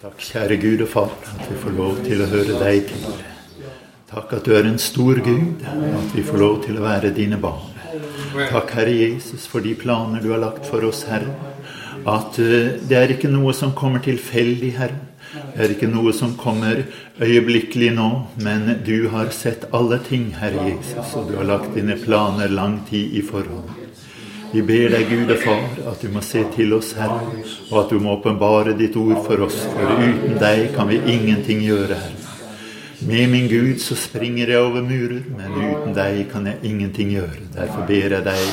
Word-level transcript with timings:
Takk, 0.00 0.22
kjære 0.24 0.56
Gud 0.56 0.80
og 0.80 0.88
Far, 0.88 1.10
at 1.28 1.42
vi 1.44 1.58
får 1.60 1.74
lov 1.76 1.98
til 2.00 2.22
å 2.24 2.28
høre 2.30 2.54
deg 2.56 2.86
til. 2.88 3.02
Takk 4.08 4.30
at 4.38 4.46
du 4.48 4.54
er 4.56 4.64
en 4.64 4.78
stor 4.80 5.18
Gud, 5.20 5.60
at 5.60 6.14
vi 6.16 6.24
får 6.24 6.40
lov 6.40 6.54
til 6.64 6.78
å 6.78 6.84
være 6.86 7.10
dine 7.18 7.36
barn. 7.42 7.66
Takk, 8.48 8.72
Herre 8.78 8.94
Jesus, 8.96 9.44
for 9.44 9.60
de 9.60 9.74
planer 9.76 10.24
du 10.24 10.30
har 10.32 10.40
lagt 10.40 10.64
for 10.70 10.86
oss, 10.88 11.02
Herre. 11.10 11.34
At 12.08 12.40
eh, 12.40 12.80
det 12.80 12.96
er 12.96 13.12
ikke 13.12 13.28
noe 13.28 13.52
som 13.52 13.76
kommer 13.76 14.00
tilfeldig, 14.06 14.72
Herre. 14.78 14.96
Det 15.52 15.66
er 15.66 15.76
ikke 15.76 15.92
noe 15.92 16.16
som 16.16 16.32
kommer 16.40 16.80
øyeblikkelig 17.20 17.92
nå, 18.00 18.08
men 18.40 18.78
du 18.86 19.10
har 19.12 19.28
sett 19.36 19.68
alle 19.76 20.00
ting, 20.08 20.30
Herre 20.40 20.64
Jesus, 20.70 21.12
og 21.12 21.28
du 21.28 21.36
har 21.42 21.50
lagt 21.52 21.76
dine 21.76 22.00
planer 22.00 22.48
lang 22.48 22.80
tid 22.88 23.20
i 23.20 23.26
forhold. 23.28 23.68
Vi 24.50 24.62
ber 24.66 24.90
deg, 24.90 25.06
Gud 25.06 25.30
og 25.30 25.38
Far, 25.44 25.66
at 25.92 26.00
du 26.02 26.08
må 26.10 26.20
se 26.26 26.40
til 26.56 26.72
oss, 26.74 26.88
Herre, 26.98 27.20
og 27.70 27.76
at 27.84 27.92
du 27.92 28.00
må 28.02 28.16
åpenbare 28.16 28.74
ditt 28.78 28.96
ord 28.98 29.20
for 29.22 29.44
oss, 29.46 29.60
for 29.70 30.02
uten 30.02 30.40
deg 30.40 30.72
kan 30.74 30.90
vi 30.90 30.98
ingenting 31.12 31.62
gjøre, 31.62 31.98
Herre. 32.00 32.26
Med 33.06 33.30
min 33.32 33.46
Gud 33.48 33.78
så 33.80 33.94
springer 33.96 34.50
jeg 34.50 34.60
over 34.60 34.82
murer, 34.84 35.22
men 35.32 35.54
uten 35.54 35.94
deg 35.96 36.24
kan 36.32 36.50
jeg 36.50 36.60
ingenting 36.66 37.14
gjøre. 37.14 37.46
Derfor 37.54 37.86
ber 37.88 38.16
jeg 38.16 38.26
deg, 38.26 38.50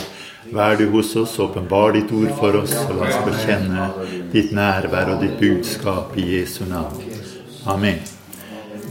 vær 0.54 0.78
du 0.80 0.86
hos 0.94 1.16
oss, 1.20 1.34
åpenbar 1.44 1.98
ditt 1.98 2.14
ord 2.16 2.30
for 2.38 2.62
oss, 2.62 2.78
og 2.86 2.96
la 2.96 3.10
oss 3.10 3.18
få 3.26 3.34
kjenne 3.42 3.90
ditt 4.32 4.54
nærvær 4.56 5.16
og 5.18 5.26
ditt 5.26 5.36
budskap 5.42 6.16
i 6.16 6.30
Jesu 6.38 6.62
navn. 6.70 7.02
Amen. 7.68 8.00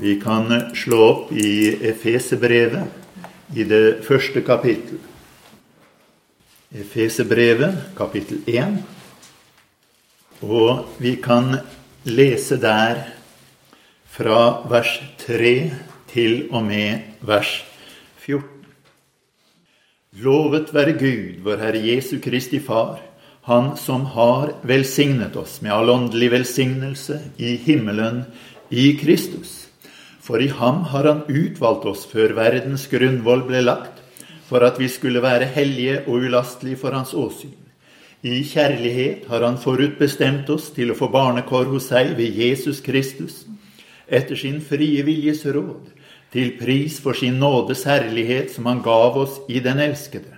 Vi 0.02 0.18
kan 0.20 0.50
slå 0.76 1.04
opp 1.06 1.32
i 1.32 1.70
Efesebrevet, 1.88 3.04
i 3.54 3.64
det 3.64 4.02
første 4.04 4.42
kapittel. 4.42 4.98
Efesebrevet, 6.76 7.72
kapittel 7.96 8.42
1. 8.44 8.74
Og 10.44 10.98
vi 11.00 11.14
kan 11.24 11.54
lese 12.04 12.58
der 12.60 13.00
fra 14.12 14.60
vers 14.68 14.90
3 15.22 15.54
til 16.10 16.34
og 16.50 16.66
med 16.66 17.06
vers 17.24 17.54
14. 18.20 18.44
Lovet 20.20 20.74
være 20.76 20.98
Gud, 21.00 21.40
vår 21.48 21.64
Herre 21.64 21.80
Jesu 21.86 22.18
Kristi 22.20 22.60
Far, 22.60 23.00
Han 23.48 23.76
som 23.80 24.04
har 24.12 24.52
velsignet 24.66 25.36
oss 25.38 25.62
med 25.62 25.72
all 25.72 25.88
åndelig 25.88 26.32
velsignelse 26.32 27.20
i 27.38 27.56
himmelen 27.56 28.24
i 28.68 28.98
Kristus. 29.00 29.68
For 30.20 30.42
i 30.42 30.48
ham 30.52 30.82
har 30.92 31.06
Han 31.08 31.22
utvalgt 31.30 31.86
oss 31.86 32.04
før 32.10 32.34
verdens 32.36 32.88
grunnvoll 32.90 33.46
ble 33.48 33.64
lagt 33.64 33.95
for 34.46 34.62
at 34.62 34.78
vi 34.78 34.88
skulle 34.88 35.22
være 35.22 35.48
hellige 35.50 36.00
og 36.06 36.22
ulastelige 36.22 36.78
for 36.80 36.94
Hans 36.94 37.14
åsyn. 37.14 37.54
I 38.22 38.42
kjærlighet 38.42 39.26
har 39.28 39.44
Han 39.44 39.58
forutbestemt 39.58 40.50
oss 40.50 40.70
til 40.74 40.90
å 40.90 40.98
få 40.98 41.10
barnekår 41.12 41.68
hos 41.70 41.90
seg 41.90 42.14
ved 42.18 42.34
Jesus 42.34 42.80
Kristus, 42.80 43.44
etter 44.06 44.38
sin 44.38 44.60
frie 44.60 45.02
viljes 45.06 45.44
råd, 45.46 45.92
til 46.32 46.56
pris 46.58 46.98
for 47.02 47.14
sin 47.14 47.38
nådes 47.38 47.84
herlighet 47.86 48.50
som 48.54 48.66
Han 48.66 48.82
gav 48.82 49.18
oss 49.18 49.40
i 49.48 49.60
den 49.60 49.78
elskede. 49.82 50.32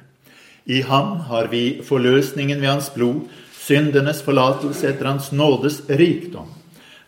I 0.68 0.82
ham 0.84 1.20
har 1.30 1.48
vi 1.48 1.80
forløsningen 1.84 2.60
ved 2.60 2.68
Hans 2.68 2.90
blod, 2.92 3.28
syndenes 3.56 4.20
forlatelse 4.24 4.88
etter 4.88 5.08
Hans 5.08 5.32
nådes 5.32 5.82
rikdom. 5.88 6.48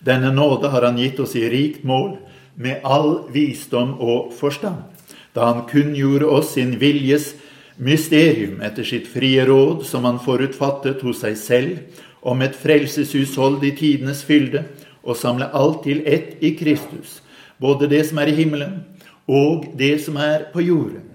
Denne 0.00 0.32
nåde 0.32 0.68
har 0.68 0.84
Han 0.84 0.96
gitt 0.96 1.20
oss 1.20 1.36
i 1.36 1.48
rikt 1.48 1.84
mål, 1.84 2.16
med 2.56 2.80
all 2.84 3.28
visdom 3.32 3.96
og 4.00 4.32
forstand 4.36 4.99
da 5.34 5.46
han 5.50 5.66
kunngjorde 5.68 6.26
oss 6.26 6.54
sin 6.54 6.76
viljes 6.78 7.34
mysterium 7.76 8.60
etter 8.64 8.84
sitt 8.84 9.08
frie 9.08 9.44
råd, 9.46 9.84
som 9.86 10.04
han 10.04 10.20
forutfattet 10.20 11.02
hos 11.06 11.22
seg 11.24 11.36
selv, 11.38 12.00
om 12.20 12.42
et 12.44 12.56
frelseshushold 12.56 13.62
i 13.64 13.72
tidenes 13.76 14.24
fylde, 14.26 14.66
og 15.00 15.16
samle 15.16 15.48
alt 15.56 15.84
til 15.86 16.02
ett 16.04 16.42
i 16.44 16.52
Kristus, 16.58 17.20
både 17.60 17.88
det 17.88 18.02
som 18.10 18.20
er 18.20 18.28
i 18.28 18.36
himmelen, 18.36 18.82
og 19.30 19.70
det 19.78 19.94
som 20.04 20.18
er 20.20 20.50
på 20.52 20.64
jorden. 20.66 21.06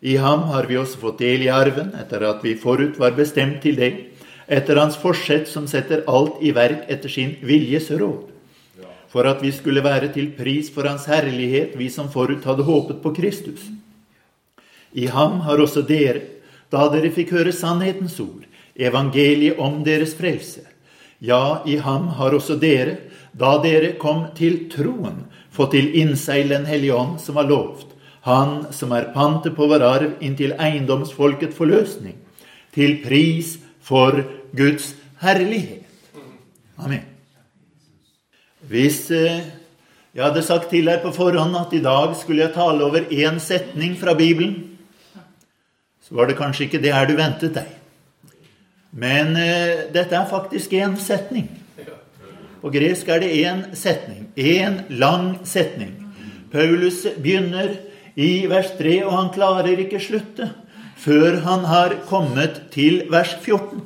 I 0.00 0.16
ham 0.20 0.46
har 0.52 0.68
vi 0.68 0.78
også 0.78 1.00
fått 1.02 1.20
del 1.20 1.44
i 1.44 1.52
arven, 1.52 1.90
etter 1.98 2.24
at 2.28 2.44
vi 2.44 2.54
forut 2.56 2.96
var 3.00 3.16
bestemt 3.16 3.60
til 3.64 3.76
det, 3.80 3.92
etter 4.46 4.78
hans 4.78 4.96
forsett 5.00 5.50
som 5.50 5.66
setter 5.68 6.04
alt 6.06 6.38
i 6.40 6.54
verk 6.54 6.86
etter 6.92 7.12
sin 7.12 7.34
viljes 7.42 7.90
råd 7.90 8.35
for 9.16 9.24
at 9.24 9.40
vi 9.40 9.48
skulle 9.48 9.80
være 9.80 10.10
til 10.12 10.26
pris 10.36 10.66
for 10.68 10.84
Hans 10.84 11.06
herlighet, 11.08 11.72
vi 11.80 11.88
som 11.88 12.10
forut 12.12 12.44
hadde 12.44 12.66
håpet 12.66 12.98
på 13.00 13.14
Kristus. 13.16 13.62
I 14.92 15.06
ham 15.08 15.38
har 15.46 15.56
også 15.56 15.80
dere, 15.88 16.20
da 16.68 16.84
dere 16.92 17.08
fikk 17.14 17.32
høre 17.32 17.54
sannhetens 17.56 18.18
ord, 18.20 18.44
evangeliet 18.76 19.56
om 19.56 19.80
deres 19.88 20.12
frelse. 20.18 20.66
Ja, 21.24 21.62
i 21.64 21.78
ham 21.80 22.10
har 22.18 22.36
også 22.36 22.58
dere, 22.60 22.98
da 23.32 23.54
dere 23.64 23.94
kom 23.96 24.26
til 24.36 24.66
troen, 24.68 25.24
fått 25.48 25.72
til 25.72 25.96
innseil 25.96 26.52
Den 26.52 26.68
hellige 26.68 27.00
ånd 27.00 27.16
som 27.24 27.40
var 27.40 27.48
lovt, 27.48 27.96
han 28.28 28.66
som 28.68 28.92
er 28.92 29.14
pantet 29.16 29.56
på 29.56 29.64
vår 29.72 29.80
arv 29.80 30.14
inntil 30.20 30.52
eiendomsfolket 30.60 31.56
forløsning, 31.56 32.20
til 32.76 33.00
pris 33.00 33.56
for 33.80 34.26
Guds 34.52 34.92
herlighet. 35.24 35.88
Amen. 36.76 37.15
Hvis 38.66 39.04
eh, 39.14 39.44
jeg 40.16 40.24
hadde 40.24 40.42
sagt 40.42 40.72
til 40.72 40.88
deg 40.88 41.02
på 41.04 41.12
forhånd 41.14 41.54
at 41.58 41.74
i 41.76 41.82
dag 41.84 42.16
skulle 42.18 42.42
jeg 42.42 42.54
tale 42.56 42.82
over 42.82 43.04
én 43.14 43.38
setning 43.42 43.94
fra 43.98 44.16
Bibelen, 44.18 44.56
så 46.02 46.16
var 46.18 46.26
det 46.26 46.38
kanskje 46.38 46.66
ikke 46.66 46.80
det 46.82 46.94
her 46.94 47.06
du 47.06 47.14
ventet 47.18 47.54
deg. 47.54 47.68
Men 48.90 49.36
eh, 49.38 49.86
dette 49.94 50.18
er 50.18 50.26
faktisk 50.30 50.74
én 50.74 50.96
setning. 50.98 51.46
På 52.62 52.72
gresk 52.74 53.06
er 53.12 53.22
det 53.22 53.34
én 53.38 53.62
setning. 53.78 54.26
Én 54.34 54.80
lang 54.98 55.36
setning. 55.46 55.94
Paulus 56.50 57.04
begynner 57.22 57.76
i 58.16 58.48
vers 58.50 58.72
3, 58.78 58.96
og 59.04 59.12
han 59.12 59.30
klarer 59.34 59.78
ikke 59.84 60.02
slutte 60.02 60.48
før 60.96 61.38
han 61.44 61.68
har 61.68 61.94
kommet 62.08 62.64
til 62.74 63.04
vers 63.12 63.36
14. 63.44 63.84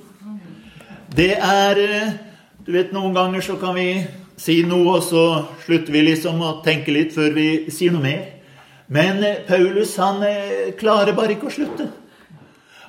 Det 1.17 1.35
er 1.37 1.85
eh, 1.85 2.19
Du 2.61 2.73
vet, 2.77 2.93
noen 2.93 3.17
ganger 3.17 3.43
så 3.43 3.57
kan 3.59 3.75
vi 3.75 4.05
si 4.41 4.61
noe, 4.67 4.97
og 4.99 5.05
så 5.05 5.25
slutter 5.65 5.95
vi 5.95 6.05
liksom 6.09 6.41
å 6.43 6.59
tenke 6.65 6.95
litt 6.95 7.15
før 7.17 7.35
vi 7.37 7.49
sier 7.73 7.93
noe 7.95 8.05
mer. 8.05 8.23
Men 8.91 9.23
eh, 9.25 9.43
Paulus 9.47 9.95
han 10.01 10.23
eh, 10.27 10.73
klarer 10.79 11.15
bare 11.17 11.37
ikke 11.37 11.51
å 11.51 11.55
slutte. 11.55 11.91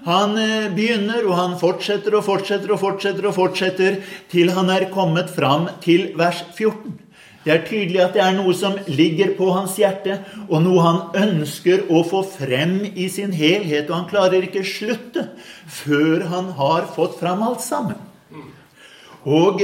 Han 0.07 0.33
eh, 0.39 0.71
begynner, 0.73 1.27
og 1.27 1.37
han 1.37 1.55
fortsetter 1.61 2.15
og 2.17 2.25
fortsetter 2.25 2.73
og 2.73 2.81
fortsetter 2.81 3.29
og 3.29 3.37
fortsetter 3.37 4.01
til 4.31 4.53
han 4.55 4.71
er 4.73 4.89
kommet 4.93 5.29
fram 5.33 5.67
til 5.83 6.09
vers 6.17 6.41
14. 6.55 6.97
Det 7.41 7.53
er 7.53 7.63
tydelig 7.65 8.01
at 8.03 8.13
det 8.13 8.21
er 8.21 8.35
noe 8.37 8.53
som 8.53 8.75
ligger 8.85 9.33
på 9.37 9.47
hans 9.53 9.73
hjerte, 9.81 10.19
og 10.45 10.61
noe 10.61 10.83
han 10.85 10.99
ønsker 11.23 11.87
å 11.89 12.03
få 12.05 12.21
frem 12.29 12.83
i 12.93 13.07
sin 13.09 13.33
helhet. 13.33 13.89
Og 13.89 13.95
han 13.97 14.09
klarer 14.09 14.45
ikke 14.45 14.61
slutte 14.65 15.25
før 15.65 16.27
han 16.33 16.51
har 16.59 16.85
fått 16.93 17.17
fram 17.21 17.41
alt 17.45 17.65
sammen. 17.65 17.97
Og 19.25 19.61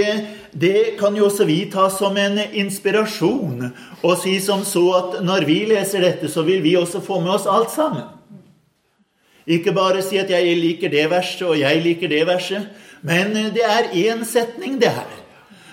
det 0.53 0.97
kan 0.99 1.15
jo 1.17 1.25
også 1.25 1.45
vi 1.49 1.63
ta 1.71 1.87
som 1.89 2.17
en 2.17 2.37
inspirasjon 2.53 3.71
og 4.03 4.19
si 4.21 4.35
som 4.43 4.61
så 4.65 4.85
at 4.99 5.17
når 5.25 5.47
vi 5.49 5.63
leser 5.71 6.05
dette, 6.05 6.29
så 6.29 6.45
vil 6.45 6.61
vi 6.63 6.75
også 6.77 7.01
få 7.01 7.19
med 7.23 7.33
oss 7.39 7.49
alt 7.49 7.73
sammen. 7.73 8.05
Ikke 9.47 9.71
bare 9.71 10.01
si 10.01 10.17
at 10.17 10.29
'jeg 10.29 10.57
liker 10.57 10.89
det 10.89 11.09
verset', 11.09 11.47
og 11.47 11.59
'jeg 11.59 11.81
liker 11.81 12.07
det 12.07 12.27
verset', 12.27 12.67
men 13.01 13.33
det 13.33 13.63
er 13.63 13.89
én 13.93 14.25
setning, 14.25 14.81
det 14.81 14.89
her. 14.89 15.07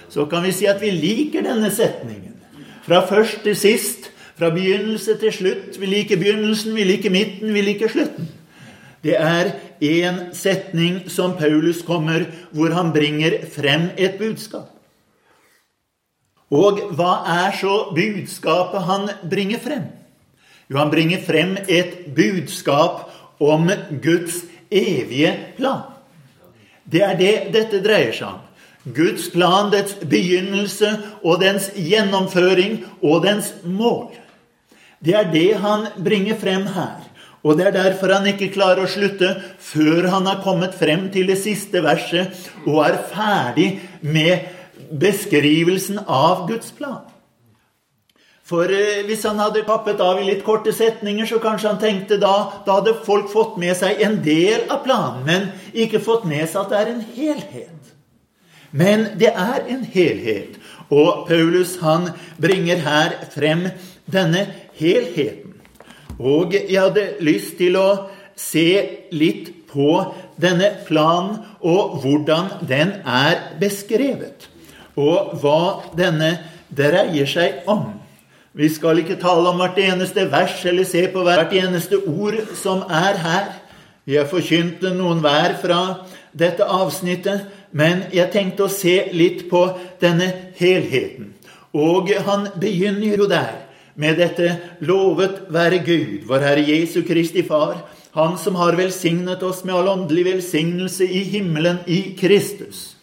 Så 0.09 0.25
kan 0.25 0.43
vi 0.43 0.53
si 0.53 0.65
at 0.65 0.81
vi 0.81 0.91
liker 0.91 1.43
denne 1.43 1.71
setningen. 1.71 2.34
Fra 2.83 3.06
først 3.06 3.43
til 3.43 3.56
sist, 3.56 4.11
fra 4.37 4.51
begynnelse 4.51 5.16
til 5.19 5.33
slutt. 5.33 5.81
Vi 5.81 5.87
liker 5.87 6.16
begynnelsen, 6.16 6.75
vi 6.75 6.84
liker 6.84 7.11
midten, 7.11 7.55
vi 7.55 7.61
liker 7.61 7.89
slutten. 7.89 8.28
Det 9.04 9.16
er 9.20 9.53
én 9.84 10.31
setning 10.32 11.03
som 11.12 11.37
Paulus 11.37 11.82
kommer, 11.84 12.25
hvor 12.56 12.72
han 12.72 12.92
bringer 12.94 13.42
frem 13.53 13.91
et 14.00 14.16
budskap. 14.19 14.70
Og 16.54 16.81
hva 16.97 17.18
er 17.28 17.53
så 17.59 17.91
budskapet 17.97 18.86
han 18.89 19.09
bringer 19.28 19.60
frem? 19.60 19.84
Jo, 20.71 20.78
han 20.78 20.92
bringer 20.92 21.21
frem 21.21 21.56
et 21.68 22.15
budskap 22.16 23.10
om 23.42 23.68
Guds 24.01 24.45
evige 24.72 25.34
plan. 25.59 25.84
Det 26.84 27.03
er 27.04 27.16
det 27.21 27.34
dette 27.53 27.80
dreier 27.84 28.12
seg 28.16 28.28
om. 28.30 28.41
Guds 28.84 29.30
plan, 29.33 29.71
dets 29.72 29.97
begynnelse 29.97 30.91
og 31.24 31.41
dens 31.41 31.71
gjennomføring 31.72 32.83
og 33.00 33.24
dens 33.24 33.53
mål. 33.65 34.12
Det 35.04 35.16
er 35.16 35.30
det 35.33 35.50
han 35.60 35.89
bringer 36.04 36.36
frem 36.41 36.66
her. 36.72 37.00
Og 37.45 37.59
det 37.59 37.69
er 37.69 37.77
derfor 37.77 38.15
han 38.15 38.27
ikke 38.31 38.53
klarer 38.55 38.87
å 38.87 38.91
slutte 38.91 39.35
før 39.61 40.09
han 40.15 40.29
har 40.31 40.41
kommet 40.45 40.77
frem 40.79 41.11
til 41.13 41.29
det 41.29 41.37
siste 41.43 41.83
verset 41.85 42.33
og 42.65 42.81
er 42.87 43.01
ferdig 43.11 43.69
med 44.01 44.49
beskrivelsen 44.89 46.01
av 46.09 46.47
Guds 46.49 46.73
plan. 46.77 47.05
For 48.45 48.69
eh, 48.69 49.05
hvis 49.09 49.25
han 49.25 49.41
hadde 49.41 49.65
kappet 49.65 50.01
av 50.05 50.21
i 50.21 50.27
litt 50.27 50.43
korte 50.45 50.73
setninger, 50.77 51.25
så 51.29 51.41
kanskje 51.41 51.71
han 51.71 51.81
tenkte 51.81 52.19
da 52.21 52.35
da 52.67 52.79
hadde 52.79 52.99
folk 53.07 53.31
fått 53.33 53.57
med 53.61 53.73
seg 53.79 54.03
en 54.05 54.19
del 54.25 54.67
av 54.69 54.83
planen, 54.85 55.23
men 55.25 55.49
ikke 55.73 56.03
fått 56.05 56.27
med 56.29 56.45
seg 56.51 56.65
at 56.65 56.75
det 56.75 56.83
er 56.83 56.93
en 56.93 57.07
helhet. 57.15 57.95
Men 58.75 59.07
det 59.21 59.33
er 59.33 59.65
en 59.71 59.85
helhet. 59.87 60.59
Og 60.93 61.25
Paulus 61.29 61.79
han 61.81 62.11
bringer 62.43 62.83
her 62.85 63.17
frem 63.33 63.69
denne 64.11 64.45
helheten. 64.77 65.53
Og 66.19 66.55
jeg 66.55 66.78
hadde 66.78 67.09
lyst 67.25 67.57
til 67.59 67.77
å 67.78 67.89
se 68.39 68.69
litt 69.15 69.51
på 69.71 69.91
denne 70.41 70.71
planen 70.87 71.41
og 71.65 71.99
hvordan 72.03 72.66
den 72.69 72.97
er 73.03 73.57
beskrevet. 73.61 74.49
Og 74.95 75.34
hva 75.43 75.91
denne 75.99 76.37
dreier 76.75 77.27
seg 77.31 77.66
om. 77.71 77.91
Vi 78.55 78.69
skal 78.71 79.01
ikke 79.03 79.19
tale 79.19 79.51
om 79.51 79.59
hvert 79.59 79.78
eneste 79.83 80.28
vers 80.31 80.61
eller 80.71 80.87
se 80.87 81.09
på 81.11 81.25
hvert 81.27 81.55
eneste 81.59 81.99
ord 82.07 82.39
som 82.60 82.84
er 82.87 83.19
her. 83.19 83.49
Vi 84.07 84.15
har 84.15 84.31
forkynt 84.31 84.84
noen 84.95 85.22
hver 85.25 85.57
fra 85.59 85.81
dette 86.37 86.63
avsnittet, 86.63 87.49
men 87.75 88.05
jeg 88.15 88.31
tenkte 88.31 88.69
å 88.69 88.71
se 88.71 89.09
litt 89.17 89.49
på 89.51 89.65
denne 90.03 90.28
helheten. 90.60 91.33
Og 91.75 92.13
han 92.27 92.47
begynner 92.60 93.19
jo 93.19 93.27
der 93.27 93.64
med 93.97 94.19
dette 94.19 94.57
'Lovet 94.81 95.47
være 95.49 95.79
Gud, 95.85 96.27
vår 96.27 96.43
Herre 96.43 96.65
Jesu 96.67 97.03
Kristi 97.03 97.43
Far', 97.43 97.85
Han 98.15 98.39
som 98.39 98.55
har 98.55 98.77
velsignet 98.79 99.43
oss 99.43 99.65
med 99.65 99.75
all 99.75 99.89
åndelig 99.89 100.25
velsignelse 100.25 101.03
i 101.03 101.25
himmelen 101.27 101.81
i 101.87 102.15
Kristus. 102.15 102.95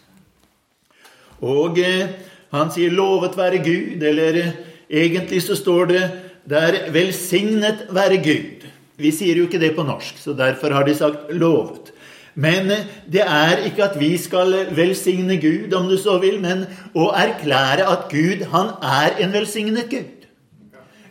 Og 1.41 1.79
eh, 1.79 2.07
han 2.51 2.71
sier 2.71 2.91
'lovet 2.91 3.35
være 3.35 3.59
Gud', 3.59 4.03
eller 4.03 4.39
eh, 4.39 4.53
egentlig 4.89 5.41
så 5.43 5.55
står 5.55 5.85
det 5.85 6.11
der 6.47 6.91
'velsignet 6.91 7.87
være 7.91 8.23
Gud'. 8.23 8.63
Vi 8.97 9.11
sier 9.11 9.35
jo 9.35 9.49
ikke 9.49 9.59
det 9.59 9.75
på 9.75 9.83
norsk, 9.83 10.15
så 10.17 10.33
derfor 10.33 10.71
har 10.71 10.83
de 10.83 10.95
sagt 10.95 11.29
'lovet'. 11.29 11.91
Men 12.35 12.71
eh, 12.71 12.87
det 13.11 13.27
er 13.27 13.65
ikke 13.67 13.83
at 13.83 13.99
vi 13.99 14.17
skal 14.17 14.75
velsigne 14.75 15.41
Gud, 15.41 15.73
om 15.73 15.89
du 15.89 15.97
så 15.97 16.21
vil, 16.21 16.39
men 16.39 16.65
å 16.95 17.11
erklære 17.11 17.83
at 17.83 18.07
Gud, 18.09 18.47
han 18.47 18.75
er 18.79 19.19
en 19.19 19.33
velsignet 19.33 19.89
Gud. 19.89 20.20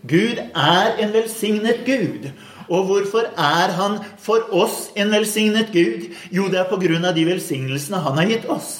Gud 0.08 0.38
er 0.40 0.96
en 1.02 1.12
velsignet 1.12 1.84
Gud. 1.84 2.30
Og 2.70 2.86
hvorfor 2.86 3.26
er 3.34 3.72
han 3.74 3.98
for 4.22 4.46
oss 4.54 4.90
en 4.96 5.10
velsignet 5.10 5.72
Gud? 5.74 6.06
Jo, 6.30 6.46
det 6.48 6.60
er 6.62 6.68
på 6.70 6.78
grunn 6.80 7.04
av 7.04 7.16
de 7.16 7.26
velsignelsene 7.26 8.02
han 8.04 8.20
har 8.20 8.30
gitt 8.30 8.46
oss. 8.50 8.70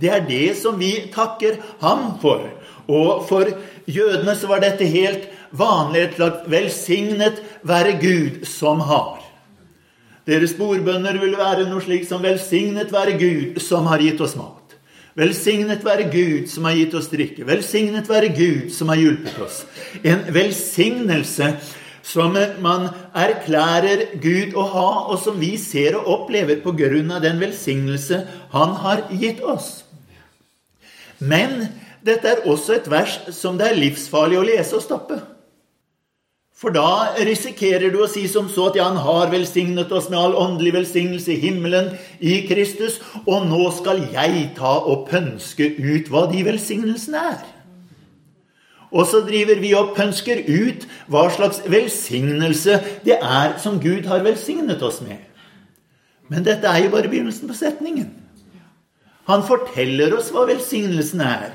Det 0.00 0.10
er 0.12 0.26
det 0.28 0.56
som 0.60 0.76
vi 0.78 0.92
takker 1.14 1.56
ham 1.80 2.18
for. 2.22 2.44
Og 2.84 3.24
for 3.28 3.48
jødene 3.88 4.34
så 4.36 4.50
var 4.50 4.60
dette 4.60 4.84
helt 4.84 5.30
vanlig. 5.50 6.00
Et 6.00 6.16
slags 6.16 6.48
'velsignet 6.48 7.40
være 7.62 7.98
Gud 8.00 8.44
som 8.44 8.80
har'. 8.80 9.22
Deres 10.26 10.52
bordbønner 10.52 11.18
vil 11.20 11.36
være 11.36 11.68
noe 11.68 11.80
slik 11.80 12.04
som 12.08 12.22
'velsignet 12.22 12.92
være 12.92 13.18
Gud 13.18 13.60
som 13.60 13.86
har 13.86 13.98
gitt 13.98 14.20
oss 14.20 14.36
mat'. 14.36 14.63
Velsignet 15.14 15.84
være 15.86 16.08
Gud 16.10 16.48
som 16.50 16.66
har 16.66 16.74
gitt 16.74 16.94
oss 16.98 17.06
drikke. 17.12 17.46
Velsignet 17.46 18.08
være 18.10 18.32
Gud 18.34 18.72
som 18.74 18.90
har 18.90 18.98
hjulpet 18.98 19.36
oss. 19.44 19.60
En 20.02 20.24
velsignelse 20.34 21.52
som 22.04 22.34
man 22.62 22.88
erklærer 23.16 24.18
Gud 24.20 24.56
å 24.58 24.64
ha, 24.74 24.88
og 25.14 25.20
som 25.22 25.38
vi 25.40 25.54
ser 25.60 25.96
og 26.00 26.10
opplever 26.16 26.58
på 26.64 26.74
grunn 26.76 27.14
av 27.14 27.22
den 27.24 27.38
velsignelse 27.40 28.24
Han 28.52 28.74
har 28.82 29.06
gitt 29.10 29.40
oss. 29.40 29.84
Men 31.18 31.68
dette 32.04 32.28
er 32.28 32.48
også 32.50 32.74
et 32.76 32.90
vers 32.90 33.16
som 33.32 33.56
det 33.58 33.70
er 33.70 33.78
livsfarlig 33.78 34.40
å 34.40 34.44
lese 34.50 34.76
og 34.76 34.84
stoppe. 34.84 35.20
For 36.54 36.70
da 36.70 37.16
risikerer 37.18 37.90
du 37.90 37.98
å 38.04 38.10
si 38.10 38.28
som 38.30 38.46
så 38.48 38.68
at 38.70 38.76
ja, 38.78 38.86
han 38.86 39.00
har 39.02 39.32
velsignet 39.32 39.90
oss 39.92 40.06
med 40.10 40.20
all 40.20 40.36
åndelig 40.38 40.76
velsignelse 40.76 41.34
i 41.34 41.40
himmelen 41.42 41.90
i 42.22 42.44
Kristus, 42.46 43.00
og 43.26 43.48
nå 43.50 43.66
skal 43.74 44.04
jeg 44.14 44.52
ta 44.58 44.76
og 44.86 45.08
pønske 45.10 45.72
ut 45.80 46.10
hva 46.12 46.28
de 46.30 46.44
velsignelsene 46.46 47.24
er. 47.34 47.42
Og 48.94 49.08
så 49.10 49.24
driver 49.26 49.58
vi 49.58 49.72
og 49.74 49.96
pønsker 49.96 50.44
ut 50.46 50.86
hva 51.10 51.26
slags 51.34 51.64
velsignelse 51.66 52.78
det 53.02 53.18
er 53.18 53.56
som 53.58 53.80
Gud 53.82 54.06
har 54.06 54.22
velsignet 54.22 54.82
oss 54.86 55.00
med. 55.02 55.18
Men 56.30 56.46
dette 56.46 56.70
er 56.70 56.84
jo 56.84 56.94
bare 56.94 57.10
begynnelsen 57.10 57.50
på 57.50 57.58
setningen. 57.58 58.12
Han 59.26 59.42
forteller 59.42 60.14
oss 60.14 60.30
hva 60.30 60.46
velsignelsen 60.46 61.22
er. 61.24 61.50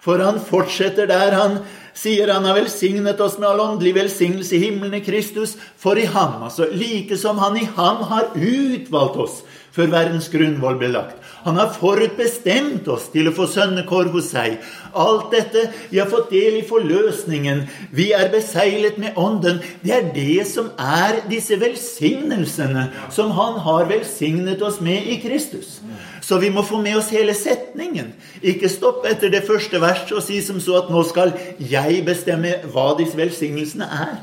For 0.00 0.18
han 0.24 0.40
fortsetter 0.42 1.06
der 1.06 1.36
han 1.36 1.58
sier 1.94 2.32
han 2.32 2.46
har 2.48 2.56
velsignet 2.58 3.20
oss 3.20 3.38
med 3.38 3.48
all 3.48 3.62
åndelig 3.64 3.94
velsignelse 3.96 4.56
i 4.56 4.62
himmelen 4.64 4.98
i 4.98 5.04
Kristus, 5.04 5.56
for 5.78 5.98
i 5.98 6.08
ham, 6.08 6.42
altså 6.46 6.68
like 6.72 7.18
som 7.20 7.38
han 7.42 7.56
i 7.60 7.66
ham 7.76 8.04
har 8.10 8.32
utvalgt 8.34 9.20
oss 9.26 9.40
før 9.74 9.92
verdens 9.92 10.28
grunnvoll 10.32 10.78
ble 10.80 10.90
lagt. 10.94 11.19
Han 11.44 11.56
har 11.56 11.72
forutbestemt 11.72 12.88
oss 12.92 13.08
til 13.14 13.30
å 13.30 13.34
få 13.36 13.46
sønnekår 13.48 14.10
hos 14.12 14.30
seg. 14.34 14.58
Alt 14.92 15.30
dette 15.32 15.66
vi 15.90 16.00
har 16.00 16.10
fått 16.10 16.32
del 16.34 16.58
i 16.60 16.66
forløsningen. 16.68 17.62
Vi 17.96 18.10
er 18.16 18.28
beseglet 18.32 18.98
med 19.00 19.16
Ånden. 19.20 19.62
Det 19.84 19.94
er 19.96 20.10
det 20.14 20.46
som 20.50 20.70
er 20.76 21.22
disse 21.30 21.56
velsignelsene 21.60 22.88
som 23.14 23.32
Han 23.40 23.60
har 23.64 23.88
velsignet 23.88 24.62
oss 24.62 24.80
med 24.84 25.06
i 25.08 25.20
Kristus. 25.22 25.78
Så 26.20 26.38
vi 26.38 26.50
må 26.50 26.62
få 26.62 26.80
med 26.82 26.98
oss 26.98 27.10
hele 27.14 27.34
setningen. 27.34 28.12
Ikke 28.42 28.68
stopp 28.68 29.06
etter 29.08 29.32
det 29.32 29.46
første 29.48 29.80
verset 29.80 30.12
og 30.12 30.24
si 30.24 30.42
som 30.44 30.60
så 30.60 30.82
at 30.82 30.92
nå 30.92 31.02
skal 31.08 31.32
jeg 31.58 32.04
bestemme 32.06 32.58
hva 32.70 32.92
disse 32.98 33.18
velsignelsene 33.18 33.88
er. 33.88 34.18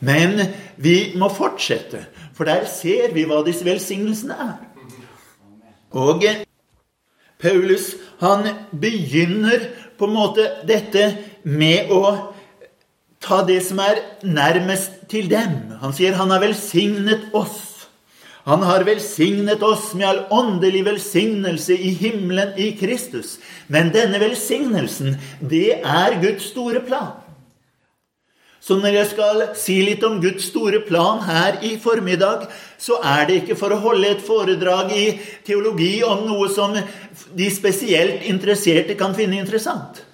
Men 0.00 0.38
vi 0.80 1.12
må 1.20 1.28
fortsette, 1.28 2.06
for 2.32 2.48
der 2.48 2.64
ser 2.70 3.12
vi 3.12 3.26
hva 3.28 3.42
disse 3.44 3.66
velsignelsene 3.66 4.36
er. 4.36 4.69
Og 5.90 6.24
Paulus 7.40 7.94
han 8.20 8.46
begynner 8.76 9.64
på 9.98 10.08
en 10.08 10.14
måte 10.16 10.46
dette 10.68 11.06
med 11.44 11.90
å 11.92 12.02
ta 13.20 13.42
det 13.48 13.60
som 13.66 13.80
er 13.84 14.00
nærmest 14.24 15.02
til 15.10 15.28
dem. 15.30 15.76
Han 15.82 15.92
sier 15.96 16.16
han 16.16 16.32
har 16.32 16.42
velsignet 16.44 17.32
oss. 17.36 17.66
Han 18.48 18.64
har 18.64 18.86
velsignet 18.88 19.60
oss 19.62 19.90
med 19.94 20.06
all 20.08 20.20
åndelig 20.32 20.84
velsignelse 20.86 21.76
i 21.76 21.92
himmelen 22.00 22.54
i 22.56 22.70
Kristus. 22.80 23.36
Men 23.68 23.92
denne 23.92 24.20
velsignelsen, 24.22 25.18
det 25.40 25.82
er 25.84 26.16
Guds 26.22 26.48
store 26.54 26.80
plan. 26.86 27.19
Så 28.70 28.76
når 28.78 28.92
jeg 28.94 29.06
skal 29.10 29.40
si 29.58 29.80
litt 29.82 30.04
om 30.06 30.20
Guds 30.22 30.44
store 30.52 30.78
plan 30.86 31.24
her 31.26 31.56
i 31.66 31.72
formiddag, 31.82 32.44
så 32.78 33.00
er 33.02 33.24
det 33.26 33.40
ikke 33.40 33.56
for 33.58 33.74
å 33.74 33.80
holde 33.82 34.12
et 34.12 34.22
foredrag 34.22 34.92
i 34.94 35.06
teologi 35.42 36.04
om 36.06 36.22
noe 36.28 36.46
som 36.54 36.76
de 36.78 37.48
spesielt 37.50 38.22
interesserte 38.30 38.94
kan 38.94 39.16
finne 39.18 39.40
interessant. 39.42 40.04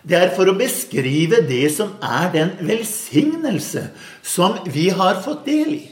Det 0.00 0.16
er 0.16 0.32
for 0.32 0.48
å 0.48 0.56
beskrive 0.56 1.42
det 1.44 1.66
som 1.74 1.92
er 2.00 2.32
den 2.32 2.54
velsignelse 2.64 3.90
som 4.24 4.56
vi 4.64 4.88
har 4.96 5.20
fått 5.20 5.44
del 5.50 5.76
i. 5.76 5.84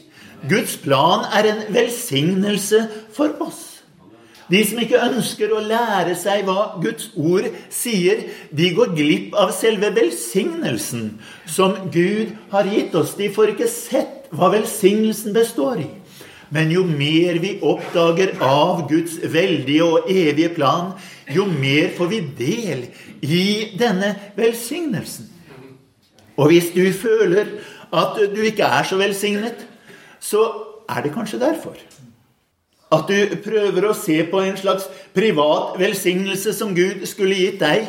Guds 0.49 0.79
plan 0.81 1.29
er 1.29 1.51
en 1.51 1.65
velsignelse 1.77 2.87
for 3.13 3.37
oss. 3.45 3.78
De 4.49 4.63
som 4.65 4.81
ikke 4.81 5.01
ønsker 5.05 5.53
å 5.53 5.61
lære 5.61 6.15
seg 6.17 6.47
hva 6.49 6.81
Guds 6.81 7.11
ord 7.21 7.51
sier, 7.73 8.25
de 8.49 8.71
går 8.77 8.95
glipp 8.97 9.37
av 9.37 9.53
selve 9.57 9.91
velsignelsen 9.97 11.11
som 11.45 11.91
Gud 11.93 12.33
har 12.55 12.69
gitt 12.73 12.97
oss. 12.97 13.13
De 13.19 13.29
får 13.33 13.53
ikke 13.53 13.69
sett 13.69 14.31
hva 14.33 14.49
velsignelsen 14.55 15.37
består 15.37 15.85
i. 15.85 15.89
Men 16.49 16.73
jo 16.73 16.87
mer 16.89 17.37
vi 17.43 17.59
oppdager 17.61 18.39
av 18.41 18.87
Guds 18.89 19.19
veldige 19.21 19.85
og 19.85 20.09
evige 20.09 20.55
plan, 20.57 20.95
jo 21.29 21.45
mer 21.45 21.93
får 21.97 22.09
vi 22.09 22.23
del 22.39 22.87
i 23.21 23.45
denne 23.77 24.15
velsignelsen. 24.39 25.29
Og 26.39 26.49
hvis 26.49 26.71
du 26.73 26.87
føler 26.97 27.59
at 27.93 28.17
du 28.33 28.41
ikke 28.47 28.65
er 28.65 28.89
så 28.89 28.97
velsignet, 28.97 29.61
så 30.21 30.47
er 30.89 31.05
det 31.05 31.13
kanskje 31.13 31.43
derfor. 31.43 31.77
At 32.93 33.09
du 33.11 33.37
prøver 33.45 33.85
å 33.85 33.97
se 33.97 34.17
på 34.31 34.41
en 34.41 34.57
slags 34.57 34.87
privat 35.17 35.77
velsignelse 35.81 36.55
som 36.57 36.73
Gud 36.77 37.05
skulle 37.09 37.37
gitt 37.37 37.61
deg. 37.61 37.89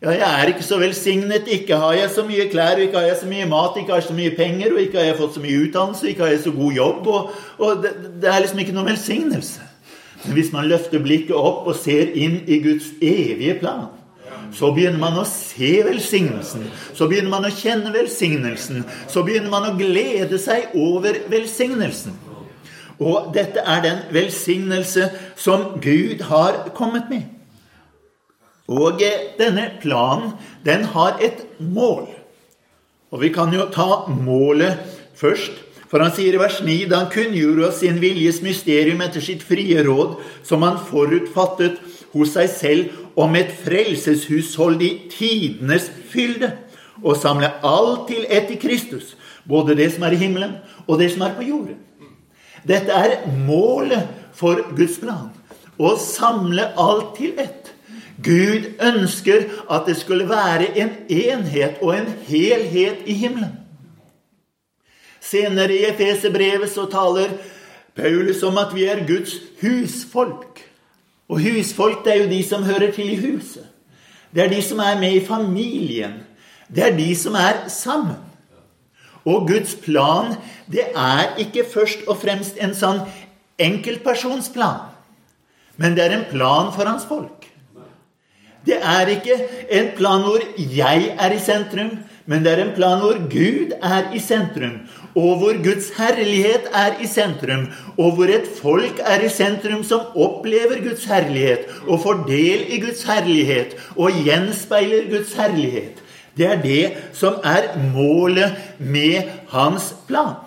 Ja, 0.00 0.14
jeg 0.14 0.28
er 0.28 0.52
ikke 0.52 0.64
så 0.64 0.78
velsignet. 0.80 1.48
Ikke 1.50 1.76
har 1.76 1.96
jeg 1.98 2.12
så 2.14 2.22
mye 2.24 2.46
klær, 2.52 2.78
ikke 2.80 2.96
har 2.96 3.08
jeg 3.10 3.18
så 3.20 3.26
mye 3.28 3.48
mat, 3.50 3.74
ikke 3.76 3.92
har 3.92 4.00
jeg 4.00 4.08
så 4.08 4.16
mye 4.16 4.36
penger, 4.36 4.72
og 4.72 4.80
ikke 4.80 5.00
har 5.00 5.10
jeg 5.10 5.18
fått 5.18 5.34
så 5.34 5.42
mye 5.42 5.64
utdannelse, 5.66 6.06
ikke 6.08 6.24
har 6.24 6.32
jeg 6.32 6.44
så 6.46 6.54
god 6.56 6.78
jobb. 6.78 7.10
Og, 7.10 7.34
og 7.58 7.82
det, 7.82 7.92
det, 8.22 8.30
er 8.30 8.40
liksom 8.44 8.62
ikke 8.64 8.76
noen 8.78 8.92
velsignelse. 8.92 9.66
Men 10.22 10.36
hvis 10.36 10.52
man 10.54 10.70
løfter 10.70 11.02
blikket 11.04 11.36
opp 11.36 11.68
og 11.68 11.76
ser 11.76 12.14
inn 12.14 12.40
i 12.46 12.60
Guds 12.64 12.92
evige 13.02 13.58
plan, 13.60 13.90
så 14.56 14.70
begynner 14.74 14.98
man 15.02 15.20
å 15.20 15.26
se 15.28 15.74
velsignelsen. 15.84 16.64
Så 16.96 17.06
begynner 17.10 17.34
man 17.34 17.46
å 17.46 17.52
kjenne 17.54 17.92
velsignelsen. 17.94 18.82
Så 19.10 19.22
begynner 19.26 19.52
man 19.52 19.68
å 19.68 19.76
glede 19.78 20.40
seg 20.40 20.72
over 20.78 21.18
velsignelsen. 21.30 22.29
Og 23.00 23.32
dette 23.34 23.62
er 23.64 23.82
den 23.84 24.00
velsignelse 24.12 25.08
som 25.40 25.80
Gud 25.80 26.20
har 26.28 26.66
kommet 26.76 27.08
med. 27.10 27.24
Og 28.70 29.00
denne 29.40 29.66
planen, 29.82 30.34
den 30.64 30.84
har 30.92 31.18
et 31.24 31.42
mål. 31.58 32.06
Og 33.10 33.24
vi 33.24 33.32
kan 33.34 33.50
jo 33.54 33.66
ta 33.72 34.06
målet 34.12 34.78
først. 35.18 35.56
For 35.90 35.98
han 35.98 36.12
sier 36.14 36.36
i 36.36 36.38
vers 36.38 36.60
9 36.62 36.76
da 36.86 37.00
han 37.00 37.10
kunngjorde 37.10 37.66
oss 37.66 37.80
sin 37.82 37.98
viljes 37.98 38.38
mysterium 38.44 39.00
etter 39.02 39.24
sitt 39.24 39.42
frie 39.42 39.82
råd, 39.82 40.20
som 40.46 40.62
han 40.62 40.78
forutfattet 40.78 41.80
hos 42.12 42.36
seg 42.36 42.52
selv 42.52 43.18
om 43.18 43.34
et 43.34 43.50
frelseshushold 43.64 44.84
i 44.86 44.92
tidenes 45.10 45.90
fylde, 46.12 46.52
og 47.02 47.18
samle 47.18 47.48
alt 47.66 48.06
til 48.10 48.26
ett 48.28 48.52
i 48.54 48.60
Kristus, 48.60 49.16
både 49.48 49.74
det 49.74 49.88
som 49.96 50.04
er 50.06 50.14
i 50.14 50.20
himmelen, 50.20 50.58
og 50.86 51.00
det 51.00 51.10
som 51.10 51.24
er 51.26 51.34
på 51.34 51.48
jorden. 51.48 51.80
Dette 52.68 52.92
er 52.92 53.26
målet 53.46 54.08
for 54.36 54.60
Guds 54.76 54.98
plan. 55.00 55.30
Å 55.80 55.94
samle 56.00 56.70
alt 56.78 57.16
til 57.16 57.38
ett. 57.40 57.72
Gud 58.20 58.66
ønsker 58.84 59.46
at 59.72 59.86
det 59.88 59.96
skulle 59.96 60.28
være 60.28 60.68
en 60.76 60.92
enhet 61.08 61.80
og 61.80 61.94
en 61.96 62.10
helhet 62.28 63.06
i 63.08 63.16
himmelen. 63.16 63.56
Senere 65.20 65.72
i 65.72 65.86
Efeserbrevet 65.88 66.72
så 66.72 66.84
taler 66.90 67.32
Paulus 67.96 68.42
om 68.42 68.58
at 68.60 68.74
vi 68.74 68.84
er 68.88 69.06
Guds 69.08 69.36
husfolk. 69.62 70.60
Og 71.30 71.40
husfolk 71.44 72.04
det 72.04 72.12
er 72.12 72.22
jo 72.24 72.30
de 72.32 72.40
som 72.44 72.66
hører 72.66 72.92
til 72.92 73.12
i 73.12 73.20
huset. 73.20 73.64
Det 74.34 74.44
er 74.44 74.52
de 74.52 74.62
som 74.62 74.78
er 74.78 74.98
med 75.00 75.16
i 75.16 75.26
familien. 75.26 76.20
Det 76.68 76.84
er 76.86 76.96
de 76.96 77.14
som 77.16 77.34
er 77.34 77.68
sammen. 77.68 78.18
Og 79.28 79.48
Guds 79.48 79.74
plan, 79.74 80.34
det 80.70 80.86
er 80.96 81.34
ikke 81.42 81.66
først 81.68 82.06
og 82.08 82.20
fremst 82.22 82.60
en 82.60 82.72
sånn 82.76 83.02
enkeltpersonsplan. 83.60 84.88
Men 85.80 85.96
det 85.96 86.06
er 86.06 86.16
en 86.16 86.28
plan 86.30 86.72
for 86.72 86.88
hans 86.88 87.04
folk. 87.08 87.46
Det 88.66 88.76
er 88.76 89.08
ikke 89.08 89.36
en 89.72 89.92
plan 89.96 90.24
hvor 90.24 90.42
jeg 90.56 91.12
er 91.16 91.32
i 91.32 91.40
sentrum, 91.40 91.94
men 92.28 92.44
det 92.44 92.52
er 92.52 92.60
en 92.66 92.74
plan 92.76 93.00
hvor 93.00 93.16
Gud 93.32 93.72
er 93.80 94.10
i 94.14 94.20
sentrum, 94.20 94.82
og 95.16 95.40
hvor 95.40 95.56
Guds 95.64 95.88
herlighet 95.96 96.68
er 96.76 97.00
i 97.00 97.08
sentrum, 97.08 97.64
og 97.96 98.18
hvor 98.18 98.30
et 98.30 98.46
folk 98.60 99.00
er 99.00 99.24
i 99.24 99.32
sentrum 99.32 99.80
som 99.86 100.12
opplever 100.12 100.82
Guds 100.84 101.08
herlighet, 101.08 101.64
og 101.88 102.02
får 102.04 102.22
del 102.28 102.68
i 102.68 102.82
Guds 102.84 103.02
herlighet, 103.08 103.74
og 103.96 104.20
gjenspeiler 104.26 105.08
Guds 105.10 105.32
herlighet. 105.40 105.99
Det 106.36 106.46
er 106.46 106.62
det 106.62 106.84
som 107.12 107.40
er 107.44 107.74
målet 107.94 108.54
med 108.78 109.22
hans 109.48 109.94
plan. 110.08 110.38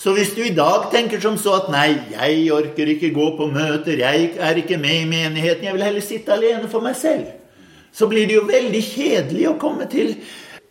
Så 0.00 0.14
hvis 0.16 0.32
du 0.32 0.40
i 0.40 0.54
dag 0.56 0.88
tenker 0.92 1.20
som 1.20 1.36
så 1.36 1.58
at 1.58 1.68
'nei, 1.68 1.98
jeg 2.16 2.52
orker 2.52 2.86
ikke 2.88 3.14
gå 3.14 3.36
på 3.36 3.46
møter', 3.46 3.98
'jeg 3.98 4.30
er 4.38 4.54
ikke 4.56 4.76
med 4.76 5.00
i 5.02 5.04
menigheten', 5.04 5.64
'jeg 5.64 5.72
vil 5.72 5.82
heller 5.82 6.00
sitte 6.00 6.32
alene 6.32 6.68
for 6.68 6.80
meg 6.80 6.96
selv', 6.96 7.26
så 7.92 8.06
blir 8.06 8.26
det 8.26 8.34
jo 8.34 8.48
veldig 8.48 8.82
kjedelig 8.82 9.48
å 9.48 9.58
komme 9.58 9.86
til 9.90 10.16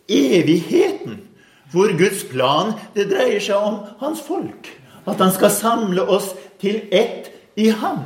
evigheten, 0.08 1.20
hvor 1.72 1.98
Guds 1.98 2.24
plan 2.24 2.72
det 2.94 3.10
dreier 3.10 3.40
seg 3.40 3.56
om 3.56 3.76
hans 4.00 4.20
folk. 4.26 4.70
At 5.06 5.20
han 5.20 5.32
skal 5.32 5.50
samle 5.50 6.02
oss 6.08 6.34
til 6.60 6.80
ett 6.92 7.30
i 7.56 7.68
ham. 7.68 7.98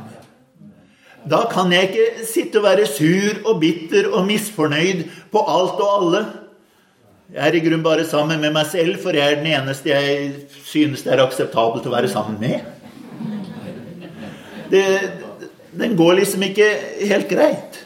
Da 1.25 1.45
kan 1.49 1.71
jeg 1.73 1.89
ikke 1.89 2.25
sitte 2.29 2.59
og 2.61 2.67
være 2.67 2.85
sur 2.89 3.39
og 3.49 3.59
bitter 3.61 4.11
og 4.13 4.27
misfornøyd 4.27 5.05
på 5.33 5.41
alt 5.41 5.79
og 5.81 5.93
alle. 5.99 6.25
Jeg 7.33 7.47
er 7.47 7.57
i 7.57 7.61
grunnen 7.65 7.85
bare 7.85 8.05
sammen 8.05 8.41
med 8.41 8.53
meg 8.53 8.67
selv, 8.69 8.99
for 9.01 9.17
jeg 9.17 9.33
er 9.33 9.39
den 9.41 9.49
eneste 9.49 9.89
jeg 9.89 10.27
synes 10.67 11.01
det 11.01 11.15
er 11.15 11.23
akseptabelt 11.23 11.87
å 11.89 11.95
være 11.95 12.11
sammen 12.11 12.37
med. 12.37 12.61
Det, 14.69 14.83
den 15.73 15.97
går 15.97 16.19
liksom 16.21 16.45
ikke 16.45 16.69
helt 17.09 17.27
greit. 17.29 17.81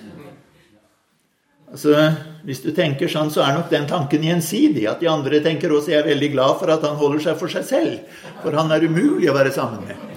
Altså, 1.72 2.12
Hvis 2.44 2.62
du 2.64 2.70
tenker 2.76 3.12
sånn, 3.12 3.32
så 3.32 3.44
er 3.46 3.56
nok 3.56 3.72
den 3.72 3.88
tanken 3.88 4.24
gjensidig. 4.24 4.86
At 4.90 5.02
de 5.04 5.10
andre 5.12 5.42
tenker 5.44 5.72
også 5.76 5.92
jeg 5.92 6.04
er 6.04 6.12
veldig 6.12 6.30
glad 6.34 6.60
for 6.60 6.72
at 6.72 6.84
han 6.88 6.96
holder 7.00 7.24
seg 7.24 7.40
for 7.40 7.52
seg 7.52 7.66
selv. 7.68 8.22
For 8.44 8.56
han 8.56 8.72
er 8.72 8.88
umulig 8.88 9.28
å 9.30 9.36
være 9.36 9.52
sammen 9.54 9.84
med. 9.88 10.08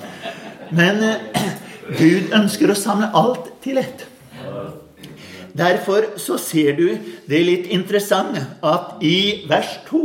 Men 0.73 1.03
eh, 1.03 1.51
Gud 1.99 2.33
ønsker 2.35 2.73
å 2.73 2.79
samle 2.79 3.11
alt 3.19 3.51
til 3.65 3.81
ett. 3.83 4.07
Derfor 5.53 6.15
så 6.21 6.39
ser 6.41 6.77
du 6.79 6.87
det 7.29 7.43
litt 7.45 7.69
interessante 7.75 8.41
at 8.65 9.03
i 9.05 9.45
vers 9.49 9.79
2 9.91 10.03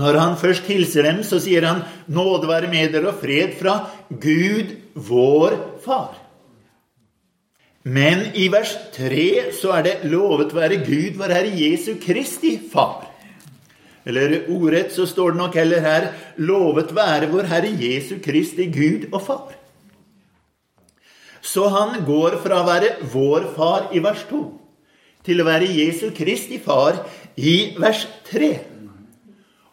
Når 0.00 0.16
han 0.16 0.38
først 0.40 0.64
hilser 0.72 1.04
dem, 1.04 1.18
så 1.20 1.36
sier 1.36 1.66
han 1.68 1.82
'Nåde 2.08 2.48
være 2.48 2.70
med 2.72 2.94
dere 2.94 3.12
og 3.12 3.20
fred 3.20 3.52
fra 3.60 3.90
Gud, 4.08 4.72
vår 4.94 5.52
Far'. 5.84 6.16
Men 7.84 8.32
i 8.34 8.48
vers 8.48 8.72
3 8.94 9.52
så 9.52 9.76
er 9.76 9.82
det 9.82 10.04
'lovet 10.04 10.54
være 10.54 10.80
Gud, 10.80 11.18
vår 11.20 11.28
Herre 11.28 11.52
Jesu 11.52 12.00
Kristi 12.00 12.58
Far'. 12.72 13.04
Eller 14.06 14.48
ordrett 14.48 14.92
så 14.92 15.06
står 15.06 15.32
det 15.32 15.38
nok 15.38 15.54
heller 15.54 15.80
her 15.80 16.12
'lovet 16.38 16.94
være 16.94 17.28
vår 17.28 17.44
Herre 17.52 17.76
Jesu 17.76 18.16
Kristi 18.18 18.66
Gud 18.72 19.12
og 19.12 19.20
Far'. 19.20 19.61
Så 21.42 21.66
han 21.74 22.04
går 22.06 22.38
fra 22.44 22.62
å 22.62 22.66
være 22.68 22.96
vår 23.12 23.48
far 23.56 23.90
i 23.94 24.02
vers 24.02 24.22
2 24.30 24.42
til 25.26 25.42
å 25.42 25.46
være 25.46 25.70
Jesu 25.70 26.08
Kristi 26.14 26.58
far 26.62 27.00
i 27.38 27.74
vers 27.78 28.06
3. 28.30 28.52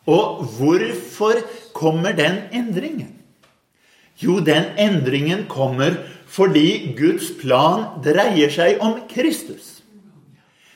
Og 0.10 0.44
hvorfor 0.58 1.42
kommer 1.74 2.14
den 2.18 2.42
endringen? 2.54 3.16
Jo, 4.20 4.40
den 4.44 4.74
endringen 4.78 5.46
kommer 5.50 5.96
fordi 6.30 6.94
Guds 6.98 7.32
plan 7.40 8.02
dreier 8.04 8.52
seg 8.54 8.82
om 8.84 9.00
Kristus. 9.10 9.80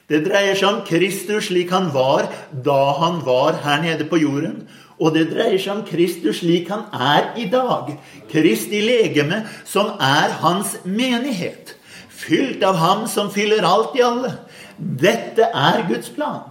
Det 0.10 0.22
dreier 0.26 0.58
seg 0.58 0.70
om 0.70 0.82
Kristus 0.88 1.50
slik 1.50 1.72
han 1.74 1.90
var 1.94 2.30
da 2.66 2.80
han 3.02 3.22
var 3.26 3.60
her 3.64 3.82
nede 3.84 4.08
på 4.10 4.20
jorden. 4.22 4.64
Og 5.04 5.12
det 5.16 5.28
dreier 5.34 5.60
seg 5.60 5.74
om 5.76 5.84
Kristus 5.88 6.40
slik 6.40 6.70
han 6.72 6.86
er 6.96 7.34
i 7.40 7.50
dag. 7.52 7.92
Kristi 8.32 8.80
legeme, 8.86 9.42
som 9.68 9.98
er 10.00 10.38
hans 10.44 10.78
menighet. 10.88 11.76
Fylt 12.08 12.64
av 12.64 12.80
ham 12.80 13.04
som 13.12 13.32
fyller 13.34 13.68
alt 13.68 13.98
i 14.00 14.06
alle. 14.06 14.32
Dette 14.78 15.50
er 15.52 15.84
Guds 15.90 16.14
plan. 16.16 16.46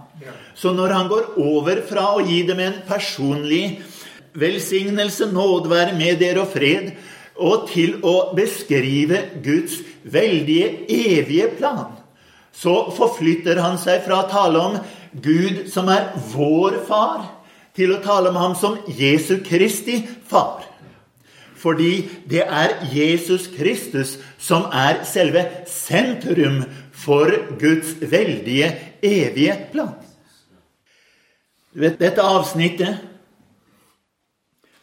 Så 0.55 0.71
når 0.71 0.93
han 0.93 1.09
går 1.09 1.33
over 1.41 1.81
fra 1.89 2.11
å 2.13 2.21
gi 2.23 2.43
dem 2.45 2.61
en 2.61 2.77
personlig 2.87 3.81
velsignelse, 4.37 5.31
nåde 5.33 5.71
være 5.73 5.97
med 5.97 6.21
dere 6.21 6.45
og 6.45 6.53
fred, 6.53 6.93
og 7.41 7.67
til 7.71 7.97
å 8.05 8.33
beskrive 8.37 9.23
Guds 9.43 9.79
veldige, 10.05 10.85
evige 10.85 11.49
plan, 11.57 11.95
så 12.53 12.91
forflytter 12.93 13.57
han 13.57 13.79
seg 13.81 14.03
fra 14.05 14.21
å 14.21 14.29
tale 14.29 14.61
om 14.61 14.75
Gud 15.13 15.63
som 15.73 15.89
er 15.89 16.11
vår 16.33 16.77
far, 16.85 17.25
til 17.75 17.93
å 17.93 18.01
tale 18.03 18.29
om 18.29 18.37
ham 18.37 18.55
som 18.57 18.77
Jesu 18.87 19.39
Kristi 19.45 20.01
far. 20.29 20.63
Fordi 21.57 22.03
det 22.27 22.43
er 22.43 22.75
Jesus 22.91 23.47
Kristus 23.47 24.17
som 24.41 24.67
er 24.75 25.03
selve 25.07 25.45
sentrum 25.69 26.63
for 26.91 27.31
Guds 27.59 27.95
veldige, 28.01 28.73
evige 29.01 29.55
plan. 29.71 29.95
Du 31.73 31.81
vet, 31.81 31.97
dette 31.99 32.21
avsnittet 32.21 33.09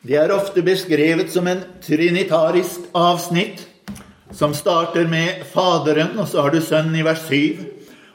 det 0.00 0.16
er 0.16 0.32
ofte 0.32 0.62
beskrevet 0.64 1.28
som 1.28 1.44
en 1.50 1.60
trinitarisk 1.84 2.86
avsnitt, 2.96 3.66
som 4.32 4.54
starter 4.56 5.04
med 5.10 5.42
Faderen, 5.52 6.14
og 6.16 6.28
så 6.30 6.40
har 6.40 6.54
du 6.54 6.62
Sønnen 6.64 6.96
i 6.96 7.04
vers 7.04 7.20
7, 7.28 7.58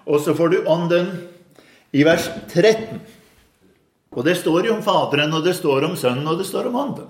og 0.10 0.24
så 0.26 0.34
får 0.34 0.50
du 0.50 0.58
Ånden 0.66 1.12
i 1.94 2.02
vers 2.08 2.26
13. 2.50 2.98
Og 4.16 4.24
det 4.24 4.38
står 4.40 4.70
jo 4.70 4.78
om 4.78 4.84
Faderen, 4.84 5.34
og 5.36 5.44
det 5.44 5.58
står 5.58 5.90
om 5.90 5.96
Sønnen, 6.00 6.28
og 6.32 6.40
det 6.40 6.48
står 6.48 6.70
om 6.70 6.78
Ånden. 6.80 7.10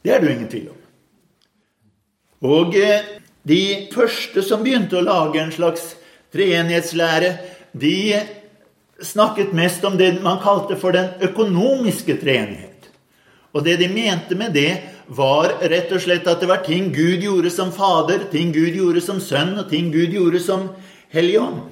Det 0.00 0.14
er 0.14 0.20
det 0.20 0.30
jo 0.30 0.34
ingen 0.36 0.50
tvil 0.50 0.68
om. 0.70 0.78
Og 2.50 2.76
eh, 2.78 3.16
de 3.42 3.62
første 3.92 4.44
som 4.46 4.62
begynte 4.64 5.00
å 5.00 5.04
lage 5.04 5.42
en 5.42 5.52
slags 5.52 5.94
treenighetslære, 6.32 7.34
de 7.72 7.96
snakket 9.02 9.52
mest 9.56 9.84
om 9.84 9.98
det 9.98 10.14
man 10.22 10.40
kalte 10.42 10.78
for 10.78 10.94
den 10.94 11.10
økonomiske 11.24 12.16
treenighet. 12.22 12.88
Og 13.50 13.66
det 13.66 13.80
de 13.80 13.90
mente 13.90 14.38
med 14.38 14.54
det, 14.54 14.70
var 15.10 15.56
rett 15.66 15.90
og 15.90 16.02
slett 16.04 16.28
at 16.30 16.38
det 16.38 16.46
var 16.46 16.62
ting 16.62 16.92
Gud 16.94 17.24
gjorde 17.24 17.50
som 17.50 17.72
Fader, 17.74 18.28
ting 18.30 18.52
Gud 18.54 18.76
gjorde 18.78 19.02
som 19.02 19.18
Sønn, 19.18 19.56
og 19.58 19.66
ting 19.72 19.90
Gud 19.90 20.14
gjorde 20.14 20.38
som 20.44 20.68
Hellig 21.10 21.40
Ånd. 21.42 21.64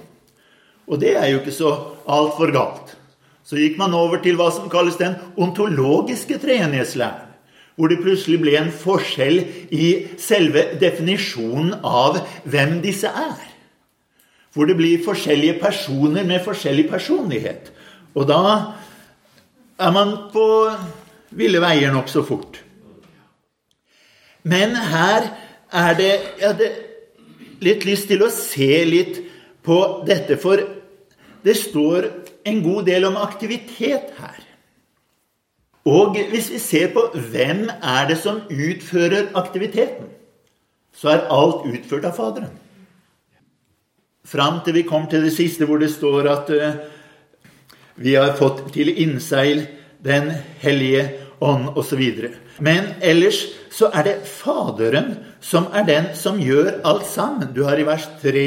Og 0.91 0.99
det 0.99 1.15
er 1.21 1.29
jo 1.31 1.39
ikke 1.39 1.55
så 1.55 1.71
altfor 2.11 2.51
galt. 2.51 2.98
Så 3.49 3.57
gikk 3.57 3.79
man 3.81 3.95
over 3.97 4.21
til 4.21 4.37
hva 4.37 4.51
som 4.53 4.69
kalles 4.69 4.99
den 5.01 5.15
ontologiske 5.41 6.37
treenighetslæren. 6.43 7.25
Hvor 7.79 7.89
det 7.89 8.03
plutselig 8.03 8.41
ble 8.43 8.57
en 8.59 8.73
forskjell 8.75 9.39
i 9.73 9.89
selve 10.21 10.65
definisjonen 10.81 11.79
av 11.87 12.19
hvem 12.45 12.81
disse 12.83 13.09
er. 13.09 13.39
Hvor 14.53 14.69
det 14.69 14.77
blir 14.77 15.05
forskjellige 15.05 15.61
personer 15.63 16.27
med 16.29 16.43
forskjellig 16.45 16.89
personlighet. 16.91 17.71
Og 18.19 18.27
da 18.29 18.43
er 19.79 19.95
man 19.95 20.17
på 20.35 20.45
ville 21.39 21.63
veier 21.63 21.95
nokså 21.95 22.27
fort. 22.27 22.59
Men 24.43 24.77
her 24.77 25.31
er 25.73 25.97
det 25.97 26.13
Jeg 26.39 26.47
hadde 26.49 26.69
litt 27.65 27.85
lyst 27.87 28.09
til 28.11 28.23
å 28.23 28.31
se 28.33 28.85
litt 28.85 29.23
på 29.67 29.79
dette, 30.07 30.37
for 30.39 30.61
det 31.45 31.57
står 31.59 32.07
en 32.49 32.63
god 32.65 32.87
del 32.89 33.07
om 33.09 33.19
aktivitet 33.21 34.13
her. 34.19 34.39
Og 35.89 36.19
hvis 36.33 36.51
vi 36.53 36.61
ser 36.61 36.93
på 36.93 37.07
hvem 37.15 37.69
er 37.71 38.09
det 38.11 38.19
som 38.21 38.43
utfører 38.51 39.31
aktiviteten, 39.39 40.11
så 40.93 41.15
er 41.15 41.29
alt 41.33 41.67
utført 41.69 42.09
av 42.09 42.17
Faderen. 42.17 42.57
fram 44.29 44.61
til 44.61 44.75
vi 44.75 44.83
kom 44.83 45.07
til 45.09 45.23
det 45.25 45.33
siste, 45.33 45.65
hvor 45.65 45.79
det 45.81 45.89
står 45.89 46.27
at 46.29 46.51
uh, 46.51 46.75
vi 47.97 48.13
har 48.15 48.37
fått 48.37 48.73
til 48.75 48.93
innseil 48.93 49.67
Den 50.05 50.31
hellige 50.61 51.09
ånd, 51.41 51.73
osv. 51.75 52.03
Men 52.61 52.85
ellers 53.03 53.41
så 53.75 53.89
er 53.91 54.05
det 54.07 54.27
Faderen 54.31 55.17
som 55.41 55.67
er 55.75 55.87
den 55.89 56.07
som 56.15 56.39
gjør 56.39 56.81
alt 56.87 57.07
sammen. 57.07 57.51
Du 57.55 57.65
har 57.65 57.79
i 57.79 57.87
vers 57.87 58.07
3 58.23 58.45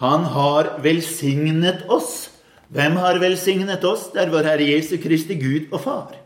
Han 0.00 0.24
har 0.24 0.78
velsignet 0.82 1.84
oss. 1.88 2.30
Hvem 2.68 2.98
har 3.00 3.16
velsignet 3.22 3.84
oss? 3.88 4.10
Det 4.12 4.20
er 4.20 4.32
vår 4.32 4.44
Herre 4.44 4.64
Jesu 4.68 4.98
Kristi 5.00 5.38
Gud 5.40 5.70
og 5.72 5.80
Far. 5.86 6.16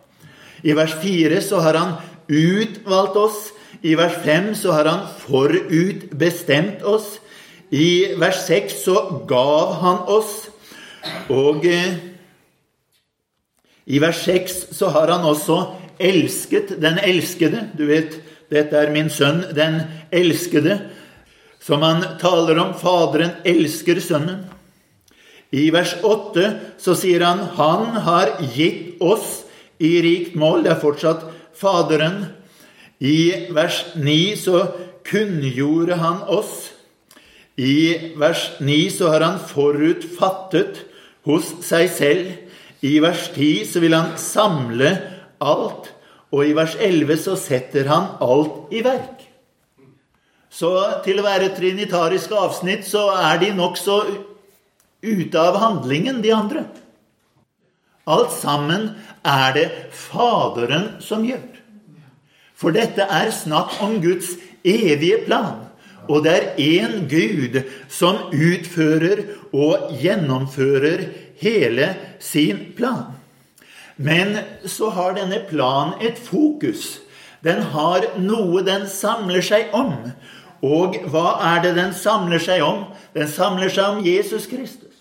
I 0.63 0.75
vers 0.75 0.95
4 1.03 1.39
så 1.43 1.61
har 1.63 1.79
Han 1.79 1.93
utvalgt 2.27 3.17
oss. 3.17 3.53
I 3.83 3.95
vers 3.99 4.17
5 4.25 4.55
så 4.59 4.73
har 4.75 4.91
Han 4.91 5.05
forutbestemt 5.23 6.83
oss. 6.83 7.21
I 7.71 8.15
vers 8.19 8.43
6 8.47 8.75
så 8.85 8.97
gav 9.29 9.77
Han 9.83 10.03
oss. 10.11 10.49
Og 11.31 11.67
eh, 11.67 11.95
i 13.87 13.99
vers 14.03 14.25
6 14.27 14.75
så 14.75 14.91
har 14.91 15.15
Han 15.15 15.29
også 15.31 15.61
elsket 16.03 16.75
den 16.83 16.99
elskede. 16.99 17.69
Du 17.79 17.87
vet, 17.87 18.19
dette 18.51 18.77
er 18.77 18.91
min 18.91 19.11
sønn, 19.11 19.45
den 19.55 19.79
elskede. 20.11 20.81
Som 21.63 21.83
han 21.87 22.03
taler 22.19 22.59
om. 22.59 22.75
Faderen 22.75 23.39
elsker 23.47 24.01
sønnen. 24.03 24.43
I 25.53 25.69
vers 25.73 25.95
8 26.01 26.47
så 26.81 26.95
sier 26.97 27.25
han 27.27 27.43
han 27.59 27.99
har 28.07 28.39
gitt 28.55 29.01
oss 29.05 29.43
i 29.83 29.99
rikt 30.05 30.37
mål. 30.39 30.65
Det 30.65 30.73
er 30.73 30.81
fortsatt 30.81 31.27
Faderen. 31.63 32.25
I 33.03 33.53
vers 33.53 33.83
9 33.99 34.37
så 34.41 34.63
kunngjorde 35.05 35.99
han 36.01 36.23
oss. 36.33 36.71
I 37.61 38.15
vers 38.17 38.47
9 38.63 38.79
så 38.95 39.11
har 39.13 39.27
han 39.27 39.41
forutfattet 39.43 40.87
hos 41.29 41.53
seg 41.67 41.91
selv. 41.93 42.31
I 42.83 42.97
vers 43.05 43.29
10 43.35 43.67
så 43.75 43.83
vil 43.85 43.99
han 43.99 44.17
samle 44.19 44.95
alt. 45.43 45.93
Og 46.33 46.49
i 46.49 46.57
vers 46.57 46.79
11 46.81 47.21
så 47.27 47.37
setter 47.37 47.91
han 47.93 48.15
alt 48.25 48.73
i 48.73 48.81
verk. 48.87 49.21
Så 50.53 50.73
til 51.05 51.21
å 51.21 51.27
være 51.27 51.53
trinitariske 51.57 52.37
avsnitt 52.37 52.89
så 52.89 53.07
er 53.17 53.39
de 53.41 53.53
nokså 53.57 53.99
ute 55.03 55.41
av 55.41 55.59
handlingen, 55.61 56.23
de 56.23 56.33
andre. 56.35 56.65
Alt 58.07 58.33
sammen 58.35 58.91
er 59.27 59.53
det 59.55 59.67
Faderen 59.95 60.97
som 61.03 61.27
gjør. 61.27 61.45
For 62.55 62.75
dette 62.75 63.07
er 63.07 63.31
snakk 63.35 63.79
om 63.83 63.99
Guds 64.03 64.37
evige 64.63 65.23
plan. 65.27 65.67
Og 66.11 66.25
det 66.25 66.33
er 66.35 66.59
én 66.59 67.07
Gud 67.11 67.61
som 67.91 68.19
utfører 68.35 69.25
og 69.55 69.93
gjennomfører 70.03 71.07
hele 71.43 71.93
sin 72.23 72.73
plan. 72.79 73.15
Men 73.97 74.39
så 74.67 74.91
har 74.91 75.15
denne 75.19 75.43
planen 75.47 75.99
et 76.03 76.19
fokus. 76.19 76.99
Den 77.43 77.63
har 77.75 78.07
noe 78.23 78.63
den 78.67 78.87
samler 78.91 79.43
seg 79.45 79.75
om. 79.75 79.95
Og 80.63 80.99
hva 81.11 81.37
er 81.53 81.63
det 81.67 81.75
den 81.79 81.95
samler 81.95 82.43
seg 82.43 82.63
om? 82.67 82.87
Den 83.15 83.31
samler 83.31 83.71
seg 83.71 83.99
om 83.99 84.07
Jesus 84.07 84.47
Kristus. 84.51 84.92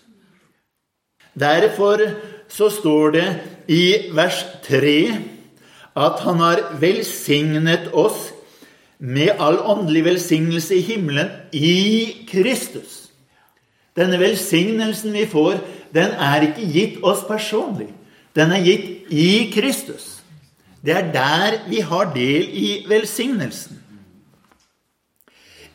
Derfor 1.34 2.00
så 2.48 2.68
står 2.70 3.10
det 3.10 3.28
i 3.68 3.84
vers 4.12 4.44
3 4.66 4.96
at 5.96 6.20
han 6.24 6.40
har 6.40 6.60
velsignet 6.80 7.90
oss 7.92 8.30
med 8.98 9.40
all 9.40 9.58
åndelig 9.58 10.04
velsignelse 10.04 10.76
i 10.76 10.84
himmelen 10.86 11.30
i 11.52 12.26
Kristus. 12.28 13.10
Denne 13.96 14.20
velsignelsen 14.20 15.12
vi 15.12 15.26
får, 15.28 15.60
den 15.92 16.14
er 16.16 16.46
ikke 16.48 16.68
gitt 16.72 17.02
oss 17.04 17.24
personlig. 17.28 17.90
Den 18.36 18.52
er 18.52 18.64
gitt 18.64 19.12
i 19.12 19.50
Kristus. 19.52 20.22
Det 20.84 20.94
er 20.96 21.12
der 21.12 21.58
vi 21.68 21.80
har 21.80 22.12
del 22.14 22.48
i 22.48 22.68
velsignelsen. 22.88 23.78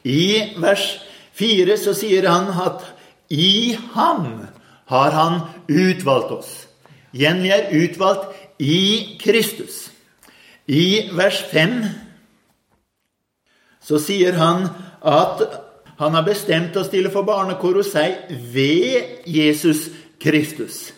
I 0.04 0.56
vers 0.58 0.98
4 1.38 1.78
så 1.78 1.94
sier 1.94 2.26
han 2.30 2.50
at 2.64 2.86
i 3.30 3.78
ham 3.94 4.48
har 4.88 5.12
han 5.12 5.40
utvalgt 5.68 6.32
oss. 6.32 6.52
Igjen, 7.14 7.44
vi 7.44 7.52
er 7.52 7.72
utvalgt 7.76 8.36
i 8.60 9.18
Kristus. 9.22 9.88
I 10.68 11.10
vers 11.16 11.40
5 11.52 11.80
så 13.88 14.00
sier 14.04 14.36
han 14.36 14.68
at 15.00 15.44
han 15.98 16.14
har 16.14 16.26
bestemt 16.28 16.76
oss 16.78 16.92
til 16.92 17.08
å 17.08 17.14
få 17.14 17.24
barnekår 17.26 17.80
hos 17.80 17.94
seg 17.96 18.28
ved 18.54 19.24
Jesus 19.26 19.88
Kristus. 20.22 20.92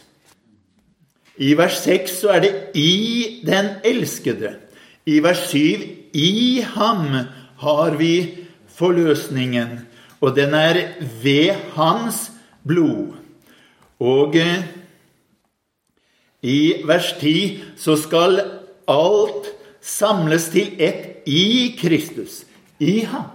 I 1.39 1.53
vers 1.55 1.77
6 1.85 2.17
så 2.21 2.33
er 2.35 2.39
det 2.43 2.53
'i 2.75 3.41
den 3.45 3.79
elskede'. 3.85 4.57
I 5.05 5.19
vers 5.23 5.47
7 5.49 6.11
'i 6.13 6.61
ham 6.61 7.25
har 7.57 7.95
vi 7.95 8.45
forløsningen', 8.67 9.85
og 10.21 10.35
den 10.35 10.53
er 10.53 10.93
ved 11.23 11.55
hans 11.75 12.31
blod. 12.67 13.15
Og 13.99 14.35
eh, 14.39 14.63
i 16.43 16.59
vers 16.87 17.11
10 17.19 17.75
så 17.79 17.97
skal 17.99 18.39
alt 18.89 19.51
samles 19.83 20.47
til 20.53 20.73
ett 20.79 21.27
i 21.27 21.75
Kristus, 21.79 22.43
i 22.79 23.03
ham. 23.03 23.27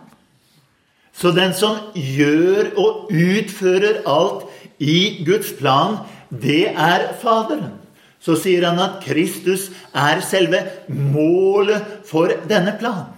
Så 1.15 1.31
den 1.37 1.53
som 1.55 1.93
gjør 1.95 2.73
og 2.81 3.13
utfører 3.13 4.03
alt 4.09 4.49
i 4.83 5.25
Guds 5.27 5.53
plan, 5.61 6.01
det 6.29 6.73
er 6.73 7.13
Faderen 7.21 7.85
så 8.25 8.37
sier 8.41 8.65
han 8.65 8.81
at 8.81 9.03
Kristus 9.05 9.69
er 9.93 10.23
selve 10.25 10.63
målet 10.89 12.05
for 12.09 12.33
denne 12.49 12.73
planen. 12.81 13.11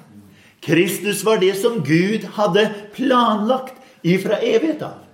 Kristus 0.67 1.23
var 1.27 1.39
det 1.39 1.53
som 1.61 1.79
Gud 1.87 2.25
hadde 2.35 2.65
planlagt 2.97 3.77
ifra 4.03 4.41
evighet 4.43 4.83
av. 4.83 5.06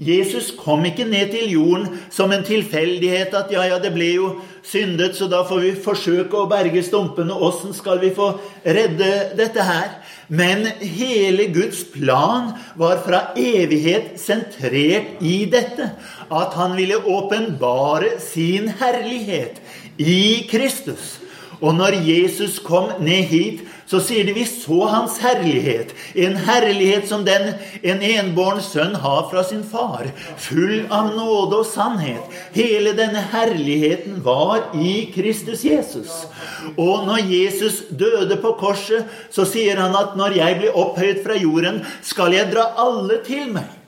Jesus 0.00 0.50
kom 0.56 0.84
ikke 0.88 1.04
ned 1.04 1.34
til 1.34 1.50
jorden 1.52 1.98
som 2.10 2.32
en 2.32 2.44
tilfeldighet 2.46 3.34
at 3.36 3.52
ja, 3.52 3.66
ja, 3.68 3.78
det 3.82 3.92
ble 3.94 4.08
jo 4.14 4.30
syndet, 4.64 5.16
så 5.18 5.28
da 5.30 5.42
får 5.44 5.60
vi 5.62 5.72
forsøke 5.84 6.38
å 6.38 6.48
berge 6.50 6.82
stumpene. 6.86 7.34
Åssen 7.34 7.74
skal 7.76 8.00
vi 8.02 8.12
få 8.16 8.32
redde 8.64 9.10
dette 9.38 9.66
her? 9.66 9.98
Men 10.32 10.64
hele 10.80 11.50
Guds 11.52 11.82
plan 11.92 12.54
var 12.80 13.02
fra 13.04 13.20
evighet 13.36 14.16
sentrert 14.22 15.20
i 15.20 15.42
dette. 15.52 15.90
At 16.32 16.56
han 16.56 16.78
ville 16.78 17.02
åpenbare 17.02 18.16
sin 18.22 18.70
herlighet 18.80 19.60
i 20.00 20.46
Kristus. 20.48 21.18
Og 21.62 21.76
når 21.76 22.00
Jesus 22.02 22.56
kom 22.64 22.90
ned 23.04 23.28
hit, 23.30 23.60
så 23.92 24.00
sier 24.00 24.24
de 24.24 24.32
vi 24.32 24.44
så 24.48 24.86
hans 24.88 25.18
herlighet. 25.20 25.92
En 26.16 26.38
herlighet 26.46 27.08
som 27.10 27.26
den 27.26 27.50
en 27.82 28.00
enbåren 28.06 28.62
sønn 28.64 28.96
har 29.02 29.26
fra 29.28 29.42
sin 29.44 29.60
far. 29.68 30.08
Full 30.40 30.86
av 30.88 31.10
nåde 31.12 31.60
og 31.60 31.68
sannhet. 31.68 32.24
Hele 32.56 32.94
denne 32.96 33.20
herligheten 33.34 34.22
var 34.24 34.70
i 34.72 35.10
Kristus 35.12 35.66
Jesus. 35.68 36.24
Og 36.72 37.04
når 37.08 37.28
Jesus 37.28 37.82
døde 37.90 38.40
på 38.40 38.54
korset, 38.60 39.04
så 39.30 39.44
sier 39.48 39.76
han 39.82 39.96
at 39.98 40.16
når 40.16 40.40
jeg 40.40 40.58
blir 40.62 40.80
opphøyet 40.86 41.20
fra 41.26 41.36
jorden, 41.36 41.84
skal 42.00 42.32
jeg 42.32 42.48
dra 42.54 42.70
alle 42.80 43.20
til 43.28 43.52
meg. 43.52 43.81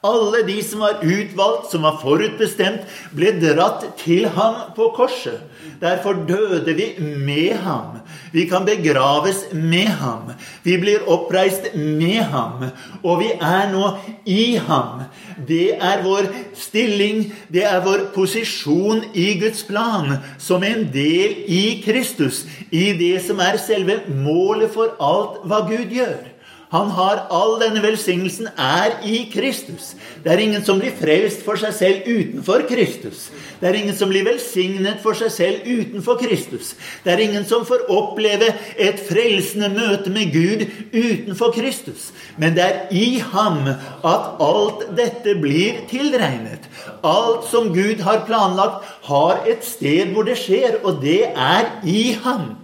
Alle 0.00 0.46
de 0.46 0.62
som 0.64 0.80
var 0.80 1.02
utvalgt, 1.04 1.66
som 1.68 1.82
var 1.84 1.98
forutbestemt, 2.00 2.86
ble 3.12 3.34
dratt 3.36 3.82
til 4.00 4.24
ham 4.32 4.70
på 4.72 4.86
korset. 4.96 5.42
Derfor 5.80 6.22
døde 6.24 6.72
vi 6.72 6.86
med 7.00 7.58
ham. 7.60 7.98
Vi 8.32 8.46
kan 8.48 8.64
begraves 8.64 9.42
med 9.52 9.92
ham. 10.00 10.32
Vi 10.64 10.78
blir 10.80 11.04
oppreist 11.04 11.74
med 11.76 12.22
ham. 12.32 12.70
Og 13.02 13.20
vi 13.20 13.28
er 13.36 13.68
nå 13.74 13.92
i 14.24 14.56
ham. 14.56 15.04
Det 15.36 15.76
er 15.76 16.00
vår 16.04 16.32
stilling, 16.56 17.26
det 17.52 17.68
er 17.68 17.84
vår 17.84 18.08
posisjon 18.16 19.04
i 19.12 19.34
Guds 19.40 19.66
plan, 19.68 20.16
som 20.38 20.64
en 20.64 20.88
del 20.92 21.44
i 21.44 21.80
Kristus, 21.84 22.46
i 22.72 22.92
det 22.96 23.18
som 23.28 23.40
er 23.44 23.60
selve 23.60 24.00
målet 24.08 24.72
for 24.72 24.96
alt 24.96 25.44
hva 25.44 25.64
Gud 25.68 25.92
gjør. 25.92 26.29
Han 26.70 26.90
har 26.94 27.24
all 27.34 27.56
denne 27.58 27.80
velsignelsen 27.82 28.46
er 28.54 29.00
i 29.02 29.24
Kristus. 29.32 29.96
Det 30.22 30.30
er 30.30 30.42
ingen 30.44 30.62
som 30.62 30.78
blir 30.78 30.92
frelst 30.94 31.40
for 31.42 31.58
seg 31.58 31.72
selv 31.74 32.04
utenfor 32.06 32.62
Kristus. 32.68 33.24
Det 33.58 33.66
er 33.66 33.78
ingen 33.80 33.96
som 33.98 34.12
blir 34.12 34.22
velsignet 34.28 35.00
for 35.02 35.18
seg 35.18 35.32
selv 35.34 35.66
utenfor 35.66 36.20
Kristus. 36.20 36.76
Det 37.02 37.10
er 37.10 37.22
ingen 37.24 37.46
som 37.48 37.66
får 37.66 37.88
oppleve 37.90 38.52
et 38.78 39.02
frelsende 39.08 39.72
møte 39.74 40.12
med 40.14 40.30
Gud 40.30 40.62
utenfor 40.94 41.50
Kristus. 41.58 42.12
Men 42.38 42.54
det 42.54 42.68
er 42.68 42.94
i 42.94 43.18
ham 43.32 43.66
at 43.66 44.30
alt 44.46 44.86
dette 44.94 45.34
blir 45.42 45.82
tilregnet. 45.90 46.70
Alt 47.02 47.50
som 47.50 47.74
Gud 47.74 48.06
har 48.06 48.22
planlagt, 48.30 48.86
har 49.10 49.42
et 49.50 49.66
sted 49.66 50.14
hvor 50.14 50.30
det 50.30 50.38
skjer, 50.38 50.78
og 50.84 51.02
det 51.02 51.32
er 51.34 51.74
i 51.82 52.12
ham. 52.22 52.54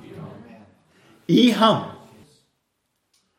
I 1.26 1.50
ham. 1.58 1.95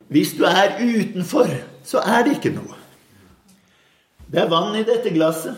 Hvis 0.07 0.33
du 0.37 0.43
er 0.47 0.77
utenfor, 0.79 1.47
så 1.83 1.99
er 1.99 2.23
det 2.23 2.37
ikke 2.37 2.55
noe. 2.55 2.75
Det 4.31 4.41
er 4.43 4.51
vann 4.51 4.75
i 4.75 4.85
dette 4.87 5.11
glasset, 5.15 5.55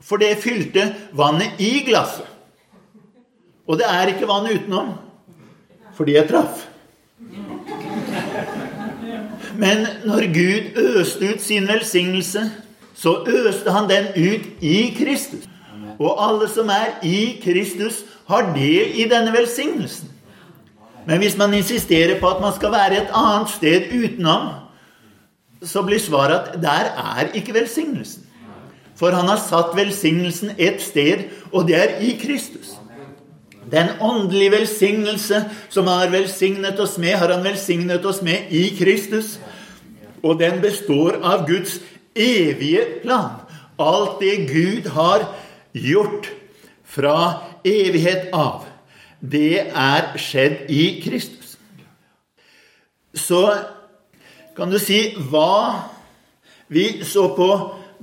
for 0.00 0.20
det 0.20 0.38
fylte 0.40 0.86
vannet 1.16 1.60
i 1.60 1.84
glasset. 1.86 2.26
Og 3.68 3.76
det 3.80 3.88
er 3.88 4.12
ikke 4.12 4.28
vann 4.28 4.48
utenom, 4.48 4.94
fordi 5.96 6.16
jeg 6.16 6.28
traff. 6.28 6.64
Men 9.58 9.86
når 10.06 10.28
Gud 10.32 10.80
øste 11.00 11.34
ut 11.34 11.42
sin 11.42 11.68
velsignelse, 11.68 12.50
så 12.94 13.24
øste 13.26 13.70
han 13.70 13.90
den 13.90 14.08
ut 14.16 14.62
i 14.62 14.94
Kristus. 14.98 15.48
Og 15.98 16.14
alle 16.28 16.48
som 16.48 16.68
er 16.68 17.00
i 17.02 17.40
Kristus, 17.42 18.04
har 18.28 18.52
del 18.54 18.92
i 19.00 19.08
denne 19.08 19.32
velsignelsen. 19.32 20.17
Men 21.08 21.22
hvis 21.24 21.38
man 21.40 21.54
insisterer 21.56 22.18
på 22.20 22.28
at 22.28 22.40
man 22.44 22.52
skal 22.52 22.74
være 22.74 22.98
et 23.00 23.12
annet 23.16 23.52
sted 23.54 23.92
utenom, 23.96 24.50
så 25.64 25.80
blir 25.82 25.98
svaret 26.02 26.52
at 26.52 26.58
der 26.62 26.90
er 27.00 27.30
ikke 27.34 27.54
velsignelsen. 27.56 28.26
For 28.98 29.14
han 29.14 29.30
har 29.30 29.40
satt 29.40 29.72
velsignelsen 29.78 30.52
et 30.58 30.82
sted, 30.82 31.24
og 31.52 31.64
det 31.70 31.78
er 31.78 31.96
i 32.04 32.12
Kristus. 32.20 32.74
Den 33.72 33.94
åndelige 34.00 34.52
velsignelse 34.52 35.42
som 35.72 35.88
han 35.88 36.02
har 36.02 36.12
velsignet 36.12 36.80
oss 36.80 36.98
med, 37.00 37.16
har 37.16 37.32
han 37.32 37.44
velsignet 37.44 38.04
oss 38.04 38.20
med 38.22 38.52
i 38.52 38.68
Kristus. 38.76 39.38
Og 40.22 40.38
den 40.40 40.60
består 40.60 41.20
av 41.22 41.46
Guds 41.48 41.78
evige 42.16 42.84
plan. 43.04 43.38
Alt 43.78 44.20
det 44.20 44.48
Gud 44.50 44.90
har 44.92 45.28
gjort 45.72 46.28
fra 46.84 47.18
evighet 47.64 48.32
av 48.34 48.67
det 49.20 49.66
er 49.66 50.12
skjedd 50.20 50.68
i 50.70 51.00
Kristus. 51.02 51.56
Så 53.14 53.42
kan 54.56 54.70
du 54.70 54.78
si 54.82 55.14
hva 55.30 55.84
Vi 56.68 57.00
så 57.00 57.30
på 57.32 57.46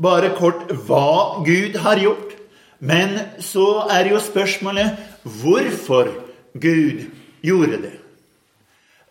bare 0.01 0.31
kort 0.33 0.71
hva 0.87 1.43
Gud 1.45 1.75
har 1.77 1.99
gjort. 2.01 2.31
Men 2.79 3.19
så 3.39 3.85
er 3.93 4.09
jo 4.09 4.17
spørsmålet 4.17 4.97
hvorfor 5.21 6.09
Gud 6.57 7.05
gjorde 7.45 7.77
det. 7.83 7.93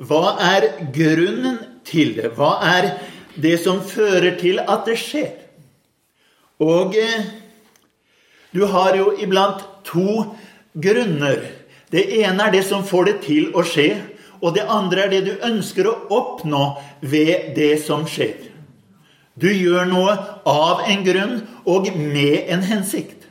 Hva 0.03 0.35
er 0.43 0.67
grunnen 0.90 1.61
til 1.87 2.17
det? 2.19 2.33
Hva 2.35 2.59
er 2.67 2.90
det 3.38 3.61
som 3.62 3.79
fører 3.79 4.35
til 4.40 4.59
at 4.59 4.83
det 4.90 4.99
skjer? 4.99 5.33
Og 6.59 6.99
eh, 6.99 7.31
du 8.55 8.64
har 8.71 8.99
jo 8.99 9.12
iblant 9.23 9.62
to 9.87 10.35
grunner 10.75 11.43
det 11.95 12.09
ene 12.25 12.49
er 12.49 12.57
det 12.57 12.65
som 12.67 12.83
får 12.87 13.07
det 13.07 13.19
til 13.23 13.53
å 13.55 13.63
skje, 13.67 13.93
og 14.43 14.57
det 14.57 14.67
andre 14.69 15.07
er 15.07 15.13
det 15.13 15.23
du 15.29 15.47
ønsker 15.47 15.87
å 15.87 15.99
oppnå 16.13 16.65
ved 17.01 17.55
det 17.57 17.77
som 17.85 18.03
skjer. 18.11 18.51
Du 19.39 19.47
gjør 19.51 19.87
noe 19.91 20.15
av 20.47 20.85
en 20.91 21.05
grunn 21.07 21.37
og 21.71 21.89
med 21.95 22.51
en 22.55 22.65
hensikt. 22.67 23.25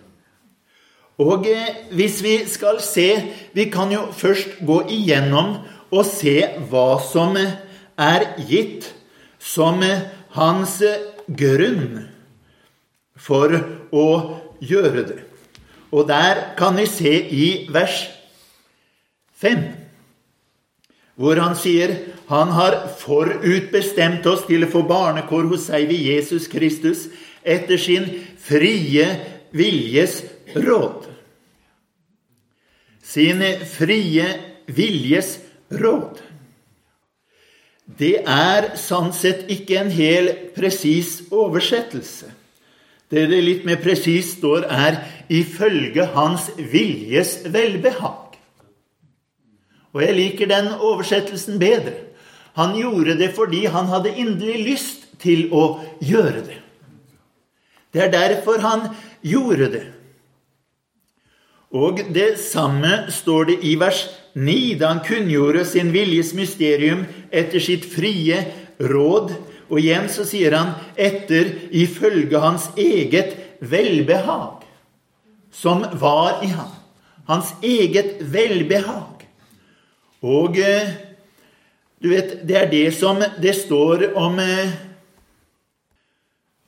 Og 1.22 1.46
eh, 1.48 1.84
hvis 1.94 2.24
vi 2.26 2.40
skal 2.50 2.80
se 2.82 3.06
Vi 3.54 3.68
kan 3.70 3.92
jo 3.94 4.08
først 4.18 4.58
gå 4.66 4.80
igjennom 4.90 5.60
og 5.94 6.08
se 6.10 6.40
hva 6.72 6.98
som 7.06 7.38
er 7.38 8.24
gitt 8.50 8.88
som 9.38 9.84
hans 10.34 10.80
grunn 11.28 12.08
for 13.14 13.54
å 13.94 14.08
gjøre 14.58 15.04
det. 15.06 15.20
Og 15.94 16.08
der 16.10 16.56
kan 16.58 16.74
vi 16.82 16.88
se 16.90 17.14
i 17.14 17.46
vers 17.70 18.08
5, 19.44 19.64
hvor 21.20 21.38
han 21.38 21.56
sier 21.60 21.94
han 22.32 22.54
har 22.56 22.80
forutbestemt 23.02 24.26
oss 24.32 24.46
til 24.48 24.66
å 24.66 24.72
få 24.72 24.84
barnekår 24.90 25.50
hos 25.52 25.68
seg 25.70 25.86
ved 25.92 26.08
Jesus 26.08 26.48
Kristus 26.52 27.08
etter 27.44 27.78
sin 27.78 28.08
frie 28.42 29.08
viljes 29.54 30.22
råd. 30.56 31.10
Sin 33.04 33.44
frie 33.70 34.30
viljes 34.66 35.36
råd. 35.70 36.22
Det 37.84 38.16
er 38.24 38.72
sånn 38.80 39.12
sett 39.14 39.50
ikke 39.52 39.82
en 39.82 39.92
hel 39.92 40.32
presis 40.56 41.20
oversettelse. 41.36 42.32
Det 43.12 43.28
det 43.30 43.42
litt 43.46 43.66
mer 43.68 43.78
presist 43.84 44.40
står, 44.40 44.66
er 44.66 45.04
'ifølge 45.30 46.06
hans 46.16 46.50
viljes 46.58 47.44
velbehag'. 47.46 48.23
Og 49.94 50.02
jeg 50.02 50.18
liker 50.18 50.50
den 50.50 50.72
oversettelsen 50.80 51.60
bedre. 51.62 51.94
Han 52.58 52.76
gjorde 52.78 53.18
det 53.18 53.32
fordi 53.34 53.66
han 53.66 53.90
hadde 53.90 54.14
inderlig 54.14 54.66
lyst 54.68 55.08
til 55.22 55.48
å 55.54 55.80
gjøre 56.02 56.44
det. 56.46 56.60
Det 57.94 58.02
er 58.08 58.14
derfor 58.14 58.62
han 58.62 58.88
gjorde 59.22 59.70
det. 59.74 59.86
Og 61.74 62.02
det 62.14 62.36
samme 62.42 63.08
står 63.10 63.50
det 63.50 63.58
i 63.66 63.74
vers 63.82 64.04
9, 64.38 64.76
da 64.78 64.92
han 64.92 65.02
kunngjorde 65.06 65.66
sin 65.66 65.90
viljes 65.94 66.34
mysterium 66.38 67.06
etter 67.34 67.62
sitt 67.62 67.86
frie 67.90 68.38
råd. 68.78 69.34
Og 69.70 69.80
igjen 69.82 70.06
så 70.10 70.26
sier 70.26 70.54
han 70.54 70.76
'etter 70.98 71.70
ifølge 71.72 72.40
hans 72.40 72.70
eget 72.78 73.34
velbehag', 73.62 74.62
som 75.52 75.86
var 75.94 76.44
i 76.44 76.48
ham. 76.48 76.70
Hans 77.26 77.54
eget 77.64 78.22
velbehag. 78.22 79.23
Og 80.24 80.56
eh, 80.56 80.94
du 82.00 82.10
vet, 82.14 82.38
det 82.48 82.56
er 82.56 82.72
det 82.72 82.88
som 82.96 83.20
det 83.20 83.54
står 83.60 84.14
om 84.20 84.40
eh, 84.40 84.72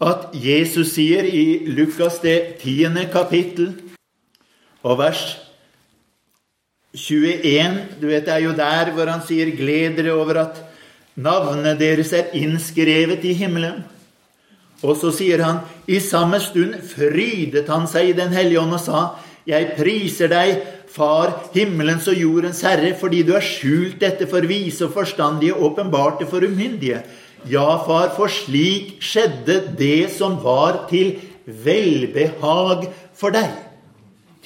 at 0.04 0.36
Jesus 0.36 0.92
sier 0.98 1.24
i 1.24 1.64
Lukas 1.72 2.20
det 2.24 2.60
tiende 2.60 3.08
kapittel 3.12 3.72
og 4.84 5.00
vers 5.00 5.24
21 6.96 8.00
Du 8.00 8.08
vet, 8.08 8.24
det 8.24 8.34
er 8.34 8.44
jo 8.44 8.54
der 8.56 8.92
hvor 8.96 9.08
han 9.12 9.24
sier 9.24 9.52
'Gled 9.52 9.98
dere 9.98 10.16
over 10.16 10.40
at 10.46 10.62
navnet 11.16 11.80
deres 11.80 12.14
er 12.14 12.32
innskrevet 12.36 13.24
i 13.24 13.34
himmelen'. 13.36 13.84
Og 14.84 14.96
så 15.00 15.12
sier 15.12 15.44
han 15.44 15.64
i 15.88 16.00
samme 16.00 16.40
stund 16.40 16.76
frydet 16.84 17.68
han 17.72 17.88
seg 17.88 18.10
i 18.10 18.18
Den 18.20 18.32
hellige 18.36 18.60
ånd 18.60 18.76
og 18.76 18.84
sa, 18.84 19.02
'Jeg 19.46 19.76
priser 19.78 20.28
deg, 20.28 20.62
Far, 20.96 21.34
himmelens 21.52 22.08
og 22.08 22.16
jordens 22.16 22.62
Herre, 22.64 22.94
fordi 22.96 23.20
du 23.28 23.34
har 23.36 23.44
skjult 23.44 23.98
dette 24.00 24.30
for 24.32 24.46
vise 24.48 24.86
og 24.86 24.94
forstandige, 24.96 25.58
åpenbart 25.58 26.22
det 26.22 26.30
for 26.32 26.46
umyndige. 26.46 27.02
Ja, 27.52 27.84
far, 27.84 28.14
for 28.16 28.32
slik 28.32 28.96
skjedde 29.04 29.60
det 29.76 30.08
som 30.16 30.38
var 30.40 30.86
til 30.88 31.18
velbehag 31.46 32.88
for 33.18 33.36
deg. 33.36 33.52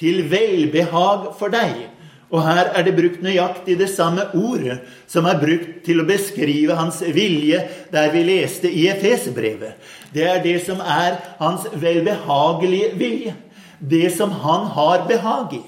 Til 0.00 0.24
velbehag 0.32 1.30
for 1.38 1.54
deg. 1.54 1.86
Og 2.30 2.42
her 2.46 2.72
er 2.74 2.84
det 2.86 2.96
brukt 2.98 3.22
nøyaktig 3.22 3.76
det 3.78 3.88
samme 3.90 4.28
ordet 4.38 4.80
som 5.10 5.26
er 5.26 5.38
brukt 5.38 5.80
til 5.86 6.02
å 6.02 6.06
beskrive 6.06 6.76
hans 6.78 7.00
vilje 7.14 7.62
der 7.94 8.10
vi 8.14 8.22
leste 8.26 8.70
i 8.70 8.88
Efesebrevet. 8.90 9.78
Det 10.14 10.26
er 10.26 10.42
det 10.42 10.58
som 10.66 10.82
er 10.82 11.18
hans 11.38 11.66
velbehagelige 11.74 12.92
vilje. 12.98 13.34
Det 13.80 14.10
som 14.12 14.30
han 14.30 14.66
har 14.76 15.06
behag 15.08 15.54
i. 15.58 15.62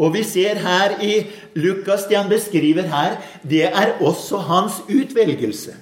Og 0.00 0.14
vi 0.14 0.22
ser 0.24 0.60
her 0.62 0.96
i 1.04 1.26
Lukas, 1.54 2.06
det 2.08 2.16
han 2.16 2.30
beskriver 2.30 2.88
her, 2.88 3.18
det 3.44 3.66
er 3.68 3.98
også 4.00 4.40
hans 4.48 4.80
utvelgelse. 4.88 5.74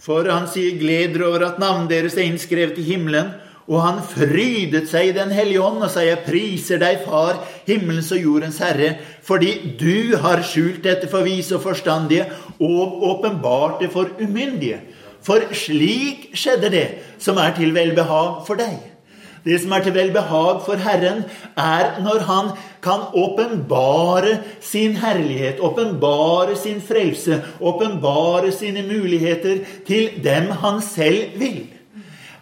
For 0.00 0.28
han 0.28 0.46
sier 0.48 0.78
'gleder 0.78 1.26
over 1.26 1.46
at 1.46 1.58
navnet 1.58 1.90
deres 1.90 2.16
er 2.16 2.28
innskrevet 2.28 2.78
i 2.78 2.82
himmelen', 2.92 3.32
og 3.68 3.80
han 3.80 4.02
frydet 4.04 4.88
seg 4.90 5.08
i 5.08 5.12
Den 5.16 5.30
hellige 5.32 5.62
ånd 5.62 5.82
og 5.82 5.90
sa, 5.90 6.00
'Jeg 6.00 6.24
priser 6.26 6.78
deg, 6.78 7.00
Far, 7.04 7.40
himmelens 7.66 8.12
og 8.12 8.20
jordens 8.20 8.58
Herre', 8.58 8.98
fordi 9.22 9.76
du 9.80 10.16
har 10.16 10.42
skjult 10.42 10.84
dette 10.84 11.08
for 11.08 11.24
vise 11.24 11.54
og 11.56 11.62
forstandige 11.62 12.26
og 12.60 13.02
åpenbart 13.02 13.80
det 13.80 13.92
for 13.92 14.08
umyndige. 14.20 14.80
For 15.22 15.40
slik 15.52 16.30
skjedde 16.34 16.70
det 16.70 16.88
som 17.18 17.36
er 17.36 17.54
til 17.56 17.72
velbehag 17.74 18.44
for 18.46 18.54
deg. 18.54 18.93
Det 19.44 19.58
som 19.60 19.72
er 19.76 19.84
til 19.84 19.92
velbehag 19.92 20.62
for 20.64 20.80
Herren, 20.80 21.24
er 21.60 22.00
når 22.00 22.24
Han 22.28 22.50
kan 22.82 23.00
åpenbare 23.12 24.38
sin 24.60 24.96
herlighet, 24.96 25.60
åpenbare 25.60 26.56
sin 26.56 26.80
frelse, 26.80 27.42
åpenbare 27.60 28.52
sine 28.52 28.82
muligheter 28.82 29.64
til 29.86 30.10
dem 30.24 30.50
han 30.50 30.80
selv 30.82 31.40
vil. 31.40 31.66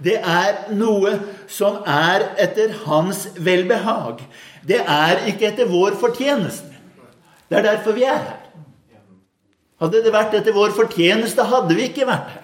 Det 0.03 0.19
er 0.19 0.75
noe 0.75 1.15
som 1.47 1.83
er 1.87 2.25
etter 2.43 2.75
hans 2.87 3.29
velbehag. 3.39 4.23
Det 4.67 4.81
er 4.83 5.27
ikke 5.31 5.51
etter 5.53 5.71
vår 5.71 5.99
fortjeneste. 6.01 6.71
Det 7.51 7.59
er 7.59 7.69
derfor 7.71 7.95
vi 7.99 8.07
er 8.07 8.19
her. 8.19 8.39
Hadde 9.83 10.03
det 10.05 10.15
vært 10.15 10.35
etter 10.39 10.55
vår 10.55 10.75
fortjeneste, 10.75 11.43
hadde 11.51 11.75
vi 11.75 11.91
ikke 11.91 12.07
vært 12.07 12.31
her. 12.35 12.42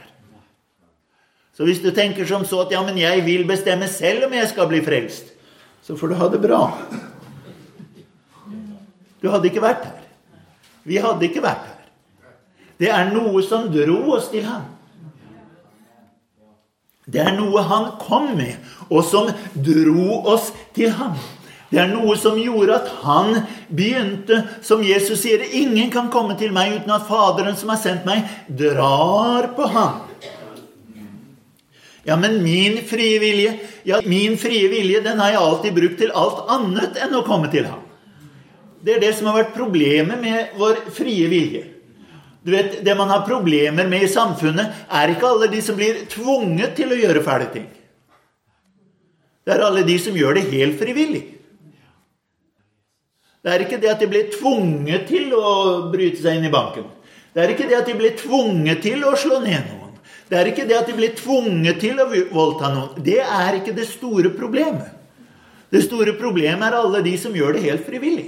Så 1.59 1.67
hvis 1.67 1.81
du 1.83 1.89
tenker 1.91 2.23
som 2.23 2.45
så 2.47 2.61
at 2.63 2.71
ja, 2.71 2.79
men 2.87 3.01
jeg 3.01 3.25
vil 3.27 3.43
bestemme 3.49 3.89
selv 3.91 4.29
om 4.29 4.35
jeg 4.37 4.47
skal 4.47 4.69
bli 4.71 4.79
frelst, 4.87 5.33
så 5.83 5.97
får 5.99 6.13
du 6.13 6.15
ha 6.21 6.29
det 6.31 6.39
bra. 6.39 6.61
Du 9.19 9.27
hadde 9.27 9.49
ikke 9.51 9.65
vært 9.65 9.89
her. 9.89 9.97
Vi 10.87 11.01
hadde 11.03 11.27
ikke 11.27 11.43
vært 11.43 11.65
her. 11.67 11.81
Det 12.79 12.93
er 12.95 13.11
noe 13.11 13.43
som 13.43 13.67
dro 13.75 13.97
oss 14.15 14.29
til 14.31 14.47
ham. 14.47 14.69
Det 17.11 17.25
er 17.25 17.35
noe 17.35 17.65
han 17.67 17.89
kom 17.99 18.31
med, 18.39 18.55
og 18.87 19.03
som 19.09 19.27
dro 19.59 20.21
oss 20.31 20.53
til 20.77 20.95
ham. 20.95 21.17
Det 21.73 21.81
er 21.83 21.91
noe 21.91 22.15
som 22.21 22.39
gjorde 22.39 22.77
at 22.79 22.93
han 23.03 23.41
begynte, 23.67 24.45
som 24.63 24.85
Jesus 24.87 25.25
sier, 25.25 25.43
ingen 25.43 25.91
kan 25.91 26.07
komme 26.13 26.39
til 26.39 26.55
meg 26.55 26.79
uten 26.79 26.95
at 26.95 27.09
Faderen 27.11 27.59
som 27.59 27.75
har 27.75 27.83
sendt 27.83 28.07
meg, 28.07 28.31
drar 28.47 29.51
på 29.59 29.67
ham. 29.75 30.08
Ja, 32.09 32.17
men 32.17 32.43
min 32.43 32.79
frie 32.89 33.19
vilje, 33.21 33.59
ja, 33.85 34.01
min 34.05 34.39
frie 34.41 34.69
vilje, 34.69 35.01
den 35.05 35.19
har 35.21 35.35
jeg 35.35 35.41
alltid 35.45 35.75
brukt 35.77 35.99
til 36.01 36.13
alt 36.17 36.47
annet 36.55 36.97
enn 37.05 37.17
å 37.19 37.25
komme 37.27 37.51
til 37.53 37.67
ham. 37.69 37.83
Det 38.81 38.95
er 38.95 39.03
det 39.03 39.11
som 39.19 39.29
har 39.29 39.43
vært 39.43 39.53
problemet 39.53 40.17
med 40.23 40.55
vår 40.57 40.87
frie 40.97 41.27
vilje. 41.29 41.67
Du 42.41 42.55
vet, 42.55 42.79
Det 42.85 42.95
man 42.97 43.11
har 43.13 43.27
problemer 43.27 43.85
med 43.85 44.07
i 44.07 44.09
samfunnet, 44.09 44.87
er 44.89 45.13
ikke 45.13 45.29
alle 45.29 45.51
de 45.53 45.61
som 45.61 45.77
blir 45.77 46.07
tvunget 46.09 46.77
til 46.79 46.95
å 46.95 46.97
gjøre 46.97 47.25
fæle 47.27 47.53
ting. 47.53 47.67
Det 49.45 49.53
er 49.53 49.65
alle 49.67 49.85
de 49.85 49.99
som 50.01 50.17
gjør 50.17 50.39
det 50.39 50.49
helt 50.49 50.79
frivillig. 50.81 51.25
Det 53.45 53.53
er 53.53 53.67
ikke 53.67 53.81
det 53.83 53.91
at 53.93 54.01
de 54.01 54.09
blir 54.09 54.33
tvunget 54.33 55.05
til 55.11 55.35
å 55.37 55.91
bryte 55.93 56.23
seg 56.23 56.39
inn 56.39 56.49
i 56.49 56.55
banken. 56.57 56.89
Det 57.35 57.45
er 57.45 57.53
ikke 57.53 57.69
det 57.69 57.83
at 57.83 57.93
de 57.93 57.99
blir 58.01 58.17
tvunget 58.17 58.81
til 58.83 59.05
å 59.05 59.13
slå 59.13 59.43
ned 59.45 59.61
noen. 59.61 59.78
Det 60.29 60.37
er 60.37 60.51
ikke 60.51 60.67
det 60.69 60.77
at 60.77 60.89
de 60.89 60.97
blir 60.97 61.15
tvunget 61.17 61.79
til 61.81 62.01
å 62.03 62.09
voldta 62.09 62.73
noen. 62.75 62.99
Det 63.05 63.21
er 63.23 63.61
ikke 63.61 63.77
det 63.77 63.89
store 63.89 64.33
problemet. 64.37 64.91
Det 65.73 65.83
store 65.85 66.15
problemet 66.17 66.65
er 66.69 66.77
alle 66.79 67.01
de 67.05 67.15
som 67.21 67.35
gjør 67.37 67.57
det 67.57 67.65
helt 67.65 67.87
frivillig. 67.89 68.27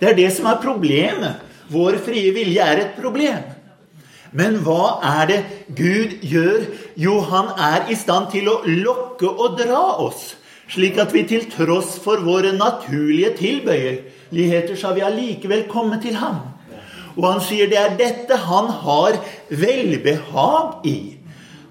Det 0.00 0.10
er 0.10 0.16
det 0.18 0.30
som 0.36 0.48
er 0.48 0.62
problemet. 0.62 1.42
Vår 1.72 1.98
frie 2.04 2.32
vilje 2.36 2.64
er 2.64 2.80
et 2.82 2.96
problem. 2.96 3.44
Men 4.34 4.58
hva 4.66 4.98
er 5.06 5.28
det 5.30 5.38
Gud 5.78 6.16
gjør? 6.26 6.64
Jo, 6.98 7.20
han 7.30 7.52
er 7.54 7.92
i 7.92 7.96
stand 7.96 8.32
til 8.32 8.50
å 8.50 8.58
lokke 8.66 9.30
og 9.30 9.60
dra 9.60 9.84
oss, 10.02 10.32
slik 10.72 10.98
at 10.98 11.14
vi 11.14 11.22
til 11.28 11.46
tross 11.52 11.94
for 12.02 12.24
våre 12.26 12.50
naturlige 12.56 13.30
tilbøyeligheter, 13.38 14.74
har 14.82 14.96
vi 14.96 15.06
allikevel 15.06 15.68
kommet 15.70 16.02
til 16.02 16.18
ham. 16.18 16.42
Og 17.14 17.26
han 17.28 17.42
sier 17.44 17.70
det 17.70 17.78
er 17.78 17.96
dette 17.98 18.38
han 18.48 18.70
har 18.84 19.18
velbehag 19.50 20.86
i. 20.88 20.98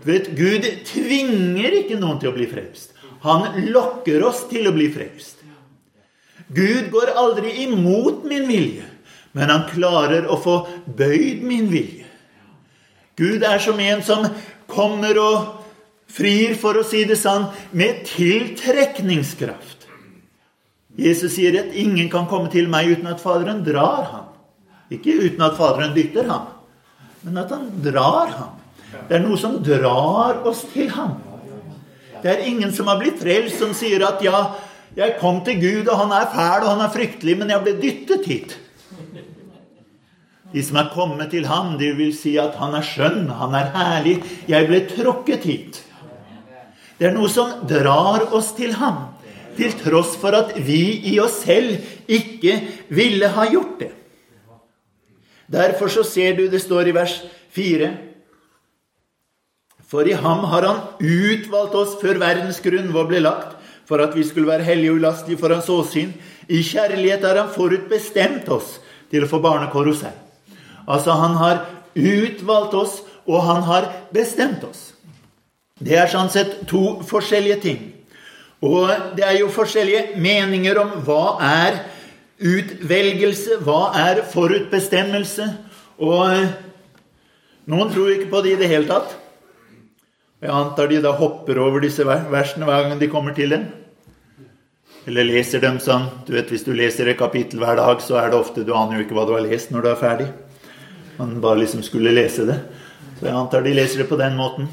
Vet, 0.03 0.31
Gud 0.35 0.67
tvinger 0.87 1.79
ikke 1.79 1.99
noen 1.99 2.19
til 2.19 2.31
å 2.31 2.35
bli 2.35 2.47
frelst. 2.51 2.91
Han 3.23 3.47
lokker 3.71 4.23
oss 4.27 4.43
til 4.49 4.67
å 4.67 4.75
bli 4.75 4.89
frelst. 4.91 5.39
Gud 6.53 6.89
går 6.91 7.13
aldri 7.17 7.53
imot 7.63 8.25
min 8.27 8.45
vilje, 8.49 8.85
men 9.33 9.49
han 9.49 9.67
klarer 9.71 10.27
å 10.27 10.37
få 10.39 10.57
bøyd 10.85 11.43
min 11.47 11.69
vilje. 11.71 12.07
Gud 13.17 13.45
er 13.47 13.61
som 13.63 13.79
en 13.79 14.03
som 14.05 14.27
kommer 14.69 15.17
og 15.21 15.63
frir, 16.13 16.53
for 16.59 16.77
å 16.77 16.85
si 16.85 17.03
det 17.09 17.17
sånn, 17.21 17.47
med 17.71 18.03
tiltrekningskraft. 18.09 19.87
Jesus 20.99 21.33
sier 21.37 21.55
at 21.63 21.73
ingen 21.73 22.09
kan 22.11 22.27
komme 22.29 22.51
til 22.53 22.67
meg 22.69 22.91
uten 22.91 23.09
at 23.09 23.21
Faderen 23.23 23.63
drar 23.65 24.03
ham. 24.11 24.32
Ikke 24.91 25.15
uten 25.21 25.45
at 25.45 25.55
Faderen 25.57 25.93
dytter 25.95 26.27
ham, 26.27 26.49
men 27.23 27.39
at 27.39 27.53
han 27.53 27.69
drar 27.83 28.33
ham. 28.33 28.59
Det 29.07 29.17
er 29.17 29.23
noe 29.23 29.39
som 29.39 29.55
drar 29.63 30.43
oss 30.47 30.65
til 30.73 30.91
ham. 30.93 31.15
Det 32.23 32.31
er 32.31 32.45
ingen 32.47 32.71
som 32.75 32.87
har 32.91 32.99
blitt 33.01 33.19
frelst, 33.19 33.59
som 33.59 33.73
sier 33.75 34.03
at 34.07 34.21
ja, 34.23 34.43
jeg 34.95 35.17
kom 35.19 35.41
til 35.45 35.57
Gud, 35.59 35.87
og 35.87 35.97
han 36.03 36.13
er 36.15 36.29
fæl, 36.31 36.65
og 36.65 36.69
han 36.75 36.83
er 36.85 36.93
fryktelig, 36.93 37.37
men 37.39 37.51
jeg 37.51 37.63
ble 37.65 37.73
dyttet 37.81 38.27
hit. 38.29 38.59
De 40.53 40.61
som 40.61 40.77
er 40.77 40.91
kommet 40.93 41.31
til 41.33 41.47
ham, 41.49 41.73
de 41.79 41.89
vil 41.97 42.13
si 42.13 42.35
at 42.37 42.59
han 42.59 42.75
er 42.77 42.85
skjønn, 42.85 43.25
han 43.39 43.57
er 43.57 43.71
herlig. 43.73 44.19
Jeg 44.47 44.69
ble 44.69 44.83
tråkket 44.91 45.47
hit. 45.49 45.81
Det 46.99 47.09
er 47.09 47.15
noe 47.15 47.31
som 47.31 47.65
drar 47.67 48.27
oss 48.37 48.51
til 48.55 48.75
ham, 48.77 49.07
til 49.57 49.73
tross 49.81 50.13
for 50.21 50.37
at 50.37 50.53
vi 50.61 51.01
i 51.09 51.17
oss 51.21 51.41
selv 51.41 51.81
ikke 52.05 52.59
ville 52.93 53.31
ha 53.33 53.47
gjort 53.49 53.81
det. 53.81 53.89
Derfor 55.51 55.91
så 55.91 56.03
ser 56.07 56.37
du 56.37 56.47
det 56.47 56.61
står 56.63 56.89
i 56.89 56.95
vers 56.95 57.17
4. 57.55 57.91
For 59.87 60.07
i 60.09 60.15
ham 60.17 60.45
har 60.49 60.65
han 60.65 60.81
utvalgt 60.99 61.75
oss 61.77 61.97
før 62.01 62.21
verdens 62.21 62.61
grunn 62.63 62.93
var 62.95 63.09
ble 63.09 63.21
lagt, 63.21 63.57
for 63.85 64.01
at 64.01 64.15
vi 64.17 64.23
skulle 64.25 64.49
være 64.49 64.65
hellige 64.65 64.93
og 64.93 65.01
ulastelige 65.01 65.41
for 65.41 65.53
hans 65.53 65.69
åsyn. 65.69 66.13
I 66.49 66.63
kjærlighet 66.65 67.25
har 67.27 67.37
han 67.41 67.51
forutbestemt 67.53 68.49
oss 68.53 68.79
til 69.11 69.25
å 69.25 69.29
få 69.29 69.41
barnekår 69.43 69.91
hos 69.91 70.01
seg. 70.05 70.15
Altså, 70.87 71.13
han 71.19 71.37
har 71.39 71.65
utvalgt 71.93 72.73
oss, 72.73 73.01
og 73.29 73.43
han 73.45 73.61
har 73.67 73.91
bestemt 74.15 74.63
oss. 74.67 74.91
Det 75.83 75.95
er 75.99 76.09
sånn 76.11 76.31
sett 76.31 76.63
to 76.67 77.03
forskjellige 77.07 77.59
ting. 77.63 77.79
Og 78.63 78.89
det 79.17 79.25
er 79.27 79.37
jo 79.41 79.51
forskjellige 79.51 80.17
meninger 80.23 80.79
om 80.79 80.95
hva 81.03 81.37
er 81.43 81.79
utvelgelse, 82.43 83.59
hva 83.63 83.93
er 83.97 84.23
forutbestemmelse. 84.33 85.47
Og 86.03 87.69
noen 87.71 87.93
tror 87.93 88.11
ikke 88.13 88.31
på 88.31 88.41
det 88.43 88.55
i 88.55 88.59
det 88.59 88.71
hele 88.71 88.89
tatt. 88.89 89.15
Jeg 90.43 90.51
antar 90.51 90.89
de 90.91 90.99
da 90.99 91.13
hopper 91.15 91.61
over 91.63 91.79
disse 91.83 92.03
versene 92.03 92.67
hver 92.67 92.89
gang 92.89 92.99
de 92.99 93.07
kommer 93.11 93.35
til 93.35 93.55
dem. 93.55 93.69
Eller 95.07 95.27
leser 95.27 95.63
dem 95.63 95.79
sånn. 95.83 96.09
Du 96.27 96.33
vet, 96.35 96.49
Hvis 96.51 96.65
du 96.67 96.73
leser 96.75 97.07
et 97.07 97.19
kapittel 97.19 97.59
hver 97.63 97.79
dag, 97.79 98.01
så 98.03 98.19
er 98.19 98.31
det 98.31 98.39
ofte 98.39 98.63
Du 98.63 98.73
aner 98.75 98.97
jo 98.97 99.05
ikke 99.05 99.15
hva 99.15 99.27
du 99.27 99.35
har 99.35 99.43
lest 99.43 99.71
når 99.71 99.83
du 99.83 99.89
er 99.91 99.99
ferdig. 99.99 100.27
Man 101.17 101.39
bare 101.41 101.63
liksom 101.63 101.83
skulle 101.83 102.11
lese 102.11 102.47
det. 102.47 102.59
Så 103.19 103.27
jeg 103.27 103.35
antar 103.35 103.63
de 103.63 103.75
leser 103.75 104.03
det 104.03 104.09
på 104.09 104.19
den 104.19 104.35
måten. 104.35 104.67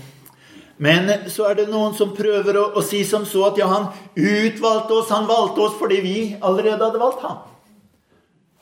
Men 0.81 1.11
så 1.29 1.51
er 1.51 1.59
det 1.59 1.69
noen 1.69 1.93
som 1.95 2.15
prøver 2.17 2.57
å, 2.57 2.71
å 2.73 2.83
si 2.83 3.03
som 3.05 3.27
så 3.29 3.51
at 3.51 3.59
ja, 3.61 3.67
han 3.69 3.91
utvalgte 4.17 4.97
oss, 4.97 5.11
han 5.13 5.29
valgte 5.29 5.67
oss 5.67 5.77
fordi 5.77 5.99
vi 6.01 6.19
allerede 6.41 6.81
hadde 6.81 7.03
valgt 7.03 7.27
ham. 7.27 7.43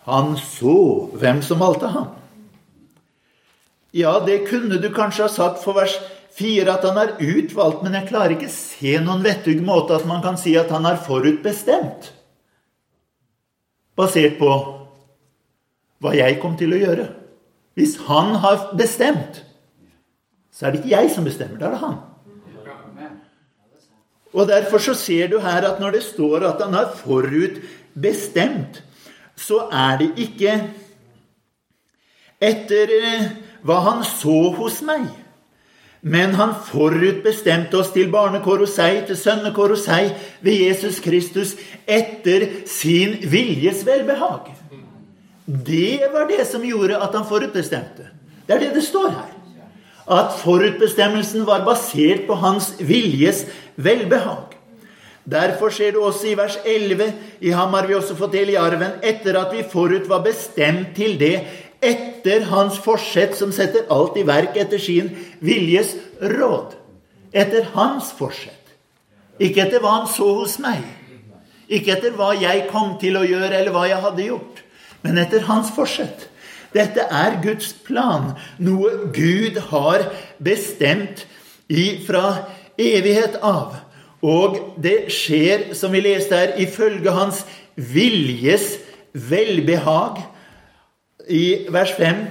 Han 0.08 0.36
så 0.40 0.78
hvem 1.20 1.42
som 1.44 1.60
valgte 1.60 1.90
ham. 1.92 2.14
Ja, 3.92 4.18
det 4.24 4.46
kunne 4.48 4.80
du 4.80 4.88
kanskje 4.94 5.26
ha 5.26 5.32
sagt 5.32 5.60
for 5.64 5.76
vers 5.76 5.96
Fire 6.38 6.76
at 6.76 6.84
han 6.86 6.98
er 7.00 7.16
utvalgt, 7.18 7.80
men 7.82 7.96
jeg 7.96 8.08
klarer 8.12 8.36
ikke 8.36 8.50
se 8.52 8.92
noen 9.02 9.24
vettug 9.24 9.58
måte 9.66 9.96
at 9.96 10.04
man 10.06 10.20
kan 10.22 10.36
si 10.38 10.52
at 10.60 10.70
han 10.70 10.86
er 10.86 11.00
forutbestemt. 11.02 12.12
Basert 13.98 14.36
på 14.38 14.50
hva 15.98 16.12
jeg 16.14 16.38
kom 16.38 16.54
til 16.60 16.76
å 16.76 16.78
gjøre. 16.78 17.08
Hvis 17.74 17.96
han 18.06 18.36
har 18.44 18.68
bestemt, 18.78 19.42
så 20.54 20.68
er 20.68 20.74
det 20.74 20.84
ikke 20.84 20.94
jeg 20.94 21.10
som 21.16 21.26
bestemmer, 21.26 21.58
da 21.58 21.66
er 21.66 21.74
det 21.74 21.82
han. 21.82 21.98
Og 24.38 24.46
Derfor 24.46 24.82
så 24.84 24.94
ser 24.94 25.32
du 25.32 25.40
her 25.42 25.66
at 25.66 25.80
når 25.82 25.96
det 25.96 26.04
står 26.06 26.46
at 26.52 26.62
han 26.62 26.76
har 26.76 26.92
forutbestemt, 27.00 28.82
så 29.38 29.64
er 29.70 30.00
det 30.02 30.10
ikke 30.26 30.58
etter 32.42 32.92
eh, 32.98 33.30
hva 33.66 33.80
han 33.86 34.04
så 34.06 34.52
hos 34.58 34.80
meg. 34.86 35.08
Men 36.00 36.36
han 36.38 36.52
forutbestemte 36.68 37.80
oss 37.80 37.90
til 37.94 38.10
barnekår 38.12 38.62
hos 38.62 38.76
seg, 38.78 39.00
til 39.08 39.18
sønnekår 39.18 39.74
hos 39.74 39.86
seg, 39.88 40.12
ved 40.46 40.60
Jesus 40.62 41.00
Kristus, 41.02 41.56
etter 41.90 42.46
sin 42.70 43.16
viljes 43.26 43.82
velbehag. 43.86 44.52
Det 45.48 46.06
var 46.12 46.28
det 46.30 46.44
som 46.46 46.62
gjorde 46.62 47.00
at 47.00 47.16
han 47.16 47.26
forutbestemte. 47.26 48.06
Det 48.46 48.54
er 48.54 48.62
det 48.62 48.76
det 48.76 48.84
står 48.86 49.10
her. 49.10 49.34
At 50.08 50.38
forutbestemmelsen 50.40 51.44
var 51.48 51.66
basert 51.66 52.24
på 52.28 52.36
hans 52.40 52.70
viljes 52.78 53.42
velbehag. 53.76 54.54
Derfor 55.28 55.72
ser 55.74 55.92
du 55.92 56.00
også 56.06 56.30
i 56.30 56.36
vers 56.38 56.56
11 56.64 57.12
I 57.44 57.50
ham 57.52 57.74
har 57.76 57.86
vi 57.86 57.96
også 57.98 58.16
fått 58.16 58.32
del 58.32 58.54
i 58.54 58.60
arven 58.60 59.02
etter 59.04 59.36
at 59.36 59.52
vi 59.52 59.66
forut 59.68 60.06
var 60.08 60.22
bestemt 60.24 60.94
til 60.96 61.18
det 61.20 61.34
etter 61.84 62.46
hans 62.50 62.78
forsett, 62.82 63.36
som 63.38 63.52
setter 63.54 63.86
alt 63.94 64.16
i 64.18 64.24
verk 64.26 64.56
etter 64.58 64.80
sin 64.82 65.12
viljes 65.44 65.92
råd. 66.18 66.74
Etter 67.30 67.68
hans 67.74 68.10
forsett. 68.18 68.72
Ikke 69.38 69.62
etter 69.66 69.82
hva 69.84 70.00
han 70.00 70.08
så 70.10 70.26
hos 70.40 70.56
meg. 70.62 70.82
Ikke 71.68 71.92
etter 71.94 72.16
hva 72.16 72.32
jeg 72.34 72.66
kom 72.72 72.96
til 72.98 73.20
å 73.20 73.26
gjøre, 73.26 73.52
eller 73.52 73.74
hva 73.74 73.84
jeg 73.86 74.02
hadde 74.02 74.26
gjort. 74.30 74.62
Men 75.04 75.20
etter 75.22 75.44
hans 75.46 75.70
forsett. 75.76 76.26
Dette 76.74 77.04
er 77.04 77.38
Guds 77.44 77.70
plan. 77.86 78.32
Noe 78.58 79.12
Gud 79.14 79.60
har 79.70 80.08
bestemt 80.42 81.26
fra 82.08 82.24
evighet 82.80 83.38
av. 83.44 83.76
Og 84.22 84.56
det 84.82 85.12
skjer, 85.14 85.72
som 85.78 85.92
vi 85.94 86.02
leste 86.02 86.36
her, 86.36 86.56
ifølge 86.58 87.12
hans 87.14 87.44
viljes 87.76 88.78
velbehag 89.12 90.22
i 91.28 91.66
vers 91.70 91.92
5 91.96 92.24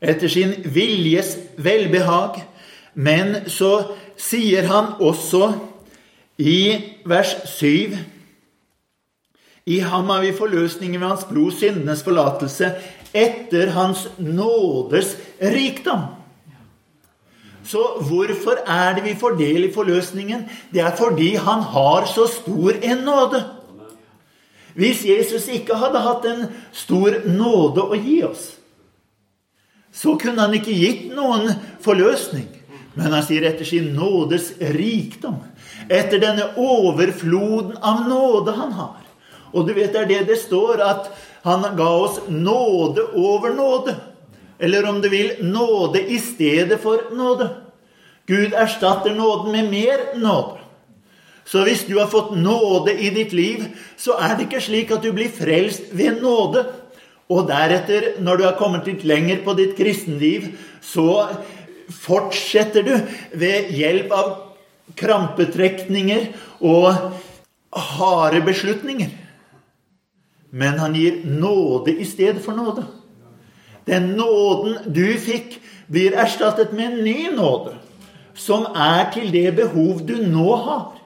etter 0.00 0.32
sin 0.32 0.54
viljes 0.64 1.36
velbehag. 1.60 2.40
Men 2.94 3.36
så 3.52 3.96
sier 4.16 4.68
han 4.70 4.94
også 5.00 5.52
i 6.40 6.80
vers 7.04 7.34
7 7.52 7.98
I 9.66 9.78
ham 9.84 10.08
har 10.08 10.22
vi 10.24 10.32
forløsningen 10.32 11.00
ved 11.00 11.08
hans 11.08 11.26
blod, 11.28 11.52
syndenes 11.52 12.02
forlatelse, 12.02 12.72
etter 13.14 13.70
hans 13.76 14.08
nådes 14.18 15.16
rikdom. 15.42 16.19
Så 17.70 17.82
hvorfor 18.02 18.62
er 18.66 18.96
det 18.96 19.04
vi 19.04 19.16
får 19.18 19.36
del 19.38 19.68
i 19.68 19.72
forløsningen? 19.74 20.46
Det 20.72 20.82
er 20.82 20.96
fordi 20.98 21.34
han 21.38 21.62
har 21.74 22.08
så 22.10 22.26
stor 22.30 22.74
en 22.82 23.04
nåde. 23.06 23.44
Hvis 24.74 25.04
Jesus 25.06 25.48
ikke 25.50 25.78
hadde 25.78 26.02
hatt 26.02 26.26
en 26.30 26.46
stor 26.74 27.20
nåde 27.26 27.84
å 27.84 27.98
gi 27.98 28.20
oss, 28.26 28.46
så 29.90 30.14
kunne 30.18 30.42
han 30.46 30.54
ikke 30.54 30.74
gitt 30.74 31.08
noen 31.14 31.50
forløsning. 31.82 32.48
Men 32.94 33.14
han 33.14 33.24
sier 33.26 33.46
etter 33.46 33.66
sin 33.66 33.92
nådes 33.94 34.52
rikdom, 34.74 35.38
etter 35.90 36.22
denne 36.22 36.48
overfloden 36.58 37.76
av 37.78 38.06
nåde 38.08 38.54
han 38.56 38.74
har. 38.78 38.98
Og 39.50 39.66
du 39.66 39.74
vet, 39.74 39.92
det 39.94 40.04
er 40.04 40.10
det 40.10 40.20
det 40.30 40.38
står, 40.42 40.82
at 40.82 41.10
han 41.46 41.66
ga 41.78 41.90
oss 42.02 42.20
nåde 42.28 43.06
over 43.18 43.54
nåde. 43.54 43.96
Eller 44.60 44.88
om 44.88 45.00
du 45.00 45.08
vil, 45.08 45.32
nåde 45.40 46.02
i 46.12 46.18
stedet 46.20 46.80
for 46.82 47.08
nåde. 47.16 47.48
Gud 48.28 48.54
erstatter 48.54 49.14
nåden 49.14 49.52
med 49.52 49.70
mer 49.70 50.02
nåde. 50.20 50.60
Så 51.44 51.64
hvis 51.66 51.86
du 51.88 51.96
har 51.98 52.06
fått 52.06 52.36
nåde 52.36 52.92
i 52.94 53.08
ditt 53.10 53.32
liv, 53.32 53.64
så 53.98 54.14
er 54.20 54.36
det 54.36 54.46
ikke 54.46 54.60
slik 54.62 54.92
at 54.94 55.02
du 55.02 55.10
blir 55.16 55.32
frelst 55.34 55.88
ved 55.96 56.20
nåde. 56.22 56.66
Og 57.30 57.48
deretter, 57.48 58.20
når 58.22 58.36
du 58.36 58.44
har 58.44 58.58
kommet 58.58 58.86
litt 58.86 59.02
lenger 59.08 59.40
på 59.42 59.56
ditt 59.58 59.72
kristenliv, 59.78 60.52
så 60.82 61.26
fortsetter 61.90 62.86
du 62.86 62.94
ved 63.34 63.72
hjelp 63.74 64.14
av 64.14 64.30
krampetrekninger 65.00 66.28
og 66.60 66.92
harde 67.96 68.44
beslutninger. 68.46 69.10
Men 70.50 70.78
han 70.82 70.94
gir 70.98 71.22
nåde 71.24 71.96
i 71.98 72.06
stedet 72.06 72.42
for 72.44 72.54
nåde. 72.54 72.86
Den 73.88 74.14
nåden 74.18 74.92
du 74.92 75.06
fikk, 75.18 75.58
blir 75.90 76.14
erstattet 76.14 76.72
med 76.76 76.92
en 76.92 77.04
ny 77.04 77.30
nåde, 77.34 77.74
som 78.34 78.68
er 78.76 79.10
til 79.14 79.32
det 79.34 79.48
behov 79.56 80.04
du 80.06 80.16
nå 80.22 80.54
har. 80.66 81.00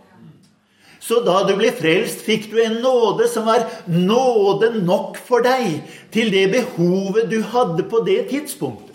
Så 1.05 1.21
da 1.25 1.43
du 1.45 1.53
ble 1.59 1.69
frelst, 1.77 2.23
fikk 2.25 2.49
du 2.53 2.59
en 2.63 2.79
nåde 2.85 3.29
som 3.29 3.45
var 3.49 3.67
nåde 3.89 4.71
nok 4.85 5.19
for 5.21 5.45
deg 5.45 5.83
til 6.15 6.31
det 6.33 6.47
behovet 6.53 7.29
du 7.33 7.43
hadde 7.53 7.85
på 7.89 8.01
det 8.07 8.23
tidspunktet. 8.31 8.93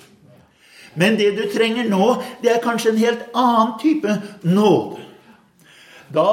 Men 0.98 1.20
det 1.20 1.36
du 1.38 1.44
trenger 1.54 1.86
nå, 1.89 2.15
det 2.42 2.50
er 2.56 2.63
kanskje 2.63 2.96
en 2.96 3.04
helt 3.04 3.28
annen 3.38 3.76
type 3.82 4.15
nåde. 4.42 5.06
Da, 6.10 6.32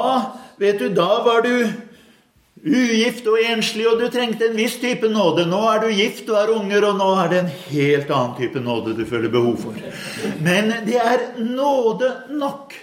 vet 0.57 0.81
du, 0.81 0.89
da 0.89 1.21
var 1.25 1.45
du 1.45 1.67
ugift 2.65 3.27
og 3.29 3.39
enslig, 3.43 3.85
og 3.89 4.01
du 4.01 4.07
trengte 4.11 4.49
en 4.49 4.57
viss 4.57 4.77
type 4.81 5.09
nåde. 5.11 5.45
Nå 5.49 5.61
er 5.71 5.83
du 5.83 5.87
gift 5.93 6.29
og 6.31 6.39
er 6.41 6.53
unger, 6.55 6.89
og 6.89 6.99
nå 6.99 7.09
er 7.21 7.31
det 7.31 7.39
en 7.43 7.55
helt 7.69 8.11
annen 8.11 8.35
type 8.39 8.61
nåde 8.63 8.95
du 8.97 9.05
føler 9.07 9.31
behov 9.33 9.57
for. 9.61 9.79
Men 10.43 10.73
det 10.87 10.99
er 11.01 11.25
nåde 11.41 12.11
nok. 12.33 12.75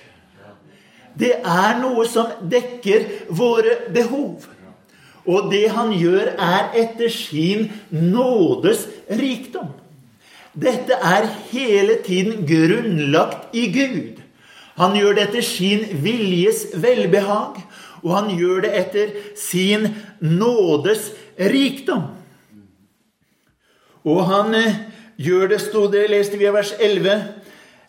Det 1.14 1.36
er 1.38 1.78
noe 1.78 2.06
som 2.10 2.32
dekker 2.50 3.06
våre 3.30 3.78
behov. 3.94 4.48
Og 5.24 5.48
det 5.52 5.68
han 5.72 5.94
gjør, 5.96 6.34
er 6.36 6.74
etter 6.76 7.08
sin 7.12 7.70
nådes 7.90 8.84
rikdom. 9.08 9.70
Dette 10.54 10.94
er 10.94 11.26
hele 11.50 11.96
tiden 12.04 12.44
grunnlagt 12.46 13.54
i 13.56 13.66
Gud. 13.74 14.20
Han 14.78 14.94
gjør 14.98 15.16
det 15.16 15.28
etter 15.28 15.46
sin 15.46 15.86
viljes 16.02 16.66
velbehag, 16.82 17.60
og 18.04 18.10
han 18.12 18.34
gjør 18.36 18.66
det 18.66 18.72
etter 18.78 19.14
sin 19.38 19.88
nådes 20.20 21.08
rikdom. 21.40 22.10
Og 24.04 24.20
han 24.28 24.54
eh, 24.58 24.80
gjør 25.16 25.54
det, 25.54 25.60
sto 25.64 25.86
det, 25.88 26.04
leste 26.12 26.36
vi 26.36 26.44
i 26.44 26.52
vers 26.52 26.74
11, 26.76 27.22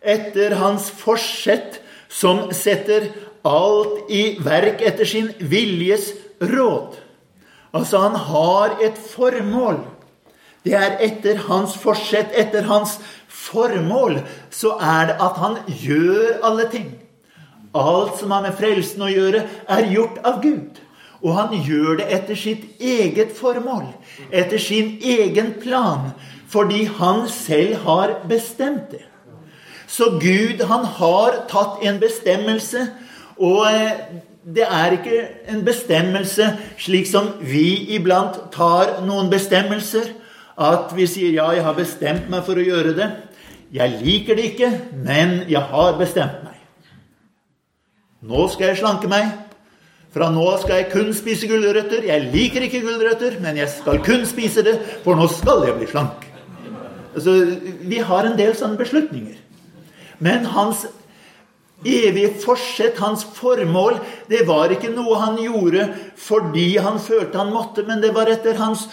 etter 0.06 0.56
hans 0.62 0.88
forsett 0.96 1.82
som 2.08 2.46
setter 2.56 3.10
alt 3.46 4.08
i 4.14 4.38
verk 4.42 4.82
etter 4.86 5.08
sin 5.10 5.28
viljes 5.40 6.14
råd. 6.40 6.96
Altså, 7.76 8.00
han 8.06 8.16
har 8.16 8.78
et 8.86 8.98
formål. 8.98 9.82
Det 10.66 10.74
er 10.80 10.96
etter 11.04 11.44
hans 11.50 11.76
forsett, 11.78 12.32
etter 12.34 12.66
hans 12.70 12.96
formål, 13.28 14.22
så 14.50 14.78
er 14.80 15.12
det 15.12 15.18
at 15.22 15.42
han 15.44 15.60
gjør 15.68 16.40
alle 16.48 16.70
ting. 16.72 16.88
Alt 17.76 18.20
som 18.20 18.32
har 18.32 18.46
med 18.46 18.56
frelsen 18.58 19.04
å 19.04 19.12
gjøre, 19.12 19.44
er 19.68 19.90
gjort 19.92 20.22
av 20.24 20.42
Gud. 20.44 20.80
Og 21.26 21.34
han 21.36 21.56
gjør 21.66 22.00
det 22.00 22.08
etter 22.14 22.38
sitt 22.38 22.80
eget 22.80 23.34
formål, 23.36 23.88
etter 24.32 24.62
sin 24.62 24.96
egen 25.02 25.56
plan, 25.62 26.12
fordi 26.52 26.86
han 27.00 27.26
selv 27.32 27.82
har 27.88 28.20
bestemt 28.30 28.94
det. 28.94 29.04
Så 29.88 30.16
Gud, 30.22 30.64
han 30.66 30.86
har 30.98 31.42
tatt 31.50 31.84
en 31.86 32.00
bestemmelse, 32.02 32.88
og 33.38 33.66
eh, 33.70 34.22
det 34.46 34.66
er 34.70 34.96
ikke 34.96 35.22
en 35.52 35.64
bestemmelse 35.66 36.52
slik 36.82 37.08
som 37.10 37.32
vi 37.42 37.96
iblant 37.98 38.38
tar 38.54 39.00
noen 39.06 39.32
bestemmelser. 39.34 40.14
At 40.56 40.94
vi 40.96 41.08
sier 41.08 41.32
'ja, 41.34 41.52
jeg 41.52 41.64
har 41.64 41.74
bestemt 41.74 42.30
meg 42.30 42.46
for 42.46 42.56
å 42.56 42.64
gjøre 42.64 42.96
det'. 42.96 43.12
Jeg 43.74 44.00
liker 44.02 44.36
det 44.36 44.44
ikke, 44.54 44.72
men 44.94 45.42
jeg 45.50 45.62
har 45.62 45.98
bestemt. 45.98 46.45
Nå 48.26 48.48
skal 48.50 48.72
jeg 48.72 48.82
slanke 48.82 49.10
meg. 49.12 49.30
Fra 50.16 50.32
nå 50.32 50.46
skal 50.62 50.80
jeg 50.80 50.92
kun 50.94 51.12
spise 51.14 51.48
gulrøtter. 51.50 52.08
Jeg 52.08 52.30
liker 52.34 52.66
ikke 52.66 52.82
gulrøtter, 52.86 53.38
men 53.44 53.60
jeg 53.60 53.70
skal 53.74 54.00
kun 54.06 54.24
spise 54.26 54.64
det, 54.66 54.78
for 55.04 55.20
nå 55.20 55.28
skal 55.30 55.66
jeg 55.68 55.76
bli 55.78 55.90
slank. 55.92 56.24
Altså, 57.16 57.34
vi 57.86 58.00
har 58.04 58.28
en 58.28 58.38
del 58.40 58.56
sånne 58.58 58.80
beslutninger. 58.80 59.36
Men 60.24 60.48
hans 60.56 60.86
evige 61.86 62.32
forsett, 62.42 62.98
hans 63.04 63.26
formål, 63.36 64.00
det 64.32 64.46
var 64.48 64.72
ikke 64.74 64.94
noe 64.96 65.20
han 65.22 65.36
gjorde 65.38 65.90
fordi 66.18 66.70
han 66.82 66.98
følte 67.04 67.38
han 67.38 67.52
måtte, 67.54 67.84
men 67.86 68.02
det 68.02 68.14
var 68.16 68.32
etter 68.32 68.58
hans 68.58 68.88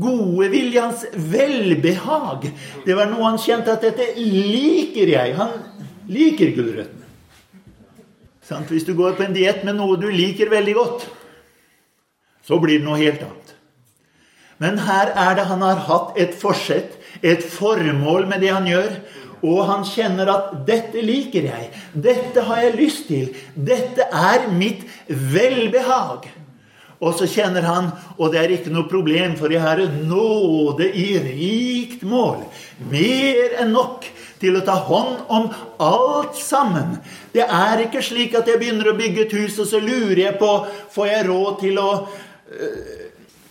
gode 0.00 0.48
vilje, 0.50 0.80
hans 0.80 1.04
velbehag. 1.12 2.48
Det 2.88 2.96
var 2.98 3.12
noe 3.12 3.28
han 3.28 3.38
kjente 3.38 3.76
at 3.76 3.84
'dette 3.84 4.08
liker 4.16 5.12
jeg'. 5.12 5.36
Han 5.38 5.54
liker 6.08 6.56
gulrøttene. 6.56 7.01
Hvis 8.68 8.86
du 8.88 8.94
går 8.98 9.16
på 9.18 9.26
en 9.26 9.34
diett 9.36 9.64
med 9.64 9.78
noe 9.78 9.98
du 10.00 10.08
liker 10.10 10.50
veldig 10.52 10.74
godt, 10.76 11.06
så 12.42 12.58
blir 12.58 12.80
det 12.80 12.86
noe 12.86 13.00
helt 13.00 13.22
annet. 13.22 13.54
Men 14.62 14.78
her 14.78 15.10
er 15.18 15.34
det 15.38 15.48
han 15.48 15.62
har 15.64 15.82
hatt 15.88 16.18
et 16.20 16.34
forsett, 16.38 16.98
et 17.22 17.42
formål 17.42 18.28
med 18.30 18.42
det 18.44 18.52
han 18.54 18.68
gjør. 18.68 18.92
Og 19.42 19.64
han 19.66 19.82
kjenner 19.82 20.28
at 20.30 20.52
'dette 20.66 21.02
liker 21.02 21.42
jeg', 21.42 21.72
'dette 21.94 22.44
har 22.46 22.60
jeg 22.62 22.76
lyst 22.78 23.08
til', 23.08 23.34
'dette 23.56 24.06
er 24.06 24.46
mitt 24.52 24.86
velbehag'. 25.08 26.28
Og 27.02 27.14
så 27.18 27.26
kjenner 27.26 27.64
han, 27.66 27.90
og 28.18 28.30
det 28.30 28.38
er 28.38 28.52
ikke 28.54 28.70
noe 28.70 28.86
problem, 28.86 29.34
for 29.36 29.50
jeg 29.50 29.60
har 29.60 29.82
nåde 30.06 30.86
i 30.94 31.18
rikt 31.18 32.04
mål. 32.06 32.44
Mer 32.90 33.56
enn 33.58 33.74
nok 33.74 34.06
til 34.42 34.58
å 34.58 34.64
ta 34.66 34.76
hånd 34.88 35.30
om 35.32 35.48
alt 35.82 36.38
sammen. 36.38 36.98
Det 37.32 37.46
er 37.46 37.86
ikke 37.86 38.02
slik 38.04 38.34
at 38.38 38.50
jeg 38.50 38.60
begynner 38.60 38.90
å 38.92 38.98
bygge 38.98 39.26
et 39.26 39.36
hus, 39.38 39.60
og 39.62 39.70
så 39.70 39.80
lurer 39.82 40.26
jeg 40.26 40.40
på 40.42 40.50
får 40.92 41.08
jeg 41.12 41.28
råd 41.30 41.62
til 41.62 41.80
å 41.80 41.88
øh, 42.02 43.02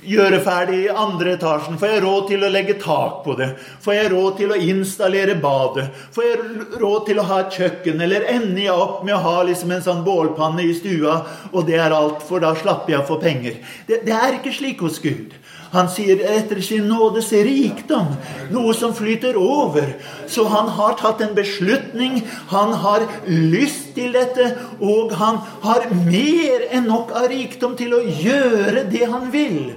gjøre 0.01 0.39
ferdig 0.41 0.81
andre 0.89 1.35
etasjen? 1.35 1.77
Får 1.79 1.93
jeg 1.93 2.03
råd 2.05 2.27
til 2.31 2.45
å 2.45 2.51
legge 2.51 2.77
tak 2.81 3.21
på 3.25 3.35
det? 3.39 3.51
Får 3.83 3.97
jeg 3.97 4.11
råd 4.13 4.37
til 4.39 4.53
å 4.53 4.59
installere 4.71 5.37
badet? 5.41 5.87
Får 6.15 6.27
jeg 6.27 6.79
råd 6.81 7.05
til 7.09 7.21
å 7.21 7.27
ha 7.29 7.41
et 7.43 7.59
kjøkken? 7.59 8.01
Eller 8.01 8.27
ender 8.33 8.63
jeg 8.65 8.75
opp 8.87 9.03
med 9.07 9.17
å 9.17 9.23
ha 9.25 9.35
liksom 9.47 9.73
en 9.75 9.85
sånn 9.85 10.05
bålpanne 10.07 10.65
i 10.65 10.73
stua, 10.77 11.21
og 11.51 11.67
det 11.69 11.77
er 11.79 11.95
alt, 11.95 12.25
for 12.25 12.43
da 12.43 12.53
slapper 12.57 12.97
jeg 12.97 13.07
for 13.09 13.21
penger? 13.21 13.61
Det, 13.87 14.01
det 14.07 14.17
er 14.17 14.39
ikke 14.39 14.55
slik 14.55 14.81
hos 14.85 15.01
Gud. 15.03 15.37
Han 15.71 15.87
sier 15.87 16.19
etter 16.27 16.59
sin 16.63 16.89
nådes 16.91 17.29
rikdom, 17.31 18.09
noe 18.51 18.73
som 18.75 18.91
flyter 18.95 19.37
over. 19.39 19.93
Så 20.27 20.43
han 20.51 20.67
har 20.75 20.97
tatt 20.99 21.23
en 21.23 21.35
beslutning, 21.37 22.19
han 22.51 22.73
har 22.83 23.05
lyst 23.27 23.93
til 23.95 24.11
dette, 24.15 24.49
og 24.83 25.15
han 25.15 25.39
har 25.63 25.87
mer 25.95 26.67
enn 26.75 26.89
nok 26.91 27.15
av 27.15 27.29
rikdom 27.31 27.77
til 27.79 27.95
å 27.95 28.03
gjøre 28.03 28.83
det 28.91 29.07
han 29.07 29.31
vil. 29.31 29.71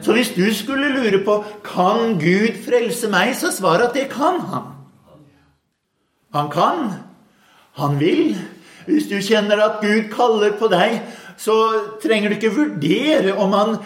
Så 0.00 0.14
hvis 0.16 0.30
du 0.36 0.46
skulle 0.54 0.92
lure 0.94 1.18
på 1.26 1.40
kan 1.66 2.14
Gud 2.22 2.62
frelse 2.64 3.10
meg, 3.10 3.34
så 3.36 3.50
svar 3.52 3.82
at 3.84 3.96
det 3.98 4.06
kan 4.12 4.38
han. 4.52 4.70
Han 6.32 6.50
kan. 6.54 6.86
Han 7.82 7.98
vil. 8.00 8.38
Hvis 8.86 9.10
du 9.10 9.18
kjenner 9.18 9.60
at 9.66 9.82
Gud 9.82 10.08
kaller 10.14 10.54
på 10.58 10.70
deg, 10.72 11.02
så 11.40 11.56
trenger 12.02 12.30
du 12.30 12.38
ikke 12.38 12.54
vurdere 12.54 13.34
om 13.34 13.52
han 13.56 13.76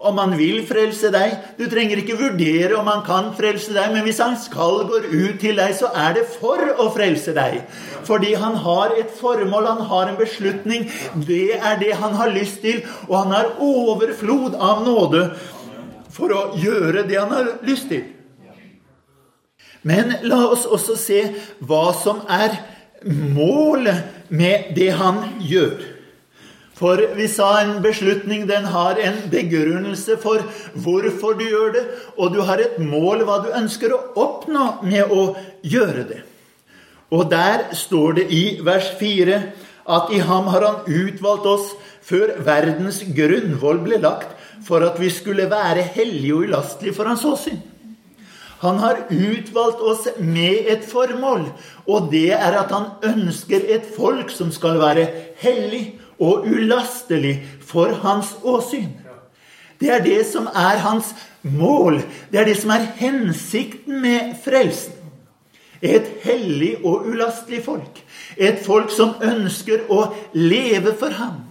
om 0.00 0.18
han 0.20 0.34
vil 0.38 0.60
frelse 0.66 1.10
deg. 1.14 1.34
Du 1.58 1.64
trenger 1.70 2.00
ikke 2.00 2.18
vurdere 2.18 2.76
om 2.78 2.86
han 2.90 3.02
kan 3.06 3.32
frelse 3.38 3.74
deg, 3.74 3.90
men 3.94 4.04
hvis 4.06 4.20
han 4.22 4.36
skal 4.38 4.84
gå 4.88 5.00
ut 5.10 5.40
til 5.42 5.58
deg, 5.58 5.74
så 5.78 5.90
er 5.90 6.14
det 6.18 6.26
for 6.36 6.62
å 6.78 6.88
frelse 6.94 7.34
deg. 7.36 7.60
Fordi 8.06 8.34
han 8.38 8.58
har 8.62 8.94
et 8.98 9.10
formål, 9.18 9.66
han 9.72 9.84
har 9.90 10.12
en 10.12 10.20
beslutning. 10.20 10.86
Det 11.28 11.58
er 11.58 11.80
det 11.82 11.96
han 11.98 12.14
har 12.18 12.32
lyst 12.34 12.62
til, 12.64 12.84
og 13.08 13.16
han 13.24 13.34
har 13.34 13.52
overflod 13.64 14.54
av 14.54 14.84
nåde 14.86 15.26
for 16.14 16.34
å 16.34 16.46
gjøre 16.58 17.04
det 17.08 17.18
han 17.18 17.34
har 17.34 17.52
lyst 17.66 17.90
til. 17.90 18.06
Men 19.86 20.16
la 20.26 20.40
oss 20.50 20.66
også 20.66 20.96
se 20.98 21.20
hva 21.64 21.84
som 21.96 22.24
er 22.28 22.56
målet 23.06 24.28
med 24.28 24.72
det 24.76 24.90
han 24.98 25.22
gjør. 25.38 25.87
For 26.78 27.00
vi 27.18 27.26
sa 27.30 27.48
en 27.58 27.80
beslutning 27.82 28.46
den 28.46 28.68
har 28.70 29.00
en 29.02 29.16
begrunnelse 29.32 30.14
for 30.22 30.44
hvorfor 30.78 31.34
du 31.38 31.44
gjør 31.48 31.72
det, 31.74 31.84
og 32.16 32.34
du 32.34 32.42
har 32.46 32.62
et 32.62 32.78
mål 32.78 33.24
hva 33.26 33.40
du 33.42 33.50
ønsker 33.58 33.94
å 33.94 34.02
oppnå 34.14 34.66
med 34.86 35.10
å 35.10 35.32
gjøre 35.66 36.04
det. 36.12 36.20
Og 37.10 37.26
der 37.32 37.70
står 37.74 38.20
det 38.20 38.28
i 38.30 38.42
vers 38.62 38.92
4 39.00 39.40
at 39.88 40.12
i 40.12 40.20
ham 40.20 40.50
har 40.52 40.66
han 40.66 40.86
utvalgt 40.86 41.48
oss 41.48 41.72
før 42.04 42.36
verdens 42.44 43.00
grunnvoll 43.16 43.80
ble 43.84 43.98
lagt, 44.02 44.30
for 44.64 44.84
at 44.84 44.98
vi 45.00 45.08
skulle 45.10 45.48
være 45.50 45.86
hellige 45.96 46.34
og 46.36 46.46
ulastelige 46.46 46.94
for 46.94 47.08
hans 47.08 47.24
åsyn. 47.24 47.58
Han 48.62 48.80
har 48.82 49.04
utvalgt 49.08 49.82
oss 49.86 50.08
med 50.18 50.66
et 50.70 50.84
formål, 50.86 51.46
og 51.86 52.10
det 52.12 52.32
er 52.34 52.56
at 52.58 52.72
han 52.74 52.90
ønsker 53.06 53.64
et 53.70 53.86
folk 53.94 54.32
som 54.34 54.50
skal 54.54 54.80
være 54.82 55.06
hellig 55.40 55.98
og 56.18 56.46
ulastelig 56.46 57.38
for 57.64 57.94
hans 58.02 58.34
åsyn. 58.42 58.90
Det 59.80 59.90
er 59.94 60.02
det 60.02 60.26
som 60.26 60.48
er 60.50 60.80
hans 60.82 61.14
mål. 61.42 62.00
Det 62.32 62.40
er 62.40 62.44
det 62.44 62.56
som 62.58 62.70
er 62.74 62.88
hensikten 62.98 64.00
med 64.02 64.34
frelsen. 64.44 64.94
Et 65.82 66.06
hellig 66.24 66.76
og 66.82 67.06
ulastelig 67.06 67.62
folk. 67.64 68.00
Et 68.36 68.58
folk 68.64 68.90
som 68.90 69.14
ønsker 69.22 69.86
å 69.88 70.08
leve 70.34 70.96
for 70.98 71.14
ham. 71.14 71.44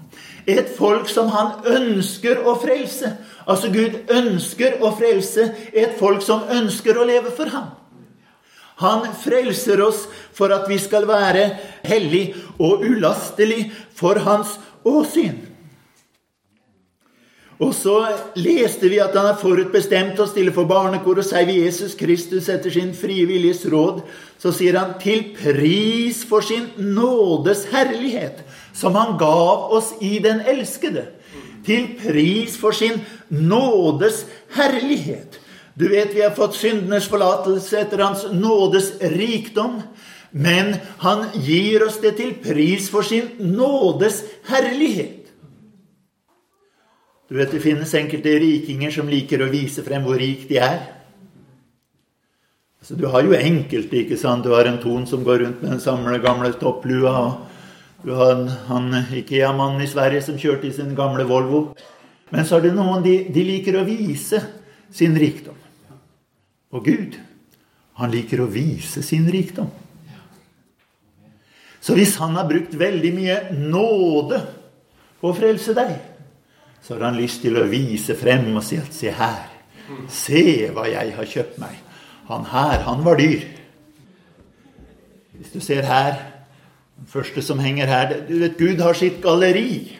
Et 0.48 0.68
folk 0.78 1.08
som 1.12 1.32
han 1.32 1.64
ønsker 1.68 2.44
å 2.44 2.58
frelse. 2.60 3.14
Altså 3.48 3.72
Gud 3.72 4.12
ønsker 4.12 4.82
å 4.84 4.92
frelse 5.00 5.48
et 5.72 5.96
folk 6.00 6.24
som 6.24 6.44
ønsker 6.52 7.00
å 7.00 7.08
leve 7.08 7.32
for 7.36 7.52
ham. 7.56 7.72
Han 8.78 9.08
frelser 9.24 9.82
oss 9.82 10.06
for 10.38 10.54
at 10.54 10.70
vi 10.70 10.78
skal 10.82 11.08
være 11.10 11.50
hellig 11.88 12.36
og 12.62 12.86
ulastelig 12.86 13.72
for 13.98 14.22
hans 14.22 14.58
åsyn. 14.86 15.48
Og 17.58 17.72
så 17.74 17.96
leste 18.38 18.86
vi 18.86 19.00
at 19.02 19.16
han 19.18 19.32
har 19.32 19.40
forutbestemt 19.42 20.20
å 20.22 20.28
stille 20.30 20.54
for 20.54 20.70
barnekor 20.70 21.18
og 21.18 21.26
sier 21.26 21.48
vi 21.50 21.64
Jesus 21.64 21.96
Kristus 21.98 22.52
etter 22.54 22.70
sin 22.74 22.92
frie 22.94 23.26
viljes 23.26 23.64
råd. 23.72 24.04
Så 24.38 24.52
sier 24.54 24.78
han 24.78 24.94
til 25.02 25.32
pris 25.34 26.22
for 26.30 26.46
sin 26.46 26.68
nådes 26.78 27.66
herlighet, 27.72 28.44
som 28.78 28.94
han 28.94 29.18
gav 29.18 29.74
oss 29.74 29.96
i 30.06 30.20
den 30.22 30.44
elskede. 30.46 31.08
Til 31.66 31.90
pris 31.98 32.54
for 32.62 32.78
sin 32.78 33.02
nådes 33.34 34.28
herlighet. 34.54 35.37
Du 35.78 35.86
vet 35.88 36.16
vi 36.16 36.24
har 36.26 36.34
fått 36.34 36.58
syndenes 36.58 37.06
forlatelse 37.10 37.78
etter 37.84 38.02
hans 38.02 38.26
nådes 38.34 38.96
rikdom. 39.14 39.82
Men 40.32 40.74
han 41.04 41.28
gir 41.34 41.86
oss 41.86 42.00
det 42.02 42.16
til 42.18 42.34
pris 42.42 42.90
for 42.90 43.06
sin 43.06 43.30
nådes 43.40 44.24
herlighet. 44.50 45.30
Du 47.30 47.36
vet, 47.36 47.52
Det 47.52 47.60
finnes 47.60 47.94
enkelte 47.94 48.40
rikinger 48.40 48.92
som 48.92 49.10
liker 49.10 49.42
å 49.44 49.52
vise 49.52 49.84
frem 49.84 50.04
hvor 50.04 50.18
rik 50.18 50.48
de 50.50 50.58
er. 50.64 50.80
Altså, 52.80 52.96
du 52.96 53.08
har 53.12 53.22
jo 53.22 53.36
enkelte. 53.36 53.98
ikke 53.98 54.18
sant? 54.18 54.44
Du 54.44 54.54
har 54.56 54.66
en 54.66 54.80
Ton 54.80 55.06
som 55.06 55.24
går 55.24 55.40
rundt 55.40 55.62
med 55.62 55.72
den 55.72 55.80
samme 55.80 56.18
gamle 56.24 56.54
topplua. 56.54 57.12
og 57.20 58.06
Du 58.06 58.14
har 58.16 58.32
en, 58.32 58.48
han 58.48 58.94
Ikea-mannen 59.12 59.82
i 59.82 59.92
Sverige 59.92 60.22
som 60.22 60.38
kjørte 60.38 60.68
i 60.68 60.72
sin 60.72 60.96
gamle 60.96 61.24
Volvo. 61.28 61.76
Men 62.32 62.46
så 62.46 62.58
er 62.58 62.62
det 62.62 62.76
noen 62.76 63.04
de, 63.04 63.28
de 63.28 63.44
liker 63.44 63.76
å 63.76 63.86
vise 63.86 64.40
sin 64.92 65.18
rikdom. 65.20 65.57
Og 66.76 66.84
Gud, 66.86 67.18
han 67.98 68.12
liker 68.14 68.44
å 68.44 68.52
vise 68.52 69.04
sin 69.06 69.28
rikdom. 69.32 69.70
Så 71.82 71.96
hvis 71.96 72.18
han 72.20 72.36
har 72.36 72.48
brukt 72.50 72.74
veldig 72.76 73.12
mye 73.16 73.38
nåde 73.56 74.42
på 75.22 75.32
å 75.32 75.36
frelse 75.38 75.76
deg, 75.78 75.94
så 76.84 76.96
har 76.96 77.10
han 77.10 77.20
lyst 77.20 77.42
til 77.44 77.58
å 77.60 77.68
vise 77.70 78.16
frem 78.18 78.50
og 78.56 78.64
si 78.66 78.80
at 78.80 78.96
se 78.96 79.14
her. 79.14 79.46
Se 80.12 80.42
hva 80.76 80.88
jeg 80.92 81.14
har 81.16 81.30
kjøpt 81.32 81.62
meg. 81.62 81.78
Han 82.28 82.44
her, 82.52 82.82
han 82.84 83.06
var 83.06 83.20
dyr. 83.20 83.46
Hvis 85.38 85.54
du 85.54 85.62
ser 85.64 85.88
her, 85.88 86.18
den 86.98 87.08
første 87.08 87.44
som 87.46 87.62
henger 87.62 87.88
her 87.88 88.14
du 88.28 88.36
vet, 88.42 88.58
Gud 88.60 88.82
har 88.84 88.98
sitt 88.98 89.22
galleri 89.24 89.96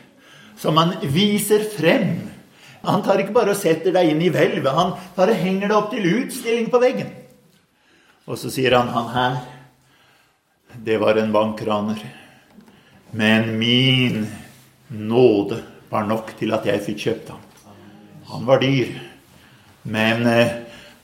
som 0.58 0.78
han 0.80 0.96
viser 1.14 1.64
frem. 1.72 2.27
Han 2.88 3.04
tar 3.04 3.22
ikke 3.22 3.36
bare 3.36 3.52
og 3.54 3.60
setter 3.60 3.94
deg 3.96 4.14
inn 4.14 4.24
i 4.24 4.32
hvelvet. 4.32 4.72
Han 4.74 4.94
tar 5.16 5.32
og 5.34 5.42
henger 5.42 5.68
deg 5.68 5.78
opp 5.78 5.90
til 5.92 6.08
utstilling 6.08 6.70
på 6.72 6.82
veggen. 6.82 7.10
Og 8.28 8.40
så 8.40 8.52
sier 8.52 8.76
han, 8.76 8.92
han 8.92 9.12
her, 9.14 9.38
det 10.84 10.98
var 11.02 11.20
en 11.20 11.34
bankraner. 11.36 12.00
Men 13.12 13.54
min 13.60 14.26
nåde 14.88 15.62
var 15.90 16.08
nok 16.08 16.34
til 16.40 16.56
at 16.56 16.68
jeg 16.68 16.84
fikk 16.84 17.04
kjøpt 17.06 17.34
ham. 17.34 17.44
Han 18.32 18.48
var 18.48 18.60
dyr. 18.64 18.92
Men 19.88 20.26
eh, 20.28 20.56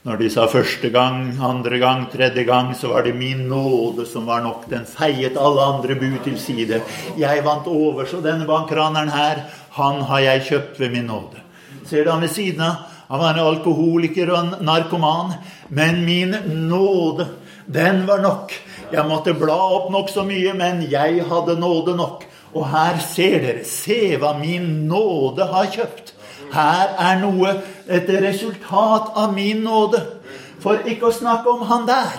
når 0.04 0.20
de 0.20 0.30
sa 0.32 0.50
første 0.52 0.90
gang, 0.92 1.30
andre 1.40 1.80
gang, 1.80 2.04
tredje 2.12 2.44
gang, 2.48 2.74
så 2.76 2.92
var 2.92 3.06
det 3.08 3.16
min 3.16 3.46
nåde 3.48 4.04
som 4.08 4.28
var 4.28 4.44
nok. 4.44 4.68
Den 4.72 4.84
feiet 4.88 5.40
alle 5.40 5.64
andre 5.76 5.96
bud 5.96 6.20
til 6.26 6.36
side. 6.40 6.82
Jeg 7.20 7.46
vant 7.46 7.70
over, 7.72 8.04
så 8.08 8.20
denne 8.24 8.48
bankraneren 8.48 9.14
her, 9.14 9.46
han 9.80 10.04
har 10.10 10.28
jeg 10.28 10.48
kjøpt 10.50 10.84
ved 10.84 10.92
min 10.98 11.08
nåde. 11.08 11.43
Ser 11.86 12.06
du 12.06 12.12
han 12.12 12.24
ved 12.24 12.32
siden 12.34 12.62
av? 12.66 12.90
Han 13.08 13.20
var 13.20 13.34
en 13.34 13.48
alkoholiker 13.48 14.32
og 14.32 14.38
en 14.40 14.66
narkoman. 14.66 15.34
Men 15.68 16.04
min 16.06 16.36
nåde, 16.70 17.28
den 17.66 18.06
var 18.08 18.24
nok. 18.24 18.54
Jeg 18.94 19.06
måtte 19.10 19.36
bla 19.38 19.58
opp 19.76 19.92
nokså 19.94 20.24
mye, 20.28 20.54
men 20.58 20.84
jeg 20.90 21.24
hadde 21.30 21.58
nåde 21.60 21.96
nok. 21.98 22.26
Og 22.54 22.68
her 22.70 23.00
ser 23.02 23.40
dere. 23.44 23.64
Se 23.68 24.16
hva 24.22 24.36
min 24.38 24.88
nåde 24.90 25.48
har 25.50 25.70
kjøpt. 25.74 26.14
Her 26.54 26.94
er 27.02 27.22
noe, 27.22 27.56
et 27.90 28.10
resultat 28.22 29.14
av 29.18 29.34
min 29.34 29.64
nåde. 29.66 30.02
For 30.64 30.86
ikke 30.88 31.10
å 31.10 31.16
snakke 31.16 31.50
om 31.54 31.66
han 31.68 31.88
der. 31.90 32.14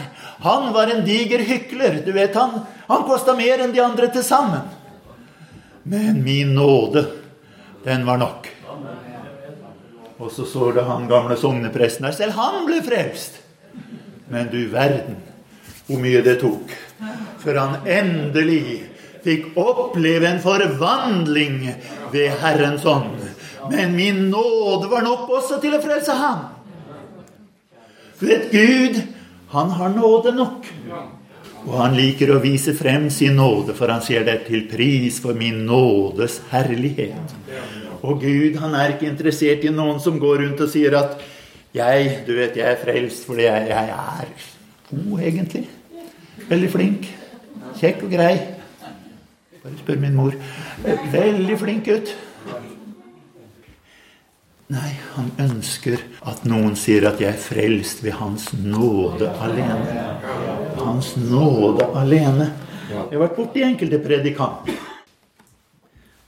Han 0.45 0.73
var 0.75 0.91
en 0.93 1.05
diger 1.07 1.43
hykler. 1.47 2.03
Du 2.05 2.13
vet, 2.13 2.35
han, 2.37 2.65
han 2.89 3.07
kosta 3.09 3.37
mer 3.39 3.63
enn 3.65 3.73
de 3.75 3.83
andre 3.83 4.11
til 4.13 4.27
sammen. 4.27 4.67
Men 5.85 6.23
min 6.25 6.55
nåde, 6.57 7.07
den 7.85 8.07
var 8.07 8.21
nok. 8.21 8.54
Og 10.25 10.33
så 10.33 10.47
så 10.49 10.71
det 10.73 10.87
han 10.89 11.09
gamle 11.11 11.37
sognepresten 11.37 12.07
der. 12.09 12.17
Selv 12.17 12.39
han 12.39 12.65
ble 12.69 12.81
frelst. 12.85 13.41
Men 14.33 14.49
du 14.49 14.63
verden 14.73 15.21
hvor 15.85 16.01
mye 16.01 16.23
det 16.25 16.39
tok 16.41 16.71
før 17.43 17.59
han 17.61 17.89
endelig 17.91 18.87
fikk 19.25 19.57
oppleve 19.61 20.29
en 20.29 20.41
forvandling 20.41 21.59
ved 22.13 22.39
Herrens 22.41 22.85
ånd. 22.89 23.21
Men 23.71 23.93
min 23.97 24.31
nåde 24.31 24.89
var 24.89 25.05
nok 25.05 25.29
også 25.29 25.61
til 25.61 25.77
å 25.77 25.83
frelse 25.85 26.17
ham. 26.17 26.47
For 28.17 28.33
et 28.33 28.49
Gud, 28.53 29.01
han 29.53 29.73
har 29.77 29.93
nåde 29.93 30.33
nok. 30.37 30.69
Og 31.65 31.77
han 31.81 31.97
liker 31.97 32.35
å 32.35 32.41
vise 32.45 32.75
frem 32.77 33.09
sin 33.13 33.39
nåde, 33.41 33.73
for 33.77 33.89
han 33.89 34.05
sier 34.05 34.25
det 34.27 34.43
til 34.49 34.67
pris 34.69 35.21
for 35.25 35.37
min 35.37 35.63
nådes 35.69 36.43
herlighet. 36.53 37.37
Og 38.05 38.21
Gud, 38.21 38.59
han 38.61 38.75
er 38.77 38.95
ikke 38.95 39.09
interessert 39.09 39.65
i 39.65 39.73
noen 39.73 40.01
som 40.03 40.19
går 40.21 40.43
rundt 40.43 40.61
og 40.61 40.69
sier 40.73 40.97
at 40.99 41.17
jeg, 41.75 42.11
du 42.27 42.35
vet, 42.37 42.57
jeg 42.59 42.69
er 42.69 42.79
frelst 42.79 43.25
fordi 43.27 43.47
jeg, 43.47 43.71
jeg 43.71 43.95
er 43.95 44.35
god, 44.91 45.23
egentlig. 45.25 45.65
Veldig 46.51 46.71
flink. 46.71 47.09
Kjekk 47.81 48.05
og 48.05 48.13
grei. 48.13 48.35
Bare 49.65 49.81
spør 49.81 50.01
min 50.03 50.15
mor. 50.19 50.37
Veldig 51.15 51.59
flink 51.59 51.89
gutt. 51.89 52.15
Nei, 54.75 54.91
han 55.15 55.33
ønsker 55.41 56.01
at 56.29 56.45
noen 56.49 56.77
sier 56.77 57.05
at 57.09 57.21
'jeg 57.21 57.33
er 57.33 57.41
frelst 57.41 58.05
ved 58.05 58.13
Hans 58.21 58.53
nåde 58.53 59.29
alene'. 59.41 60.17
Hans 60.81 61.17
nåde 61.17 61.85
alene. 61.95 62.53
Jeg 62.91 63.13
har 63.13 63.19
vært 63.29 63.37
borti 63.37 63.63
enkelte 63.63 63.99
predikanter. 63.99 64.94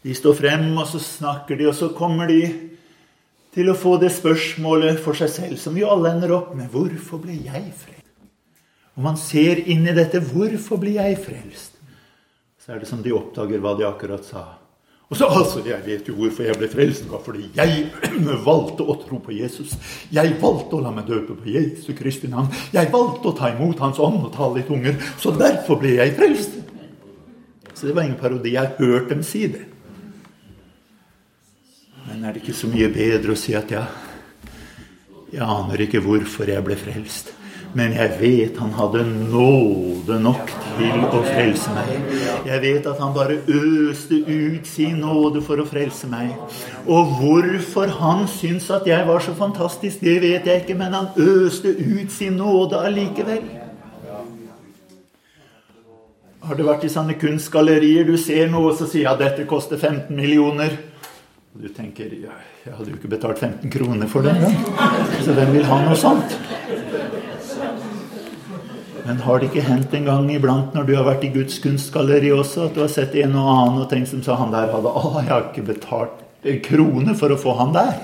De 0.06 0.14
står 0.14 0.38
frem, 0.38 0.70
og 0.78 0.86
så 0.86 1.02
snakker 1.02 1.58
de, 1.58 1.66
og 1.66 1.74
så 1.74 1.90
kommer 1.96 2.30
de 2.30 2.40
til 3.56 3.72
å 3.72 3.76
få 3.76 3.96
det 3.98 4.12
spørsmålet 4.14 5.00
for 5.02 5.18
seg 5.18 5.32
selv, 5.32 5.58
som 5.58 5.74
vi 5.74 5.82
alle 5.82 6.14
ender 6.14 6.34
opp 6.36 6.54
med. 6.54 6.70
Hvorfor 6.70 7.24
ble 7.24 7.34
jeg 7.34 7.72
frelst? 7.74 8.04
Og 8.96 9.04
man 9.04 9.18
ser 9.20 9.66
inn 9.66 9.82
i 9.84 9.96
dette. 9.96 10.22
Hvorfor 10.24 10.78
ble 10.80 10.94
jeg 10.96 11.18
frelst? 11.20 11.76
så 12.66 12.72
er 12.74 12.80
det 12.82 12.88
som 12.90 12.98
de 12.98 13.12
oppdager 13.14 13.60
hva 13.62 13.76
de 13.78 13.84
akkurat 13.86 14.24
sa. 14.26 14.40
Og 15.06 15.14
så, 15.14 15.28
altså, 15.30 15.60
Jeg 15.62 15.84
vet 15.86 16.08
jo 16.08 16.16
hvorfor 16.18 16.42
jeg 16.48 16.58
ble 16.58 16.66
frelst. 16.66 17.04
Det 17.04 17.12
var 17.12 17.20
fordi 17.22 17.44
jeg 17.54 17.84
valgte 18.48 18.82
å 18.82 18.96
tro 18.98 19.20
på 19.22 19.36
Jesus. 19.36 19.76
Jeg 20.10 20.34
valgte 20.40 20.74
å 20.74 20.82
la 20.82 20.90
meg 20.90 21.06
døpe 21.06 21.36
på 21.38 21.52
Jesu 21.54 21.92
Kristi 21.94 22.26
navn. 22.26 22.50
Jeg 22.74 22.90
valgte 22.90 23.30
å 23.30 23.36
ta 23.38 23.52
imot 23.52 23.78
Hans 23.84 24.02
ånd 24.02 24.18
og 24.18 24.32
tale 24.34 24.64
i 24.64 24.66
tunger. 24.66 24.98
Så 25.22 25.30
derfor 25.38 25.78
ble 25.78 25.94
jeg 26.00 26.16
frelst. 26.18 26.58
Så 27.70 27.86
det 27.86 27.94
var 27.94 28.02
ingen 28.02 28.18
parodi. 28.18 28.56
Jeg 28.56 28.66
har 28.66 28.82
hørt 28.82 29.14
dem 29.14 29.22
si 29.22 29.46
det. 29.46 29.62
Men 32.16 32.30
er 32.30 32.32
det 32.32 32.46
ikke 32.46 32.56
så 32.56 32.68
mye 32.72 32.86
bedre 32.88 33.34
å 33.34 33.36
si 33.36 33.52
at 33.52 33.68
ja, 33.68 33.82
jeg 35.28 35.42
aner 35.44 35.82
ikke 35.84 36.00
hvorfor 36.00 36.48
jeg 36.48 36.64
ble 36.64 36.78
frelst, 36.80 37.34
Men 37.76 37.92
jeg 37.92 38.14
vet 38.16 38.56
han 38.56 38.70
hadde 38.72 39.02
nåde 39.04 40.16
nok 40.24 40.48
til 40.78 41.02
å 41.04 41.20
frelse 41.26 41.74
meg. 41.76 41.90
Jeg 42.48 42.62
vet 42.62 42.88
at 42.88 43.02
han 43.04 43.12
bare 43.12 43.36
øste 43.44 44.22
ut 44.24 44.64
sin 44.64 45.02
nåde 45.04 45.42
for 45.44 45.60
å 45.60 45.68
frelse 45.68 46.08
meg. 46.08 46.32
Og 46.88 47.12
hvorfor 47.18 47.92
han 47.98 48.24
syntes 48.32 48.70
at 48.72 48.88
jeg 48.88 49.04
var 49.04 49.20
så 49.20 49.36
fantastisk, 49.36 50.00
det 50.00 50.16
vet 50.24 50.48
jeg 50.48 50.64
ikke, 50.64 50.78
men 50.80 50.96
han 50.96 51.12
øste 51.20 51.76
ut 51.76 52.16
sin 52.16 52.40
nåde 52.40 52.80
allikevel. 52.80 53.44
Har 56.48 56.56
du 56.56 56.64
vært 56.64 56.88
i 56.88 56.94
sånne 56.96 57.20
kunstgallerier? 57.20 58.08
Du 58.08 58.16
ser 58.16 58.48
noe, 58.48 58.70
og 58.70 58.80
så 58.80 58.88
sier 58.88 59.10
ja, 59.10 59.18
dette 59.20 59.44
koster 59.44 59.76
15 59.76 60.16
millioner. 60.16 60.80
Og 61.56 61.62
du 61.64 61.70
tenker 61.72 62.10
ja, 62.20 62.34
jeg 62.66 62.74
hadde 62.76 62.90
jo 62.92 62.98
ikke 62.98 63.08
betalt 63.14 63.38
15 63.40 63.70
kroner 63.72 64.08
for 64.12 64.26
det 64.26 64.34
Så 65.24 65.32
hvem 65.32 65.54
vil 65.54 65.64
ha 65.64 65.78
noe 65.86 65.96
sånt? 65.96 66.34
Men 69.06 69.22
har 69.24 69.40
det 69.40 69.48
ikke 69.48 69.64
hendt 69.64 69.94
en 69.96 70.04
gang 70.10 70.28
iblant 70.34 70.76
når 70.76 70.84
du 70.84 70.92
har 70.98 71.06
vært 71.06 71.24
i 71.24 71.30
Guds 71.32 71.56
kunstgalleri 71.64 72.34
også, 72.34 72.66
at 72.66 72.76
du 72.76 72.82
har 72.82 72.92
sett 72.92 73.16
en 73.22 73.38
og 73.40 73.48
annen 73.54 73.80
og 73.86 73.88
tenkt 73.88 74.10
som 74.10 74.20
sa 74.26 74.36
han 74.36 74.52
der 74.52 74.68
hadde 74.74 74.92
Å, 75.00 75.14
jeg 75.22 75.30
har 75.30 75.46
ikke 75.46 75.64
betalt 75.70 76.20
en 76.44 76.60
krone 76.66 77.16
for 77.16 77.32
å 77.32 77.40
få 77.40 77.56
han 77.62 77.72
der. 77.72 77.96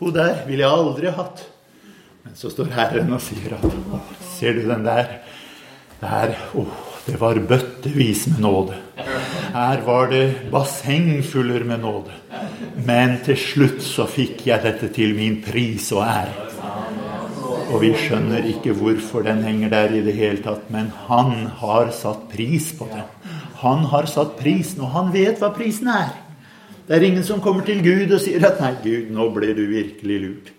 Hun 0.00 0.16
der 0.16 0.46
ville 0.48 0.64
jeg 0.64 0.70
aldri 0.80 1.12
hatt. 1.18 1.44
Men 2.24 2.40
så 2.40 2.54
står 2.54 2.72
Herren 2.72 3.12
og 3.12 3.20
sier 3.20 3.58
at 3.58 3.68
å, 3.68 4.00
ser 4.38 4.56
du 4.56 4.64
den 4.70 4.88
der? 4.88 5.18
Der, 6.00 6.38
å, 6.56 6.64
det 7.04 7.20
var 7.20 7.42
bøttevis 7.52 8.30
med 8.32 8.46
nåde. 8.46 8.80
Her 9.54 9.84
var 9.86 10.08
det 10.10 10.50
basseng 10.50 11.22
fuller 11.22 11.62
med 11.62 11.84
nåde. 11.84 12.10
Men 12.86 13.20
til 13.22 13.36
slutt 13.38 13.84
så 13.86 14.02
fikk 14.10 14.48
jeg 14.48 14.64
dette 14.64 14.88
til 14.96 15.14
min 15.14 15.36
pris 15.44 15.92
og 15.94 16.02
ære. 16.02 16.48
Og 17.70 17.78
vi 17.84 17.92
skjønner 17.94 18.48
ikke 18.50 18.74
hvorfor 18.74 19.22
den 19.22 19.44
henger 19.46 19.70
der 19.70 19.94
i 19.94 20.02
det 20.02 20.16
hele 20.18 20.42
tatt, 20.42 20.66
men 20.74 20.90
han 21.06 21.46
har 21.60 21.94
satt 21.94 22.26
pris 22.32 22.72
på 22.74 22.90
den. 22.90 23.06
Han 23.62 23.86
har 23.94 24.10
satt 24.10 24.34
prisen, 24.40 24.82
og 24.82 24.90
han 24.96 25.14
vet 25.14 25.38
hva 25.38 25.52
prisen 25.54 25.92
er. 25.94 26.10
Det 26.88 26.98
er 26.98 27.06
ingen 27.06 27.22
som 27.22 27.38
kommer 27.40 27.62
til 27.62 27.78
Gud 27.86 28.10
og 28.10 28.20
sier 28.26 28.42
at 28.50 28.58
'Nei, 28.58 28.74
Gud, 28.82 29.14
nå 29.14 29.30
ble 29.38 29.54
du 29.54 29.64
virkelig 29.70 30.18
lurt'. 30.26 30.52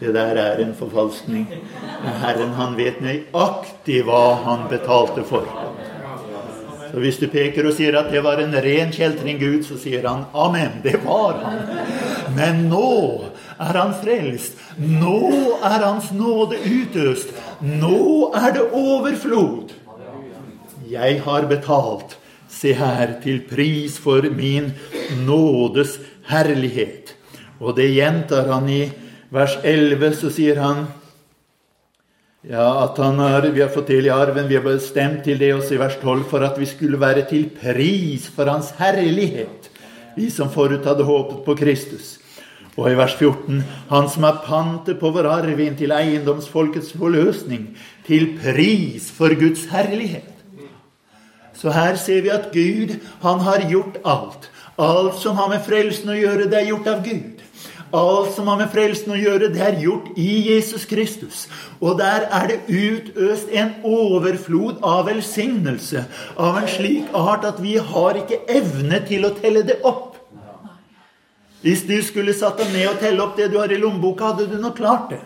Det 0.00 0.14
der 0.14 0.40
er 0.40 0.64
en 0.64 0.74
forfalskning. 0.74 1.46
Herren, 2.24 2.56
han 2.56 2.76
vet 2.76 3.04
nøyaktig 3.04 4.00
hva 4.08 4.40
han 4.48 4.68
betalte 4.72 5.28
for. 5.28 5.44
Så 6.90 6.98
Hvis 6.98 7.18
du 7.20 7.28
peker 7.30 7.66
og 7.68 7.74
sier 7.76 7.94
at 7.98 8.10
det 8.10 8.22
var 8.24 8.40
en 8.42 8.54
ren 8.54 8.90
kjeltring 8.90 9.38
Gud, 9.38 9.62
så 9.66 9.78
sier 9.78 10.06
han 10.08 10.24
amen. 10.34 10.80
Det 10.82 10.98
var 11.04 11.38
han. 11.44 11.60
Men 12.34 12.64
nå 12.70 13.30
er 13.60 13.78
han 13.78 13.94
frelst. 14.00 14.58
Nå 14.76 15.20
er 15.62 15.84
Hans 15.84 16.10
nåde 16.16 16.58
utøst. 16.66 17.30
Nå 17.60 18.32
er 18.34 18.56
det 18.56 18.66
overflod. 18.74 19.76
Jeg 20.90 21.20
har 21.22 21.46
betalt, 21.46 22.16
se 22.50 22.72
her, 22.74 23.20
til 23.22 23.44
pris 23.46 23.98
for 24.02 24.26
min 24.34 24.72
nådes 25.26 25.98
herlighet. 26.26 27.14
Og 27.60 27.76
det 27.76 27.92
gjentar 27.94 28.50
han 28.50 28.66
i 28.68 28.82
vers 29.30 29.54
11. 29.62 30.16
Så 30.18 30.32
sier 30.34 30.58
han 30.58 30.88
ja, 32.42 32.84
at 32.84 32.96
har, 32.96 33.42
vi 33.52 33.60
har 33.60 33.68
fått 33.68 33.90
del 33.92 34.06
i 34.06 34.12
arven, 34.14 34.48
vi 34.48 34.56
har 34.56 34.64
bestemt 34.64 35.24
til 35.24 35.38
det 35.38 35.52
også 35.52 35.74
i 35.76 35.80
vers 35.82 35.98
12, 36.00 36.24
for 36.30 36.44
at 36.46 36.56
vi 36.56 36.68
skulle 36.68 37.00
være 37.00 37.26
til 37.28 37.50
pris 37.52 38.30
for 38.32 38.48
Hans 38.48 38.72
herlighet, 38.78 39.68
vi 40.16 40.30
som 40.32 40.48
forut 40.48 40.86
hadde 40.88 41.04
håpet 41.04 41.44
på 41.44 41.56
Kristus. 41.60 42.16
Og 42.78 42.88
i 42.88 42.96
vers 42.96 43.12
14.: 43.12 43.60
Han 43.90 44.08
som 44.08 44.24
er 44.24 44.40
pantet 44.46 45.00
på 45.00 45.10
vår 45.12 45.26
arv 45.28 45.58
til 45.76 45.92
eiendomsfolkets 45.92 46.94
forløsning, 46.96 47.76
til 48.06 48.38
pris 48.40 49.10
for 49.10 49.34
Guds 49.36 49.66
herlighet. 49.68 50.32
Så 51.52 51.70
her 51.70 51.96
ser 51.96 52.22
vi 52.22 52.32
at 52.32 52.52
Gud, 52.54 52.96
han 53.20 53.40
har 53.40 53.68
gjort 53.68 54.00
alt. 54.04 54.48
Alt 54.78 55.20
som 55.20 55.36
har 55.36 55.50
med 55.52 55.60
frelsen 55.60 56.08
å 56.08 56.16
gjøre, 56.16 56.48
det 56.48 56.56
er 56.56 56.70
gjort 56.70 56.88
av 56.88 57.04
Gud. 57.04 57.39
Alt 57.92 58.34
som 58.36 58.46
har 58.46 58.58
med 58.60 58.70
frelsen 58.70 59.10
å 59.10 59.18
gjøre, 59.18 59.48
det 59.50 59.62
er 59.66 59.80
gjort 59.82 60.12
i 60.20 60.28
Jesus 60.46 60.84
Kristus. 60.86 61.46
Og 61.82 61.98
der 61.98 62.28
er 62.30 62.46
det 62.46 62.58
utøst 62.70 63.50
en 63.50 63.72
overflod 63.82 64.78
av 64.86 65.08
velsignelse 65.08 66.04
av 66.38 66.60
en 66.60 66.68
slik 66.70 67.10
art 67.18 67.48
at 67.48 67.58
vi 67.62 67.74
har 67.82 68.20
ikke 68.20 68.44
evne 68.46 69.02
til 69.08 69.26
å 69.26 69.32
telle 69.40 69.64
det 69.66 69.80
opp. 69.82 70.20
Hvis 71.64 71.82
du 71.88 71.96
skulle 72.06 72.32
satt 72.36 72.62
deg 72.62 72.70
ned 72.72 72.86
og 72.92 73.02
telle 73.02 73.26
opp 73.26 73.34
det 73.36 73.50
du 73.50 73.58
har 73.58 73.72
i 73.74 73.80
lommeboka, 73.80 74.30
hadde 74.30 74.46
du 74.48 74.56
nok 74.62 74.78
klart 74.78 75.10
det. 75.10 75.20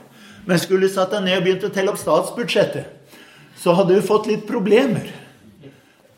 Men 0.49 0.59
skulle 0.59 0.89
du 0.89 0.93
satt 0.97 1.13
deg 1.13 1.29
ned 1.29 1.39
og 1.39 1.45
begynt 1.45 1.69
å 1.69 1.73
telle 1.75 1.93
opp 1.93 2.01
statsbudsjettet, 2.01 2.89
så 3.61 3.77
hadde 3.77 3.95
du 3.95 4.05
fått 4.05 4.27
litt 4.33 4.49
problemer. 4.49 5.13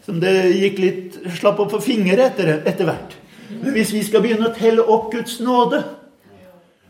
Som 0.07 0.22
det 0.22 0.32
gikk 0.55 0.78
litt 0.78 1.20
slapp 1.36 1.59
opp 1.59 1.74
for 1.74 1.82
fingre 1.82 2.30
etter, 2.30 2.61
etter 2.62 2.86
hvert. 2.86 3.18
Men 3.51 3.74
hvis 3.74 3.92
vi 3.94 4.07
skal 4.07 4.22
begynne 4.22 4.49
å 4.49 4.57
telle 4.57 4.86
opp 4.86 5.11
Guds 5.12 5.40
nåde, 5.42 5.82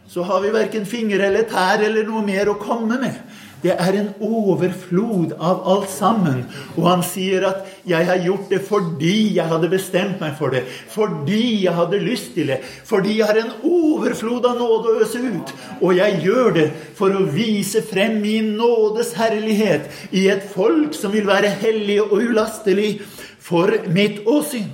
så 0.09 0.23
har 0.23 0.41
vi 0.45 0.55
verken 0.55 0.87
fingre 0.87 1.27
eller 1.27 1.49
tær 1.51 1.83
eller 1.83 2.07
noe 2.07 2.23
mer 2.27 2.49
å 2.53 2.61
komme 2.61 2.99
med. 3.01 3.19
Det 3.63 3.73
er 3.73 3.97
en 3.99 4.09
overflod 4.23 5.33
av 5.43 5.63
alt 5.67 5.89
sammen. 5.91 6.43
Og 6.77 6.85
han 6.87 7.03
sier 7.03 7.47
at 7.49 7.67
'jeg 7.87 8.07
har 8.07 8.19
gjort 8.19 8.51
det 8.51 8.61
fordi 8.61 9.35
jeg 9.35 9.49
hadde 9.49 9.69
bestemt 9.69 10.21
meg 10.21 10.37
for 10.39 10.51
det'. 10.51 10.65
Fordi 10.89 11.65
jeg 11.65 11.73
hadde 11.73 11.99
lyst 11.99 12.35
til 12.35 12.47
det. 12.47 12.61
Fordi 12.85 13.19
jeg 13.19 13.27
har 13.27 13.37
en 13.37 13.53
overflod 13.65 14.45
av 14.45 14.59
nåde 14.59 14.87
å 14.89 15.01
øse 15.01 15.19
ut. 15.19 15.55
Og 15.81 15.97
jeg 15.97 16.21
gjør 16.23 16.55
det 16.55 16.73
for 16.95 17.11
å 17.11 17.27
vise 17.27 17.83
frem 17.83 18.21
min 18.21 18.57
nådes 18.57 19.13
herlighet 19.15 19.91
i 20.13 20.29
et 20.29 20.43
folk 20.55 20.95
som 20.95 21.13
vil 21.13 21.27
være 21.27 21.49
hellig 21.49 22.03
og 22.03 22.13
ulastelig 22.13 23.01
for 23.41 23.71
mitt 23.89 24.25
åsyn. 24.27 24.71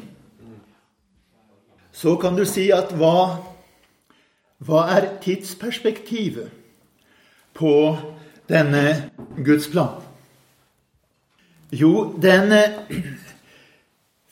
Så 1.93 2.16
kan 2.16 2.37
du 2.37 2.45
si 2.45 2.70
at 2.72 2.91
hva, 2.93 3.39
hva 4.63 4.85
er 4.95 5.09
tidsperspektivet 5.23 6.51
på 7.57 7.75
denne 8.51 9.11
Guds 9.43 9.67
plan? 9.73 9.99
Jo, 11.73 12.13
den 12.21 12.53
eh, 12.53 12.77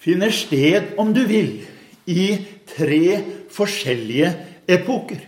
finner 0.00 0.32
sted, 0.34 0.92
om 1.00 1.14
du 1.16 1.24
vil, 1.28 1.64
i 2.04 2.36
tre 2.68 3.20
forskjellige 3.50 4.30
epoker. 4.70 5.24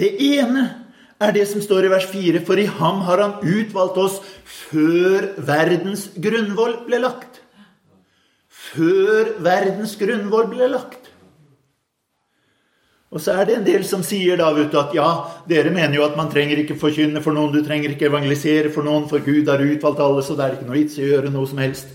Det 0.00 0.10
ene 0.30 0.64
er 1.20 1.34
det 1.36 1.46
som 1.50 1.60
står 1.64 1.86
i 1.86 1.92
vers 1.92 2.06
4, 2.08 2.44
for 2.46 2.60
i 2.60 2.68
ham 2.68 3.02
har 3.08 3.20
han 3.24 3.36
utvalgt 3.44 3.98
oss 4.00 4.20
før 4.44 5.32
verdens 5.44 6.08
grunnvoll 6.20 6.78
ble 6.86 7.00
lagt. 7.02 7.40
Før 8.48 9.34
verdens 9.44 9.96
grunnvoll 10.00 10.48
ble 10.52 10.70
lagt. 10.72 10.99
Og 13.10 13.18
så 13.18 13.34
er 13.34 13.48
det 13.48 13.54
en 13.56 13.64
del 13.66 13.84
som 13.86 14.04
sier 14.06 14.38
da, 14.38 14.52
vet 14.54 14.70
du, 14.70 14.76
at 14.78 14.92
ja, 14.94 15.08
dere 15.50 15.72
mener 15.74 15.96
jo 15.98 16.04
at 16.06 16.18
man 16.18 16.28
trenger 16.30 16.60
ikke 16.62 16.78
forkynne 16.78 17.22
for 17.24 17.34
noen, 17.34 17.50
du 17.50 17.58
trenger 17.66 17.90
ikke 17.90 18.06
evangelisere 18.06 18.70
for 18.70 18.86
noen, 18.86 19.08
for 19.10 19.22
Gud 19.24 19.50
har 19.50 19.62
utvalgt 19.64 20.02
alle, 20.04 20.22
så 20.22 20.36
det 20.38 20.44
er 20.44 20.54
ikke 20.54 20.68
noe 20.68 20.76
vits 20.78 20.98
i 21.00 21.02
å 21.02 21.08
gjøre 21.08 21.32
noe 21.34 21.48
som 21.50 21.58
helst. 21.62 21.90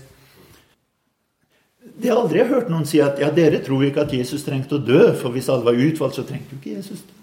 Det 1.96 2.10
har 2.10 2.20
aldri 2.20 2.42
jeg 2.42 2.50
hørt 2.50 2.68
noen 2.68 2.84
si 2.84 3.00
at 3.00 3.16
ja, 3.22 3.30
dere 3.32 3.62
tror 3.64 3.86
ikke 3.86 4.04
at 4.04 4.12
Jesus 4.12 4.44
trengte 4.44 4.76
å 4.76 4.82
dø, 4.84 5.06
for 5.16 5.32
hvis 5.32 5.48
alle 5.48 5.64
var 5.64 5.80
utvalgt, 5.86 6.18
så 6.18 6.26
trengte 6.28 6.52
jo 6.52 6.60
ikke 6.60 6.76
Jesus 6.76 7.00
dø. 7.00 7.14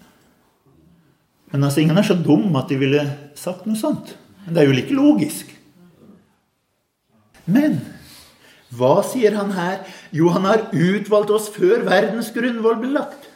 Men 1.54 1.68
altså, 1.68 1.84
ingen 1.84 2.00
er 2.00 2.06
så 2.08 2.16
dum 2.18 2.56
at 2.58 2.72
de 2.72 2.80
ville 2.80 3.02
sagt 3.38 3.68
noe 3.68 3.78
sånt. 3.78 4.16
Men 4.42 4.56
det 4.56 4.62
er 4.62 4.66
jo 4.66 4.74
like 4.74 4.96
logisk. 4.96 5.52
Men 7.46 7.78
hva 8.74 8.96
sier 9.06 9.36
han 9.38 9.52
her? 9.54 9.84
Jo, 10.10 10.32
han 10.34 10.48
har 10.48 10.66
utvalgt 10.72 11.30
oss 11.30 11.46
før 11.54 11.84
verdens 11.86 12.32
grunnvoll 12.34 12.80
ble 12.82 12.90
lagt. 12.96 13.30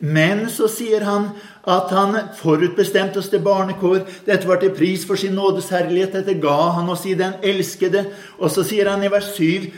Men 0.00 0.46
så 0.48 0.64
sier 0.72 1.04
han 1.04 1.26
at 1.68 1.90
han 1.92 2.16
forutbestemte 2.38 3.20
oss 3.20 3.28
til 3.28 3.42
barnekår. 3.44 4.06
Dette 4.24 4.48
var 4.48 4.60
til 4.62 4.72
pris 4.72 5.04
for 5.04 5.20
sin 5.20 5.36
nådes 5.36 5.68
herlighet. 5.74 6.14
Dette 6.16 6.38
ga 6.40 6.72
han 6.78 6.88
oss 6.88 7.04
i 7.04 7.12
den 7.18 7.36
elskede. 7.44 8.06
Og 8.40 8.48
så 8.52 8.64
sier 8.64 8.88
han 8.88 9.04
i 9.04 9.12
vers 9.12 9.28
7.: 9.36 9.68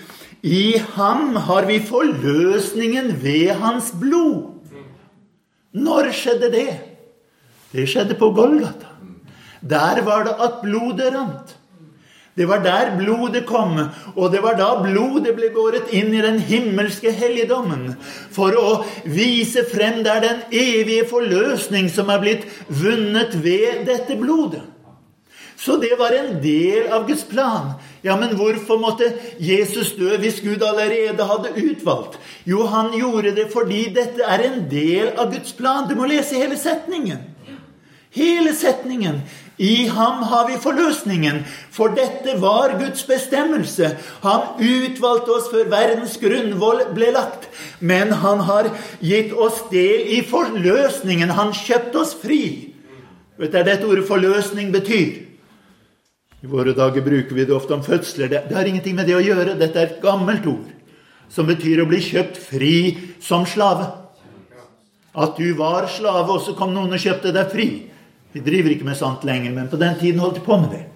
I 0.43 0.79
ham 0.95 1.35
har 1.49 1.66
vi 1.66 1.81
forløsningen 1.83 3.11
ved 3.23 3.51
hans 3.59 3.91
blod. 3.99 4.62
Når 5.73 6.12
skjedde 6.14 6.53
det? 6.53 6.70
Det 7.73 7.89
skjedde 7.89 8.14
på 8.14 8.31
Golgata. 8.37 8.93
Der 9.62 10.03
var 10.03 10.25
det 10.25 10.35
at 10.39 10.62
blodet 10.62 11.14
rant. 11.14 11.57
Det 12.35 12.47
var 12.49 12.62
der 12.64 12.95
blodet 12.97 13.45
kom, 13.45 13.76
og 14.16 14.33
det 14.33 14.41
var 14.41 14.57
da 14.57 14.70
blodet 14.80 15.35
ble 15.37 15.51
båret 15.53 15.91
inn 15.93 16.14
i 16.16 16.22
den 16.24 16.39
himmelske 16.41 17.12
helligdommen 17.12 17.91
for 18.33 18.57
å 18.57 18.70
vise 19.05 19.66
frem 19.68 20.01
der 20.07 20.22
den 20.24 20.45
evige 20.49 21.05
forløsning 21.11 21.91
som 21.93 22.09
er 22.09 22.22
blitt 22.22 22.47
vunnet 22.72 23.37
ved 23.45 23.85
dette 23.91 24.16
blodet. 24.16 24.64
Så 25.62 25.76
det 25.78 25.93
var 25.99 26.16
en 26.16 26.41
del 26.43 26.89
av 26.91 27.05
Guds 27.07 27.22
plan. 27.28 27.74
Ja, 28.03 28.16
men 28.18 28.33
hvorfor 28.35 28.80
måtte 28.83 29.12
Jesus 29.39 29.93
dø 29.95 30.16
hvis 30.18 30.41
Gud 30.43 30.64
allerede 30.66 31.26
hadde 31.28 31.53
utvalgt? 31.61 32.16
Jo, 32.49 32.64
han 32.66 32.91
gjorde 32.99 33.35
det 33.37 33.45
fordi 33.53 33.85
dette 33.95 34.24
er 34.26 34.49
en 34.49 34.64
del 34.72 35.12
av 35.12 35.30
Guds 35.30 35.53
plan. 35.55 35.87
Du 35.87 35.95
må 36.01 36.09
lese 36.11 36.41
hele 36.41 36.59
setningen. 36.59 37.28
Hele 38.12 38.57
setningen 38.57 39.22
I 39.63 39.87
ham 39.87 40.25
har 40.27 40.49
vi 40.49 40.57
forløsningen, 40.59 41.45
for 41.71 41.95
dette 41.95 42.35
var 42.43 42.75
Guds 42.81 43.05
bestemmelse. 43.07 43.93
Han 44.25 44.59
utvalgte 44.59 45.37
oss 45.37 45.47
før 45.53 45.71
verdens 45.71 46.17
grunnvoll 46.19 46.83
ble 46.97 47.13
lagt. 47.15 47.47
Men 47.79 48.11
han 48.25 48.43
har 48.49 48.73
gitt 48.99 49.31
oss 49.33 49.61
del 49.71 50.09
i 50.17 50.23
forløsningen. 50.27 51.31
Han 51.39 51.55
kjøpte 51.55 52.03
oss 52.03 52.17
fri. 52.19 52.43
Vet 53.39 53.55
du 53.55 53.59
hva 53.59 53.65
dette 53.67 53.87
ordet 53.87 54.09
'forløsning' 54.09 54.75
betyr? 54.75 55.31
I 56.43 56.51
våre 56.51 56.75
dager 56.75 57.05
bruker 57.07 57.35
vi 57.35 57.45
det 57.47 57.55
ofte 57.55 57.75
om 57.75 57.85
fødsler. 57.87 58.29
Det, 58.29 58.43
det 58.49 58.57
har 58.57 58.67
ingenting 58.67 58.97
med 58.99 59.07
det 59.07 59.15
å 59.15 59.23
gjøre. 59.23 59.59
Dette 59.59 59.79
er 59.79 59.87
et 59.87 60.03
gammelt 60.03 60.47
ord 60.47 60.71
som 61.31 61.47
betyr 61.47 61.81
å 61.83 61.89
bli 61.89 62.01
kjøpt 62.03 62.37
fri 62.37 62.75
som 63.23 63.47
slave. 63.47 63.87
At 65.15 65.39
du 65.39 65.55
var 65.55 65.87
slave, 65.87 66.33
og 66.33 66.41
så 66.43 66.57
kom 66.59 66.75
noen 66.75 66.93
og 66.93 67.01
kjøpte 67.01 67.33
deg 67.33 67.51
fri. 67.53 67.69
Vi 68.33 68.41
driver 68.41 68.72
ikke 68.72 68.89
med 68.89 68.97
sånt 68.97 69.24
lenger, 69.28 69.53
men 69.53 69.68
på 69.68 69.80
den 69.80 69.99
tiden 70.01 70.20
holdt 70.22 70.41
de 70.41 70.47
på 70.47 70.57
med 70.62 70.72
det. 70.72 70.87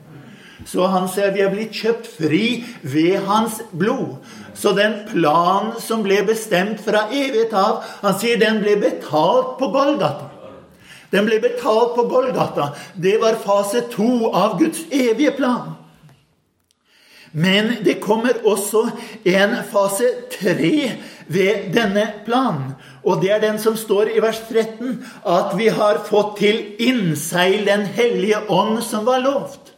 Så 0.66 0.86
han 0.90 1.04
sier 1.12 1.34
vi 1.34 1.44
er 1.44 1.52
blitt 1.52 1.76
kjøpt 1.76 2.08
fri 2.16 2.46
ved 2.82 3.20
hans 3.28 3.60
blod. 3.76 4.16
Så 4.56 4.72
den 4.74 5.02
planen 5.10 5.74
som 5.82 6.02
ble 6.02 6.22
bestemt 6.26 6.80
fra 6.82 7.06
evighet 7.12 7.52
av, 7.54 7.84
han 8.02 8.16
sier 8.18 8.40
den 8.40 8.62
ble 8.64 8.78
betalt 8.80 9.58
på 9.60 9.68
Golgata. 9.74 10.32
Den 11.12 11.28
ble 11.28 11.38
betalt 11.44 11.94
på 11.94 12.06
Golgata. 12.10 12.72
Det 12.94 13.18
var 13.22 13.38
fase 13.44 13.84
to 13.92 14.30
av 14.32 14.56
Guds 14.58 14.88
evige 14.90 15.36
plan. 15.36 15.76
Men 17.36 17.74
det 17.84 18.00
kommer 18.00 18.38
også 18.48 18.86
en 19.28 19.58
fase 19.70 20.08
tre 20.32 20.72
ved 21.28 21.68
denne 21.74 22.06
planen. 22.24 22.72
Og 23.06 23.22
det 23.22 23.30
er 23.30 23.42
den 23.44 23.58
som 23.62 23.76
står 23.78 24.10
i 24.16 24.22
vers 24.22 24.40
13, 24.48 24.98
at 25.30 25.54
vi 25.58 25.68
har 25.70 26.02
fått 26.08 26.38
til 26.42 26.58
innseil 26.82 27.62
Den 27.66 27.86
hellige 27.86 28.42
ånd 28.50 28.82
som 28.82 29.06
var 29.06 29.22
lovt. 29.22 29.72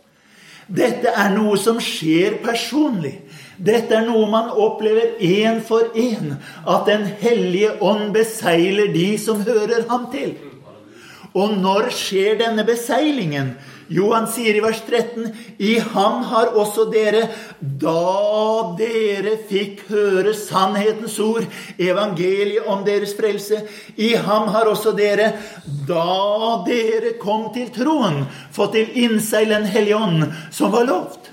Dette 0.69 1.13
er 1.13 1.33
noe 1.33 1.57
som 1.61 1.81
skjer 1.81 2.41
personlig. 2.45 3.19
Dette 3.59 3.97
er 3.97 4.07
noe 4.07 4.29
man 4.31 4.51
opplever 4.53 5.17
én 5.21 5.61
for 5.65 5.93
én. 5.97 6.37
At 6.67 6.87
Den 6.87 7.05
hellige 7.21 7.77
ånd 7.83 8.13
beseiler 8.17 8.93
de 8.93 9.19
som 9.19 9.45
hører 9.45 9.89
ham 9.89 10.09
til. 10.13 10.37
Og 11.35 11.57
når 11.61 11.91
skjer 11.93 12.39
denne 12.41 12.65
beseilingen? 12.65 13.57
Jo, 13.89 14.11
han 14.13 14.27
sier 14.29 14.57
i 14.59 14.61
vers 14.61 14.83
13.: 14.85 15.31
I 15.65 15.79
ham 15.95 16.21
har 16.29 16.53
også 16.61 16.85
dere, 16.93 17.23
da 17.61 18.75
dere 18.77 19.37
fikk 19.49 19.87
høre 19.89 20.35
sannhetens 20.37 21.17
ord, 21.25 21.47
evangeliet 21.81 22.69
om 22.69 22.85
deres 22.85 23.15
frelse 23.17 23.63
I 23.97 24.13
ham 24.15 24.51
har 24.53 24.69
også 24.69 24.93
dere, 24.99 25.33
da 25.89 26.61
dere 26.69 27.17
kom 27.23 27.49
til 27.55 27.73
troen, 27.73 28.27
fått 28.53 28.77
til 28.77 28.93
innseil 29.07 29.57
Den 29.57 29.65
hellige 29.65 29.97
ånd, 29.97 30.29
som 30.53 30.73
var 30.75 30.85
lovt. 30.85 31.28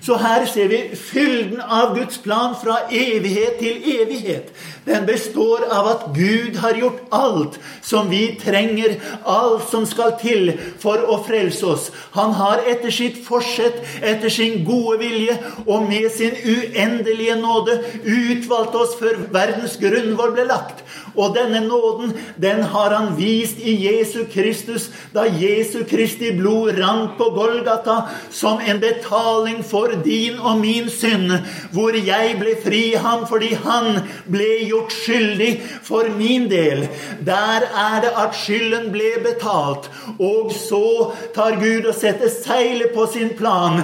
Så 0.00 0.16
her 0.16 0.46
ser 0.48 0.70
vi 0.72 0.80
fylden 0.96 1.60
av 1.60 1.94
Guds 1.96 2.18
plan 2.24 2.54
fra 2.56 2.78
evighet 2.88 3.58
til 3.60 3.82
evighet. 4.00 4.48
Den 4.86 5.04
består 5.06 5.66
av 5.68 5.88
at 5.90 6.04
Gud 6.16 6.56
har 6.62 6.78
gjort 6.80 7.02
alt 7.12 7.58
som 7.84 8.08
vi 8.08 8.22
trenger, 8.40 8.96
alt 9.28 9.68
som 9.68 9.84
skal 9.86 10.14
til 10.22 10.54
for 10.80 11.04
å 11.04 11.18
frelse 11.26 11.66
oss. 11.68 11.90
Han 12.16 12.32
har 12.38 12.64
etter 12.70 12.94
sitt 12.94 13.20
forsett, 13.26 13.76
etter 14.00 14.32
sin 14.32 14.64
gode 14.64 14.96
vilje 15.02 15.36
og 15.66 15.84
med 15.90 16.08
sin 16.14 16.32
uendelige 16.32 17.36
nåde 17.42 17.76
utvalgt 18.00 18.78
oss 18.80 18.96
før 19.00 19.20
verdens 19.34 19.76
grunnvoll 19.80 20.32
ble 20.38 20.48
lagt. 20.48 20.80
Og 21.14 21.34
denne 21.34 21.60
nåden, 21.66 22.14
den 22.40 22.62
har 22.72 22.94
han 22.94 23.12
vist 23.18 23.58
i 23.60 23.74
Jesu 23.84 24.24
Kristus, 24.30 24.88
da 25.12 25.26
Jesu 25.26 25.82
Kristi 25.90 26.30
blod 26.38 26.78
rant 26.78 27.16
på 27.18 27.30
Golgata 27.34 28.04
som 28.30 28.62
en 28.62 28.80
betaling 28.80 29.60
for 29.66 29.89
din 30.04 30.38
og 30.38 30.58
min 30.60 30.88
synd, 30.90 31.32
hvor 31.72 31.96
jeg 31.96 32.36
ble 32.40 32.54
fri 32.64 32.82
ham 32.94 33.26
fordi 33.30 33.52
han 33.64 34.00
ble 34.30 34.48
gjort 34.68 34.94
skyldig 34.94 35.50
for 35.86 36.08
min 36.16 36.48
del. 36.50 36.86
Der 37.26 37.66
er 37.68 38.00
det 38.04 38.14
at 38.24 38.36
skylden 38.38 38.90
ble 38.94 39.12
betalt. 39.24 39.90
Og 40.18 40.52
så 40.56 41.12
tar 41.34 41.60
Gud 41.60 41.86
og 41.90 41.94
setter 41.94 42.32
seilet 42.32 42.94
på 42.94 43.06
sin 43.12 43.34
plan 43.38 43.82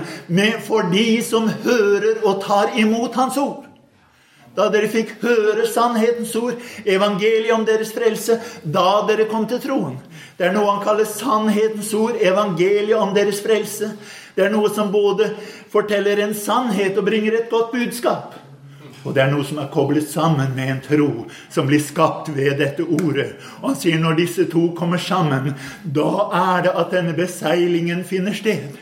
for 0.67 0.89
de 0.93 1.23
som 1.25 1.49
hører 1.65 2.25
og 2.25 2.43
tar 2.45 2.77
imot 2.79 3.15
Hans 3.17 3.37
ord 3.41 3.67
da 4.57 4.71
dere 4.73 4.89
fikk 4.89 5.19
høre 5.21 5.67
sannhetens 5.69 6.33
ord, 6.41 6.57
evangeliet 6.89 7.53
om 7.53 7.67
deres 7.69 7.93
frelse, 7.93 8.39
da 8.65 9.03
dere 9.09 9.29
kom 9.29 9.45
til 9.49 9.61
troen. 9.61 9.99
Det 10.39 10.49
er 10.49 10.55
noe 10.57 10.71
han 10.71 10.85
kaller 10.85 11.09
sannhetens 11.09 11.93
ord, 11.97 12.17
evangeliet 12.17 12.97
om 12.97 13.13
deres 13.17 13.43
frelse. 13.45 13.93
Det 14.37 14.47
er 14.47 14.53
noe 14.53 14.69
som 14.73 14.93
både 14.93 15.29
forteller 15.77 16.24
en 16.24 16.35
sannhet 16.37 16.99
og 16.99 17.07
bringer 17.09 17.37
et 17.37 17.53
godt 17.53 17.72
budskap. 17.74 18.37
Og 19.07 19.14
det 19.14 19.22
er 19.22 19.31
noe 19.31 19.47
som 19.47 19.61
er 19.62 19.70
koblet 19.70 20.09
sammen 20.11 20.55
med 20.57 20.70
en 20.72 20.81
tro 20.83 21.11
som 21.53 21.68
blir 21.68 21.83
skapt 21.83 22.33
ved 22.35 22.59
dette 22.59 22.83
ordet. 22.83 23.37
Og 23.61 23.70
han 23.70 23.79
sier 23.79 24.01
når 24.03 24.18
disse 24.18 24.49
to 24.51 24.72
kommer 24.79 24.99
sammen, 24.99 25.55
da 25.85 26.11
er 26.35 26.66
det 26.66 26.74
at 26.74 26.97
denne 26.97 27.14
beseilingen 27.14 28.03
finner 28.09 28.35
sted. 28.35 28.74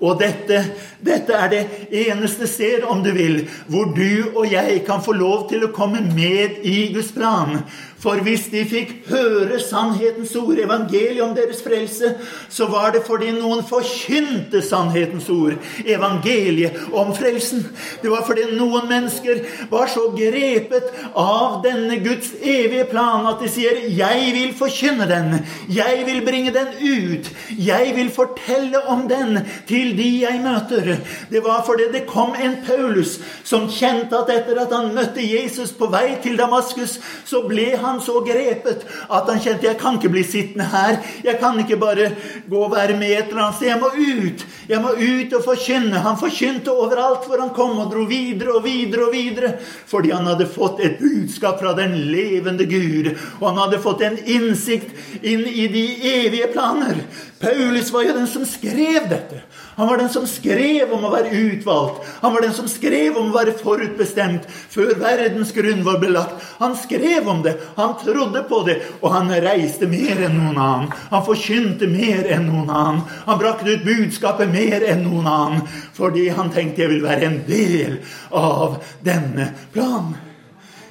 Og 0.00 0.16
dette, 0.16 0.62
dette, 1.04 1.36
er 1.36 1.50
det 1.52 1.62
eneste 2.08 2.48
sted, 2.48 2.86
om 2.88 3.02
du 3.04 3.10
vil, 3.12 3.42
hvor 3.68 3.92
du 3.92 4.32
og 4.32 4.46
jeg 4.48 4.80
kan 4.86 5.02
få 5.04 5.12
lov 5.12 5.44
til 5.50 5.66
å 5.66 5.72
komme 5.76 6.00
med 6.16 6.62
i 6.64 6.88
Guds 6.94 7.12
plan. 7.12 7.60
For 8.00 8.20
hvis 8.24 8.46
de 8.48 8.62
fikk 8.64 8.92
høre 9.10 9.58
sannhetens 9.60 10.32
ord, 10.40 10.56
evangeliet 10.56 11.20
om 11.20 11.34
deres 11.36 11.60
frelse, 11.60 12.14
så 12.48 12.68
var 12.72 12.94
det 12.94 13.02
fordi 13.04 13.34
noen 13.36 13.60
forkynte 13.66 14.62
sannhetens 14.64 15.28
ord, 15.32 15.58
evangeliet 15.84 16.78
om 16.96 17.12
frelsen. 17.16 17.66
Det 18.00 18.08
var 18.12 18.24
fordi 18.24 18.46
noen 18.56 18.88
mennesker 18.88 19.42
var 19.72 19.90
så 19.92 20.06
grepet 20.16 20.88
av 21.12 21.60
denne 21.66 21.98
Guds 22.00 22.32
evige 22.40 22.86
plan 22.88 23.26
at 23.28 23.42
de 23.44 23.48
sier 23.52 23.76
'Jeg 23.84 24.32
vil 24.32 24.54
forkynne 24.56 25.08
den. 25.08 25.44
Jeg 25.68 26.06
vil 26.06 26.24
bringe 26.24 26.52
den 26.56 26.68
ut. 26.80 27.30
Jeg 27.58 27.92
vil 27.96 28.10
fortelle 28.10 28.80
om 28.88 29.08
den 29.08 29.44
til 29.66 29.96
de 29.96 30.20
jeg 30.24 30.40
møter'. 30.40 31.00
Det 31.30 31.44
var 31.44 31.64
fordi 31.66 31.92
det 31.92 32.06
kom 32.06 32.34
en 32.34 32.56
Paulus 32.66 33.20
som 33.44 33.68
kjente 33.68 34.16
at 34.16 34.30
etter 34.30 34.60
at 34.60 34.72
han 34.72 34.94
møtte 34.94 35.20
Jesus 35.20 35.72
på 35.72 35.86
vei 35.90 36.16
til 36.22 36.38
Damaskus, 36.38 36.98
så 37.24 37.42
ble 37.48 37.76
han 37.76 37.89
han 37.90 38.00
så 38.04 38.20
grepet 38.24 38.86
at 39.10 39.28
han 39.30 39.40
kjente 39.42 39.68
jeg 39.68 39.78
kan 39.80 39.98
ikke 39.98 40.12
bli 40.12 40.22
sittende 40.26 40.66
her. 40.70 40.98
Jeg 41.24 41.38
kan 41.40 41.58
ikke 41.60 41.78
bare 41.80 42.10
gå 42.50 42.62
og 42.64 42.74
være 42.74 42.96
med 42.98 43.12
et 43.14 43.30
eller 43.30 43.46
annet 43.46 43.58
sted. 43.58 43.70
Jeg 43.70 43.80
må 43.80 43.90
ut. 43.94 44.44
Jeg 44.70 44.82
må 44.84 44.94
ut 44.96 45.36
og 45.38 45.44
forkynne. 45.44 46.02
Han 46.06 46.18
forkynte 46.20 46.74
overalt 46.74 47.26
hvor 47.28 47.42
han 47.42 47.54
kom, 47.56 47.78
og 47.82 47.90
dro 47.92 48.06
videre 48.08 48.56
og 48.58 48.64
videre 48.66 49.08
og 49.08 49.14
videre. 49.14 49.52
Fordi 49.90 50.12
han 50.14 50.28
hadde 50.30 50.48
fått 50.50 50.82
et 50.84 50.98
budskap 51.00 51.60
fra 51.62 51.74
den 51.78 51.96
levende 52.10 52.66
Gud. 52.70 53.12
Og 53.40 53.48
han 53.50 53.62
hadde 53.64 53.82
fått 53.82 54.04
en 54.06 54.18
innsikt 54.20 54.94
inn 55.22 55.46
i 55.46 55.66
de 55.72 55.86
evige 56.14 56.50
planer. 56.54 57.04
Paulus 57.40 57.92
var 57.92 58.06
jo 58.06 58.16
den 58.18 58.28
som 58.30 58.46
skrev 58.48 59.08
dette. 59.10 59.44
Han 59.80 59.88
var 59.88 59.96
den 59.96 60.10
som 60.12 60.26
skrev 60.28 60.90
om 60.92 61.06
å 61.08 61.10
være 61.14 61.30
utvalgt. 61.32 62.02
Han 62.20 62.34
var 62.34 62.44
den 62.44 62.52
som 62.52 62.66
skrev 62.68 63.16
om 63.16 63.30
å 63.30 63.36
være 63.38 63.54
forutbestemt 63.56 64.44
før 64.50 64.92
verdens 65.00 65.54
grunn 65.56 65.80
var 65.86 65.96
belagt. 66.02 66.36
Han 66.58 66.76
skrev 66.76 67.28
om 67.32 67.40
det, 67.46 67.54
han 67.78 67.94
trodde 68.02 68.42
på 68.50 68.60
det, 68.68 68.76
og 69.00 69.14
han 69.14 69.32
reiste 69.40 69.88
mer 69.88 70.20
enn 70.26 70.36
noen 70.36 70.60
annen. 70.60 70.92
Han 71.08 71.24
forkynte 71.24 71.88
mer 71.88 72.28
enn 72.28 72.44
noen 72.50 72.68
annen. 72.68 73.02
Han 73.24 73.40
brakte 73.40 73.72
ut 73.72 73.86
budskapet 73.88 74.52
mer 74.52 74.84
enn 74.84 75.06
noen 75.08 75.32
annen. 75.32 75.68
Fordi 75.96 76.28
han 76.28 76.52
tenkte 76.52 76.84
jeg 76.84 76.98
vil 76.98 77.06
være 77.08 77.30
en 77.30 77.42
del 77.48 78.00
av 78.36 78.82
denne 79.06 79.48
planen. 79.72 80.18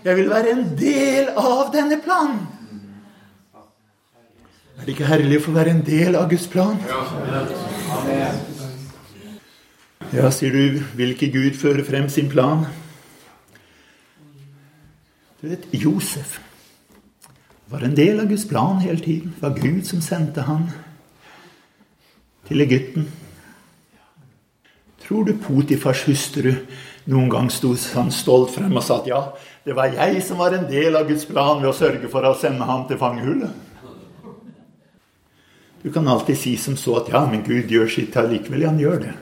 Jeg 0.02 0.18
vil 0.18 0.34
være 0.34 0.56
en 0.56 0.70
del 0.80 1.30
av 1.38 1.70
denne 1.76 2.02
planen. 2.02 2.48
Er 4.80 4.88
det 4.88 4.96
ikke 4.96 5.10
herlig 5.12 5.42
å 5.42 5.50
få 5.50 5.58
være 5.60 5.76
en 5.76 5.84
del 5.86 6.16
av 6.16 6.30
Guds 6.32 6.48
plan? 6.50 6.80
Ja. 6.90 7.04
Amen. 8.00 8.59
Ja, 10.10 10.32
sier 10.34 10.50
du, 10.50 10.80
vil 10.98 11.12
ikke 11.14 11.28
Gud 11.30 11.58
føre 11.62 11.84
frem 11.86 12.08
sin 12.10 12.32
plan? 12.32 12.64
Du 15.38 15.46
vet, 15.52 15.68
Josef 15.70 16.40
var 17.70 17.86
en 17.86 17.94
del 17.94 18.18
av 18.18 18.32
Guds 18.32 18.48
plan 18.50 18.82
hele 18.82 18.98
tiden. 19.06 19.36
Det 19.36 19.44
var 19.46 19.60
Gud 19.62 19.84
som 19.86 20.02
sendte 20.02 20.48
han 20.48 20.66
til 22.50 22.66
Egypten. 22.66 23.06
Tror 25.06 25.30
du 25.30 25.36
Potifars 25.38 26.02
hustru 26.10 26.56
noen 27.10 27.30
gang 27.30 27.54
sto 27.54 27.76
han 27.94 28.10
stolt 28.10 28.56
frem 28.58 28.74
og 28.74 28.86
sa 28.86 29.00
at 29.04 29.08
ja, 29.10 29.22
det 29.66 29.78
var 29.78 29.94
jeg 29.94 30.26
som 30.26 30.42
var 30.42 30.58
en 30.58 30.66
del 30.70 30.98
av 30.98 31.06
Guds 31.06 31.30
plan 31.30 31.62
ved 31.62 31.70
å 31.70 31.78
sørge 31.78 32.10
for 32.10 32.26
å 32.26 32.34
sende 32.38 32.66
ham 32.66 32.88
til 32.90 32.98
fangehullet? 32.98 33.54
Du 35.86 35.92
kan 35.94 36.10
alltid 36.10 36.38
si 36.38 36.58
som 36.58 36.74
så 36.76 36.98
at 37.04 37.14
ja, 37.14 37.28
men 37.30 37.46
Gud 37.46 37.70
gjør 37.72 37.88
sitt 37.94 38.18
allikevel. 38.18 38.66
Han 38.68 38.82
gjør 38.82 39.04
det. 39.06 39.18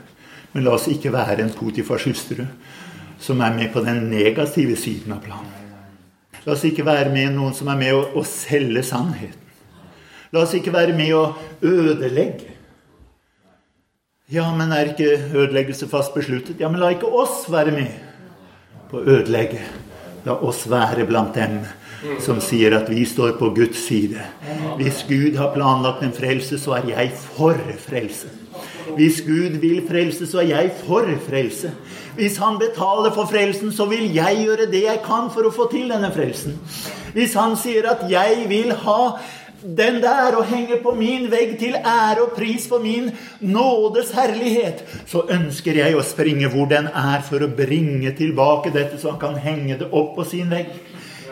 Men 0.58 0.66
la 0.66 0.72
oss 0.74 0.88
ikke 0.90 1.12
være 1.14 1.44
en 1.44 1.52
Potifars 1.54 2.08
hustru 2.10 2.40
som 3.22 3.42
er 3.46 3.52
med 3.54 3.68
på 3.70 3.84
den 3.86 4.08
negative 4.10 4.74
siden 4.74 5.14
av 5.14 5.20
planen. 5.22 5.52
La 6.48 6.56
oss 6.56 6.64
ikke 6.66 6.86
være 6.88 7.12
med 7.14 7.36
noen 7.36 7.54
som 7.54 7.70
er 7.70 7.78
med 7.78 7.94
å, 7.94 8.00
å 8.18 8.24
selge 8.26 8.82
sannheten. 8.88 9.44
La 10.34 10.42
oss 10.42 10.56
ikke 10.58 10.74
være 10.74 10.96
med 10.98 11.14
å 11.14 11.28
ødelegge. 11.62 12.56
Ja, 14.34 14.48
men 14.58 14.74
er 14.74 14.96
ikke 14.96 15.12
ødeleggelse 15.30 15.92
fast 15.94 16.18
besluttet? 16.18 16.58
Ja, 16.58 16.74
men 16.74 16.82
la 16.82 16.90
ikke 16.96 17.14
oss 17.14 17.46
være 17.54 17.78
med 17.78 17.94
på 18.90 18.98
å 18.98 19.06
ødelegge. 19.06 19.62
La 20.26 20.40
oss 20.42 20.66
være 20.74 21.06
blant 21.06 21.38
dem 21.38 21.62
som 22.26 22.42
sier 22.42 22.74
at 22.82 22.90
vi 22.90 23.06
står 23.06 23.38
på 23.38 23.54
Guds 23.62 23.86
side. 23.86 24.26
Hvis 24.82 25.06
Gud 25.06 25.38
har 25.38 25.54
planlagt 25.54 26.02
en 26.02 26.18
frelse, 26.18 26.58
så 26.58 26.80
er 26.82 26.92
jeg 26.96 27.14
for 27.38 27.62
frelse. 27.86 28.34
Hvis 28.96 29.22
Gud 29.26 29.58
vil 29.62 29.82
frelse, 29.88 30.28
så 30.30 30.40
er 30.44 30.52
jeg 30.52 30.72
for 30.86 31.10
frelse. 31.28 31.72
Hvis 32.16 32.38
Han 32.38 32.60
betaler 32.60 33.12
for 33.14 33.26
frelsen, 33.30 33.72
så 33.72 33.86
vil 33.86 34.14
jeg 34.14 34.44
gjøre 34.46 34.72
det 34.72 34.84
jeg 34.84 35.02
kan 35.06 35.30
for 35.34 35.48
å 35.48 35.54
få 35.54 35.68
til 35.72 35.90
denne 35.92 36.12
frelsen. 36.14 36.58
Hvis 37.14 37.36
Han 37.38 37.58
sier 37.60 37.90
at 37.92 38.08
jeg 38.12 38.48
vil 38.50 38.74
ha 38.86 39.02
den 39.62 40.02
der 40.02 40.36
og 40.38 40.46
henge 40.46 40.78
på 40.84 40.94
min 40.96 41.32
vegg 41.32 41.58
til 41.60 41.76
ære 41.76 42.22
og 42.28 42.36
pris 42.38 42.68
for 42.70 42.80
min 42.80 43.10
nådes 43.42 44.12
herlighet, 44.16 44.84
så 45.10 45.26
ønsker 45.34 45.82
jeg 45.82 45.98
å 45.98 46.06
springe 46.06 46.50
hvor 46.54 46.70
den 46.70 46.88
er, 46.88 47.24
for 47.26 47.44
å 47.44 47.50
bringe 47.50 48.14
tilbake 48.18 48.74
dette, 48.74 49.02
så 49.02 49.16
han 49.16 49.20
kan 49.22 49.42
henge 49.42 49.80
det 49.80 49.90
opp 49.92 50.16
på 50.18 50.28
sin 50.30 50.54
vegg. 50.54 50.70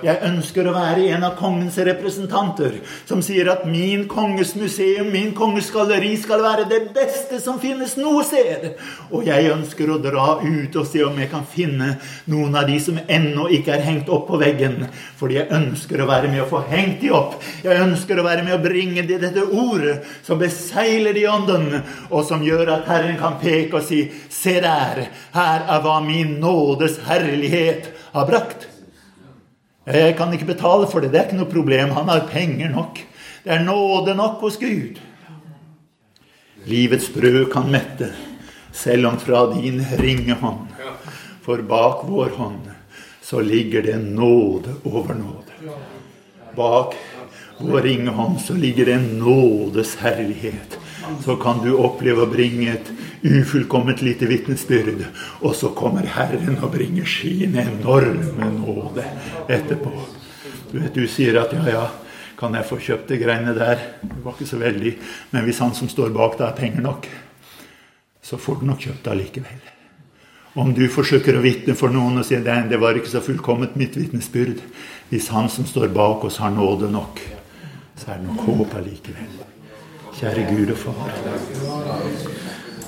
Jeg 0.03 0.19
ønsker 0.27 0.67
å 0.67 0.73
være 0.75 1.05
en 1.15 1.23
av 1.27 1.35
kongens 1.39 1.77
representanter 1.87 2.79
som 3.07 3.21
sier 3.23 3.47
at 3.51 3.63
min 3.69 4.05
konges 4.11 4.55
museum, 4.59 5.07
min 5.13 5.31
konges 5.37 5.69
galleri, 5.73 6.15
skal 6.19 6.43
være 6.43 6.67
det 6.71 6.81
beste 6.95 7.39
som 7.43 7.59
finnes 7.61 7.95
noe 7.99 8.23
sted. 8.27 8.73
Og 9.11 9.23
jeg 9.27 9.51
ønsker 9.53 9.91
å 9.91 9.99
dra 10.03 10.39
ut 10.41 10.75
og 10.75 10.89
se 10.89 11.03
om 11.05 11.19
jeg 11.21 11.31
kan 11.31 11.45
finne 11.47 11.93
noen 12.31 12.57
av 12.59 12.67
de 12.69 12.79
som 12.83 12.99
ennå 12.99 13.47
ikke 13.55 13.75
er 13.77 13.85
hengt 13.85 14.11
opp 14.11 14.27
på 14.29 14.39
veggen. 14.41 14.83
Fordi 15.19 15.39
jeg 15.39 15.51
ønsker 15.55 16.03
å 16.03 16.09
være 16.09 16.31
med 16.33 16.43
å 16.43 16.49
få 16.49 16.65
hengt 16.71 17.01
de 17.05 17.13
opp. 17.15 17.39
Jeg 17.63 17.81
ønsker 17.85 18.19
å 18.19 18.27
være 18.27 18.45
med 18.47 18.57
å 18.57 18.63
bringe 18.63 19.05
de 19.07 19.19
dette 19.21 19.47
ordet 19.47 20.01
som 20.25 20.41
beseiler 20.41 21.15
de 21.15 21.27
ånden, 21.31 21.81
og 22.11 22.25
som 22.27 22.43
gjør 22.43 22.75
at 22.79 22.87
Herren 22.91 23.19
kan 23.21 23.39
peke 23.41 23.79
og 23.79 23.85
si 23.85 24.05
Se 24.35 24.59
der, 24.61 25.07
her 25.33 25.65
er 25.71 25.81
hva 25.83 25.97
min 26.05 26.37
nådes 26.41 26.99
herlighet 27.07 27.91
har 28.13 28.29
brakt. 28.29 28.74
Jeg 29.85 30.15
kan 30.17 30.33
ikke 30.33 30.49
betale 30.49 30.87
for 30.89 31.03
det. 31.03 31.11
Det 31.13 31.19
er 31.19 31.27
ikke 31.27 31.37
noe 31.37 31.51
problem. 31.51 31.91
Han 31.93 32.09
har 32.09 32.25
penger 32.31 32.71
nok. 32.73 33.01
Det 33.45 33.53
er 33.53 33.65
nåde 33.65 34.15
nok 34.17 34.39
hos 34.41 34.57
Gud. 34.57 34.97
Livets 36.65 37.11
brød 37.13 37.51
kan 37.53 37.69
mette, 37.69 38.09
selv 38.73 39.05
om 39.05 39.19
fra 39.21 39.43
din 39.53 39.83
ringe 39.99 40.33
hånd. 40.41 40.71
For 41.45 41.61
bak 41.61 42.07
vår 42.09 42.33
hånd 42.39 42.71
så 43.21 43.41
ligger 43.45 43.85
det 43.85 43.99
nåde 44.01 44.73
over 44.85 45.13
nåde. 45.13 45.75
Bak 46.55 46.95
vår 47.59 47.85
ringe 47.85 48.09
hånd 48.09 48.39
så 48.41 48.57
ligger 48.57 48.89
det 48.89 48.97
nådes 49.21 49.95
herlighet. 50.01 50.79
Så 51.23 51.35
kan 51.41 51.61
du 51.63 51.71
oppleve 51.75 52.25
å 52.25 52.29
bringe 52.31 52.71
et 52.73 52.91
ufullkomment 53.25 54.01
lite 54.05 54.29
vitnesbyrd. 54.29 55.05
Og 55.43 55.55
så 55.57 55.71
kommer 55.77 56.07
Herren 56.15 56.59
og 56.61 56.71
bringer 56.75 57.07
sin 57.09 57.57
enorme 57.59 58.49
nåde 58.59 59.05
etterpå. 59.47 59.93
Du 60.71 60.79
vet, 60.79 60.95
du 60.95 61.05
sier 61.07 61.37
at 61.39 61.53
ja, 61.55 61.67
ja, 61.71 61.85
kan 62.39 62.55
jeg 62.57 62.67
få 62.67 62.79
kjøpt 62.81 63.13
de 63.13 63.19
greiene 63.21 63.53
der? 63.55 63.79
Det 64.01 64.23
var 64.23 64.35
ikke 64.35 64.49
så 64.49 64.59
veldig. 64.59 64.97
Men 65.31 65.47
hvis 65.47 65.61
han 65.63 65.73
som 65.77 65.91
står 65.91 66.11
bak 66.15 66.37
deg, 66.39 66.49
har 66.49 66.59
penger 66.59 66.83
nok, 66.83 67.07
så 68.25 68.39
får 68.41 68.59
du 68.59 68.67
nok 68.71 68.83
kjøpt 68.87 69.05
det 69.05 69.13
allikevel. 69.13 69.71
Om 70.55 70.71
du 70.75 70.85
forsøker 70.91 71.35
å 71.35 71.43
vitne 71.43 71.75
for 71.75 71.91
noen 71.91 72.21
og 72.21 72.27
sier 72.27 72.45
at 72.47 72.69
det 72.71 72.79
var 72.79 72.95
ikke 72.95 73.11
så 73.11 73.23
fullkomment 73.23 73.75
mitt 73.75 73.97
vitnesbyrd 73.99 74.61
Hvis 75.09 75.27
han 75.35 75.49
som 75.51 75.67
står 75.67 75.91
bak 75.93 76.23
oss, 76.25 76.39
har 76.39 76.55
nåde 76.55 76.87
nok, 76.91 77.19
så 77.99 78.11
er 78.11 78.23
det 78.23 78.31
nok 78.31 78.47
håp 78.47 78.79
allikevel. 78.79 79.54
Kjære 80.19 80.45
Gud 80.49 80.71
og 80.71 80.77
Far. 80.77 81.11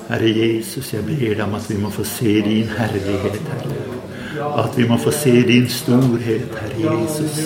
Herre 0.10 0.30
Jesus, 0.38 0.94
jeg 0.94 1.04
ber 1.06 1.34
deg 1.36 1.42
om 1.44 1.56
at 1.58 1.66
vi 1.70 1.78
må 1.82 1.90
få 1.92 2.04
se 2.08 2.34
din 2.46 2.70
herlighet, 2.78 3.42
Herre. 3.52 4.54
At 4.64 4.78
vi 4.78 4.88
må 4.88 4.98
få 4.98 5.12
se 5.12 5.34
din 5.48 5.68
storhet, 5.70 6.56
Herre 6.62 7.02
Jesus. 7.02 7.40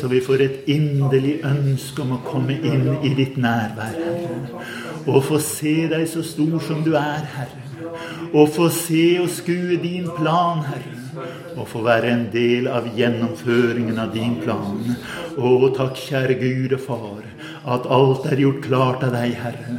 Så 0.00 0.08
vi 0.08 0.20
får 0.26 0.44
et 0.44 0.58
inderlig 0.66 1.38
ønske 1.48 2.04
om 2.04 2.12
å 2.18 2.22
komme 2.26 2.58
inn 2.60 2.90
i 3.00 3.14
ditt 3.16 3.38
nærvær, 3.40 3.96
Herre. 3.96 4.64
Og 5.06 5.24
få 5.24 5.40
se 5.40 5.76
deg 5.88 6.04
så 6.12 6.22
stor 6.22 6.60
som 6.68 6.84
du 6.84 6.92
er, 6.92 7.24
Herre. 7.36 7.88
Og 8.34 8.52
få 8.52 8.68
se 8.68 9.06
og 9.22 9.32
skue 9.32 9.80
din 9.80 10.10
plan, 10.18 10.60
Herre 10.68 10.98
og 11.56 11.66
få 11.68 11.82
være 11.84 12.10
en 12.12 12.22
del 12.32 12.68
av 12.72 12.88
gjennomføringen 12.96 13.98
av 14.00 14.12
din 14.14 14.38
plan. 14.40 14.78
Å, 15.36 15.50
takk, 15.76 15.98
kjære 16.00 16.38
Gud 16.40 16.76
og 16.76 16.84
Far, 16.86 17.26
at 17.64 17.86
alt 17.86 18.26
er 18.26 18.40
gjort 18.42 18.62
klart 18.64 19.04
av 19.06 19.14
deg, 19.14 19.34
Herre. 19.38 19.76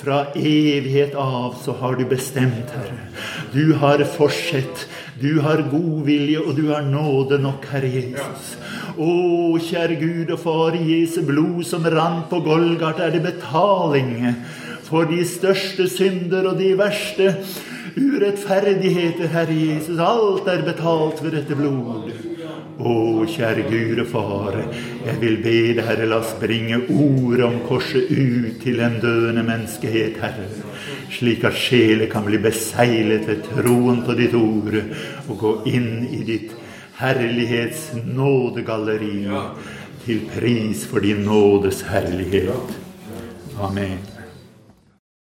Fra 0.00 0.20
evighet 0.38 1.16
av 1.18 1.56
så 1.62 1.74
har 1.80 1.96
du 1.98 2.04
bestemt, 2.08 2.70
Herre. 2.72 3.00
Du 3.52 3.74
har 3.80 4.02
forsett, 4.16 4.86
du 5.20 5.40
har 5.44 5.64
godvilje, 5.70 6.40
og 6.40 6.56
du 6.56 6.68
har 6.70 6.86
nåde 6.86 7.40
nok, 7.42 7.66
Herre 7.72 7.90
Jesus. 7.92 8.54
Å, 8.96 9.10
kjære 9.60 9.98
Gud 10.00 10.32
og 10.32 10.40
Far, 10.40 10.78
i 10.78 11.00
Jesu 11.00 11.20
blod 11.26 11.64
som 11.68 11.84
rant 11.84 12.30
på 12.30 12.40
Golgata, 12.44 13.06
er 13.06 13.16
det 13.16 13.24
betaling 13.26 14.32
for 14.86 15.08
de 15.10 15.24
største 15.26 15.88
synder 15.90 16.52
og 16.52 16.60
de 16.60 16.72
verste 16.78 17.32
urettferdigheter, 17.96 19.28
Herre 19.32 19.56
Jesus. 19.56 20.00
Alt 20.00 20.48
er 20.52 20.64
betalt 20.64 21.22
ved 21.24 21.36
dette 21.40 21.58
blod. 21.58 22.35
Å, 22.76 22.94
kjære 23.24 23.64
Gure 23.70 24.04
Far, 24.08 24.58
jeg 25.06 25.20
vil 25.22 25.38
be 25.40 25.54
deg, 25.78 25.82
Herre, 25.86 26.08
la 26.10 26.18
oss 26.20 26.34
bringe 26.40 26.82
ordet 26.92 27.46
om 27.46 27.56
korset 27.64 28.10
ut 28.10 28.58
til 28.60 28.82
en 28.84 28.98
døende 29.00 29.44
menneskehet, 29.46 30.18
Herre. 30.20 30.48
Slik 31.16 31.46
at 31.48 31.56
sjelen 31.56 32.10
kan 32.12 32.26
bli 32.26 32.40
beseglet 32.42 33.24
ved 33.30 33.46
troen 33.48 34.02
på 34.04 34.16
ditt 34.18 34.34
ord 34.36 34.76
og 34.76 35.38
gå 35.40 35.54
inn 35.72 36.04
i 36.10 36.20
ditt 36.28 36.52
herlighets 37.00 37.94
nådegalleri 38.04 39.24
til 40.04 40.20
pris 40.34 40.84
for 40.90 41.04
din 41.04 41.24
nådes 41.28 41.82
herlighet. 41.88 42.76
Amen. 43.60 44.15